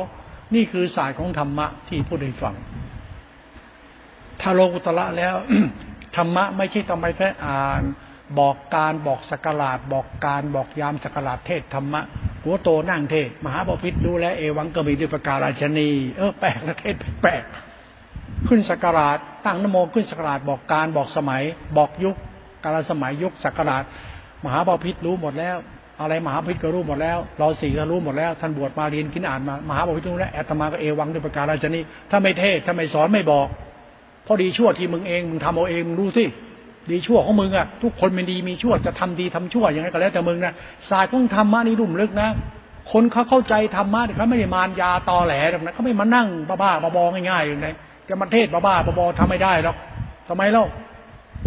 [0.55, 2.55] นี่คือศาสตร์ของธรรมะที่พูดให้ฟัง
[4.41, 5.35] ถ้าโลกุตละแล้ว
[6.15, 7.81] ธรรมะไม่ใช่ต้องไปแค่อ่าน
[8.39, 12.01] บอกการบอกสกลาดบอกการบอกยามสกลาดเทศธรรมะ
[12.43, 17.43] หัวโตนั่งเทศ มหาบพิษดูแลเอวังก็มีด้วยประการาชนี เออแปลกละเทศแปลก
[18.47, 21.41] ขึ้นสักลาดตั้งนโมขึ้นสักลาดบอกการบอกสมัย
[21.77, 22.15] บอกยุค
[22.63, 23.83] กาลสมัยยุคสักลาด
[24.45, 25.57] มหาบพิษรู้หมดแล้ว
[26.01, 31.79] อะไรมหาพิษก็รู้หมดแล้วเราสี่ก็รู้หมดแล้วท่านบวชมาเรียนกินอ่านมามหาบพิษรู้แล้วแอตมาก็เอวังด้วยประการาชนี
[32.09, 33.47] ถ้าไม่เทศถ้าไม่สอนไม่บอก
[34.25, 36.25] พอดีชั่วที่มึงเองมึงทำเอาเองมึงรู้สิ
[36.91, 40.53] ดีชั่วของมึงอะทุกคนเป็นดีมีชั่วจะทำดีทำชั่วอย่างไรก็แล้วแต่มึงนะ
[40.89, 42.29] ศาสตร์ของธรรมะนี่รุ่มลึกนะ
[42.91, 47.69] คนเขาเข้าใจธรรมะเขาไม่ได้มารยาตอแหลหรอกนะเขาไม่มานั่งบ้าๆบอๆง่ายๆอย่างไร
[48.09, 49.77] จะมาเทศบ้าๆบอๆทำไม่ได้หรอก
[50.27, 50.65] ทำไมเล่า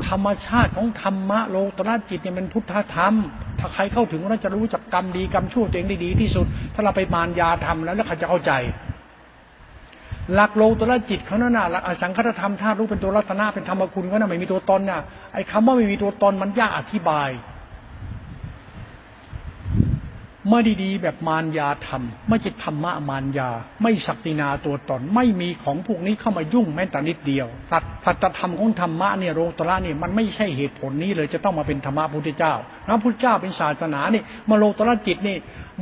[0.09, 3.15] ธรรมชาติของธรรมะโลตระจิตเนี่ยมันพุทธธรรม
[3.59, 8.53] ถ้าใครเข้าถึงเราจะรู้จักกรรมดีกรรมชั่วตัวเองได้ดีที่สุด ถ้าเราไปมารยาทำแล้วแล้วเขาจะเข้าใจ
[10.35, 15.01] หลักโลตระจิตเขานั่นน่ะหลักอสังคตธรรมธาตุรู้เป็นตัวรัตนาเป็นธรรมคุณเขาน่ะไม่มีตัวตนน่ะ
[15.35, 17.29] ไอ้คำว่าไม่มีตัวตนมันยากอธิบาย
[20.51, 23.51] ไม่ดีๆแบบมารยาธรรม ไม่จิตธรรมะมารยา
[23.83, 32.55] ไม่ศักดินาตัวตน ไม่มีของพวกนี้เข้ามายุ่งแม้แต่นิดเดียวตัดสัจธรรมของธรรมะเนี่ยโลตระเนี่ยมันไม่ใช่เหตุผลนี้เลยจะต้องมาเป็นธรรมะพุทธเจ้า
[32.87, 35.37] พระพุทธเจ้าเป็นศาสนานี่มาโลตระจิตนี่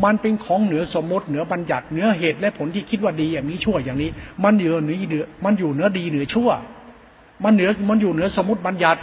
[0.05, 4.11] มันเป็นของเหนือสมมติเหนือบัญญัติเหนือเหตุและผลที่คิดว่าดีอย่างนี้ชั่วอย่างนี้
[4.45, 6.51] มันเหนือเหนือมันอยู่เหนือดีเหนือชั่ว
[7.45, 9.01] มันเหนือมันอยู่เหนือสมมติบัญญัติ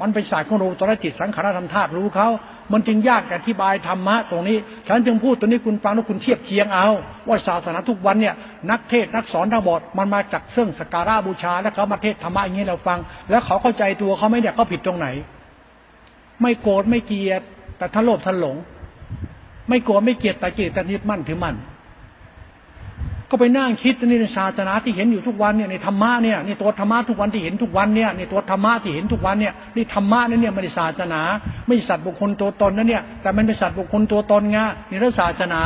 [0.00, 2.28] มันเป็นศาสตร์ของโลตระจิตสังขารธรรมธาตุรู้เขา
[2.72, 4.56] มันจึงยากอธิบายธรรมะตรงนี้
[4.88, 6.88] ฉันจึงพูดตรงนี้คุณฟังแล้วคุณเทียบเคียงเอา
[7.28, 8.34] ว่าศาสนาทุกวันเนี่ย
[8.70, 12.98] นักเทศนักสอนทั้งหมดมันมาจากเสื่องสการะบูชาแล้วเขามาเทศธรรมะอย่างนี้เราฟัง
[13.30, 15.06] แล้วเขาเข้าใจตัวเขาไม่เนี่ยเขาผิดตรงไหน
[16.42, 17.42] ไม่โกรธไม่เกลียด
[17.78, 18.56] แต่ท่านโลภท่านหลง
[19.68, 21.56] ไม่โกรธไม่เกลียดแต่เกลียดแต่ยึดมั่นถือมั่น
[23.30, 31.20] ก็ไปนั่งคิดนี่ในศาสนาที่เห็นอยู่ทุกวันเนี่ยในธรรมะเนี่ยในตัวธรรมะทุกวันที่เห็นทุกวันเนี่ยในตัวธรรมะที่เห็นทุกวันเนี่ยนี่ธรรมะนั่นเนี่ยไม่ได้ศาสนา
[31.66, 34.58] ไม่สัตว์บุคคลตัวตนนั่นเนี่ยแต่มันเป็นสัตว์บุคคลตัวตนไง
[34.88, 35.62] ในเรื่องศาสนา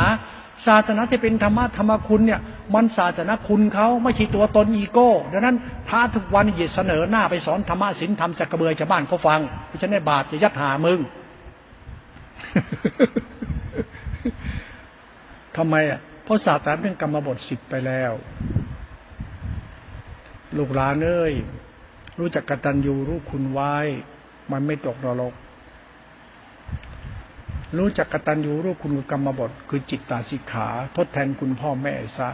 [0.67, 2.39] ศาสนาที่เป็นธรรมะธรรมคุณเนี่ย
[2.73, 5.55] มันศาสนาคุณเขาไม่ใช่ตัวตนอีโก้ดังนั้น
[5.87, 10.99] พระทุกวันเหยียดเสนอหน้าไปสอนธรรมะศีลธรรมสักกระเบือชาวบ้านเขาฟังเพราะฉะนั้นบาปจะยัดหามึง
[15.57, 18.11] ทำไมอะ เพราะศาสตร์เรื่องกรรมบทสิบไปแล้ว
[20.57, 21.33] ลูกหลานเอ้ย
[22.19, 23.75] รู้จักกตัญญูรู้คุณไว้
[24.51, 25.33] มันไม่ตกนรก
[27.77, 32.29] รู้จักกตัญญูรู้คุณกรรมบท คือจิตตาสิกขา ทดแทนคุณพ่อแม่ซะ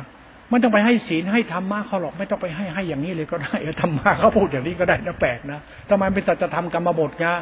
[0.49, 7.35] ไม่ต้องไปให้ศีลให้ธรรมะเขาหรอกไม่ต้องไปให้ให้อย่างนี้เลยก็ได้ธรรมะเขาพูดอย่างนี้ก็ได้นะแปลกนะทำไมเป็นตัจะทำกรรมบทงะ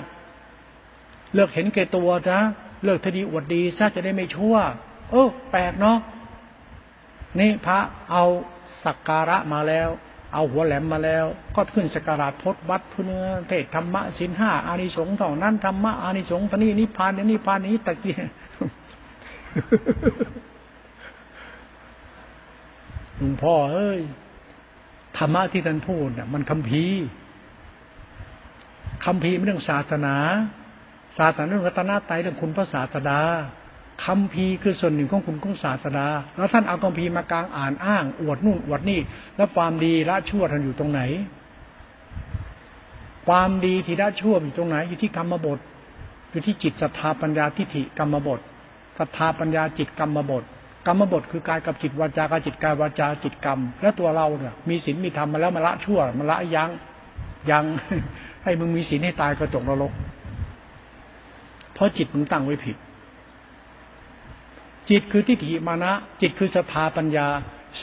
[1.35, 2.41] เลิกเห็นแก่ตัวนะ
[2.85, 4.55] เลิกทดีอวดดีซะจะได้ไม่ชั่ว
[5.11, 5.97] เออแปลกเนาะ
[7.37, 7.79] นี่พระ
[8.11, 8.23] เอา
[8.85, 9.89] สักการะมาแล้ว
[10.33, 11.25] เอาหัวแหลมมาแล้ว
[11.55, 18.15] ก็ขึ้นสักการะพดวัดพุเนื้อเทศธรรมะสินห้าอานิสงส์เท่านั้นธรรมะอานิสงส์ทนี้นิพพานนี้นิพพานนี้ตะกี้
[23.17, 23.99] หลวงพ่อเอ้ย
[25.17, 26.85] ธรรมะที่ท่านพูดเนี่ยมันคำพี
[29.05, 30.15] คำพีไม่เรื่องศาสนา
[31.17, 33.19] ศาสนาเรื่องรัตนตรัยเรื่องคุณพระศาสดา
[34.05, 38.99] คำพีคือส่วนหนึ่งของคุณของศาสดาแล้วท่านเอาคำพีมากลางอ่านอ้าง อวดนู่นอวดนี่
[39.37, 41.01] แล้วความดีละชั่วท่านอยู่ตรงไหน
[43.27, 45.59] ความดีที่ละชั่วอยู่ตรงไหน อยู่ที่กรรมบท
[46.31, 48.39] อยู่ที่จิตศรัทธาปัญญาทิฏฐิกรรมบท
[48.97, 50.43] ศรัทธาปัญญาจิตกรรมบท
[50.87, 56.69] กรรมบทคือกายกับจิตวาจากัจิตกายวาจาจิตกรรม แล้วตัวเราเนี่ยมีศีลมีธรรมมาแล้วมาละชั่วมาละยัง
[57.51, 57.63] ยัง
[58.43, 59.91] ให้มึงมีศีลให้ตายกระจกนรก
[61.73, 62.75] เพราะจิตมึงตั้งไว้ผิด
[64.89, 67.27] จิตคือทิฏฐิมานะ จิตคือสภาปัญญา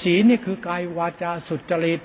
[0.01, 2.01] ศีลนี่คือกายวาจาสุจริต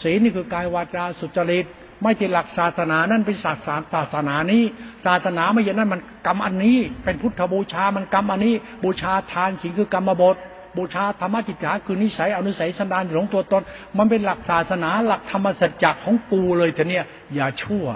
[0.00, 1.66] ศีลนี่คือกายวาจาสุจริต
[2.02, 4.62] ไม่ใช่หลักศาสนานั่นเป็นศาสนาศาสนานี้
[5.06, 8.54] ศาสนาไม่ใช่นั่นมันกรรมอันนี้ เป็นพุทธบูชามันกรรมอันนี้
[8.84, 10.36] บูชาทานศีลคือกรรมบท
[10.76, 13.62] บูชาธรรมจิตาคือนิสัยอนุสัยสันดานหลงตัวตน
[13.98, 17.04] มันเป็นหลักศาสนาหลักธรรมสัจจะของกูเลยแต่เนี่ย
[17.34, 17.86] อย่าชั่ว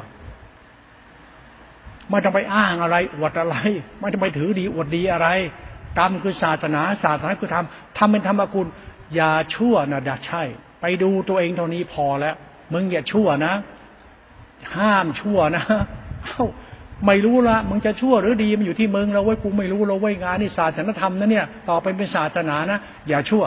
[2.11, 3.57] ไม่ต้องไปอ้างอะไรอวดอะไร
[4.01, 5.29] ไม่ต้องไปถือดีอวดดีอะไร
[5.99, 7.67] กรรมคือศาสนา ศาสนาคือธรรม
[7.99, 8.67] ทำเป็นธรรมกุล
[9.15, 10.43] อย่าชั่วนะดาใช่
[10.81, 12.35] ไปดูตัวเองเท่านี้พอแล้ว
[12.73, 13.53] มึงอย่าชั่วนะ
[14.77, 15.65] ห้ามชั่วนะ
[16.25, 16.47] เอ้า
[17.07, 22.79] ไม่รู้ละมึงจะชั่วหรือดีมันอยู่ที่มึงเราไว้ยกูไม่รู้เราไว้ยงานนี่ศาสนธรรมนะเนี่ย ต่อไปเป็นศาสนานะ
[23.09, 23.45] อย่าชั่ว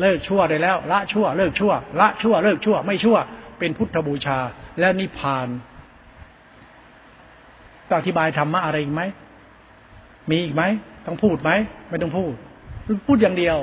[0.00, 3.16] เลิกชั่วได้แล้ว ละชั่ว เลิกชั่ว ละชั่ว เลิกชั่ว ไม่ชั่ว
[3.58, 4.38] เป็นพุทธบูชา
[4.80, 5.48] และนิพพาน
[7.98, 9.02] อธิบายธรรมะอะไรอีกไหม
[10.30, 10.62] มีอีกไหม
[11.06, 11.50] ต้องพูดไหม
[11.88, 12.32] ไม่ต้องพูด
[13.06, 13.58] พูดอย่างเดียว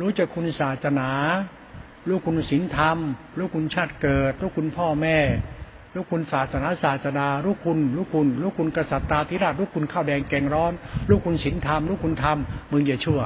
[0.00, 1.10] รู้จักคุณศาสนา
[2.08, 2.98] รู้คุณศีลธรรม
[3.38, 5.18] รู้คุณชาติเกิด รู้คุณพ่อแม่
[5.94, 10.72] รู้คุณศาสนาศาสนารู้คุณ รู้คุณ รู้คุณกษัตริย์ตาธิราช รู้คุณข้าวแดงแกงร้อน
[11.08, 12.38] รู้คุณศีลธรรม รู้คุณธรรม
[12.72, 13.20] มึงอย่าชั่ว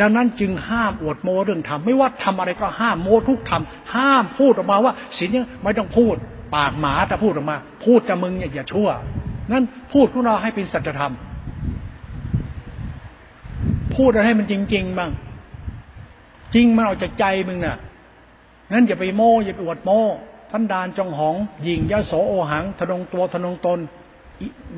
[0.00, 3.62] ดังนั้นจึงห้ามอวดโมเรื่องธรรม ไม่ว่าทำอะไรก็ห้ามโมทุกธรรม
[3.94, 6.14] ห้ามพูดออกมาว่าศีลเนี่ยไม่ต้องพูด
[6.54, 8.88] ปากหมาแต่พูดออกมา พูดแต่มึงเนี่ยอย่าชั่ว
[9.50, 11.12] นั้นพูดของเราให้เป็นสัจธรรม
[13.96, 15.10] พูดอะไรให้มันจริง ๆ บ้าง
[16.54, 17.76] จริงมันออกจากใจมึงน่ะ
[18.72, 19.98] นั้นอย่าไปโม้อย่าไปอวดโม้
[20.50, 23.78] พันดานจองหองหญิงยะโสโอหังทนงตัวทนงตน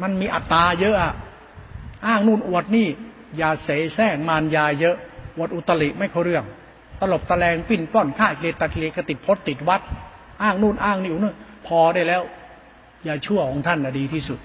[0.02, 1.12] มันมีอัตตาเยอะอะ
[2.06, 2.88] อ้างนู่นอวดนี่
[3.36, 4.96] อย่าเสแสร้งมารยาเยอะ
[5.36, 6.44] อวดอุตริไม่เขาเรื่อง
[7.00, 9.80] ตลบตะแลงปิ้นป้อนฆ่าเกตตะเลกติดพดติดวัด
[10.42, 11.26] อ้างนู่นอ้างนี่อุ่น
[11.66, 12.22] พอได้แล้ว
[13.04, 14.38] อย่าชั่วของท่านนะดีที่สุด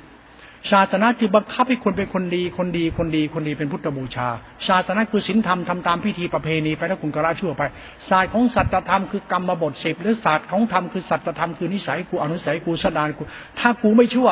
[0.72, 4.28] ศาสนาจึงบังคับให้คนเป็นคนดีคนดีคนดีคนดีเป็นพุทธบูชา
[4.68, 7.64] ศาสนาคือศีลธรรมทำตามพิธีประเพณีไปแล้วคุณก็ละชั่วไป
[8.10, 13.24] ศาสตร์ของสัจธรรมคือกรรมบทสิบหรือศาสตร์ของธรรมคือสัจธรรมคือนิสัยกูอนุสัยกูสดานกู
[13.60, 14.30] ถ้ากูไม่ชั่ว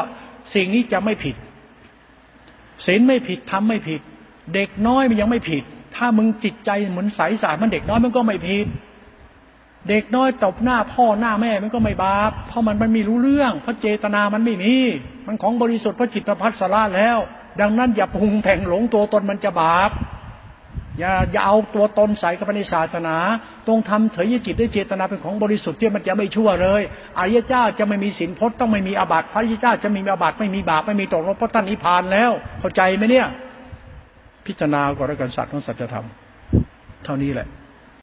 [0.54, 1.36] สิ่งนี้จะไม่ผิด
[2.86, 4.02] ศีลไม่ผิดทำไม่ผิด
[4.54, 5.64] เด็กน้อยมันยังไม่ผิด
[5.96, 8.66] ถ้ามึงจิตใจเหมือนใสสารมันเด็กน้อยมันก็ไม่ผิด
[9.90, 14.76] เด็กน้อยตบหน้าพ่อหน้าแม่มันก็ไม่บาป เพราะมันมันไม่รู้เรื่อง เพราะเจตนามันไม่มี
[15.28, 17.18] มันของบริสุทธิ์พระจิตพัสละแล้ว
[17.62, 19.92] ดังนั้นอย่าปรุงแผงหลงตัวตนมันจะบาป
[21.00, 23.16] อย่าอย่าเอาตัวตนใส่กับในศาสนา
[23.68, 26.82] ตรงทำเถยจิตด้วยเจตนาเป็นของบริสุทธิ์ที่มันจะไม่ชั่วเลย
[27.18, 33.28] อริยเจ้าจะไม่มีสินพจน์ต้องไม่มีอาบัติพระริยเจ้าจะมีอาบัติไม่มีบาปไม่มีตกรบเพราะท่านนิพพานแล้ว เข้าใจไหมเนี่ย
[34.46, 36.06] พิจารณาก่อนแล้วกันสัตว์ของสัจธรรม
[37.06, 37.48] เท่านี้แหละ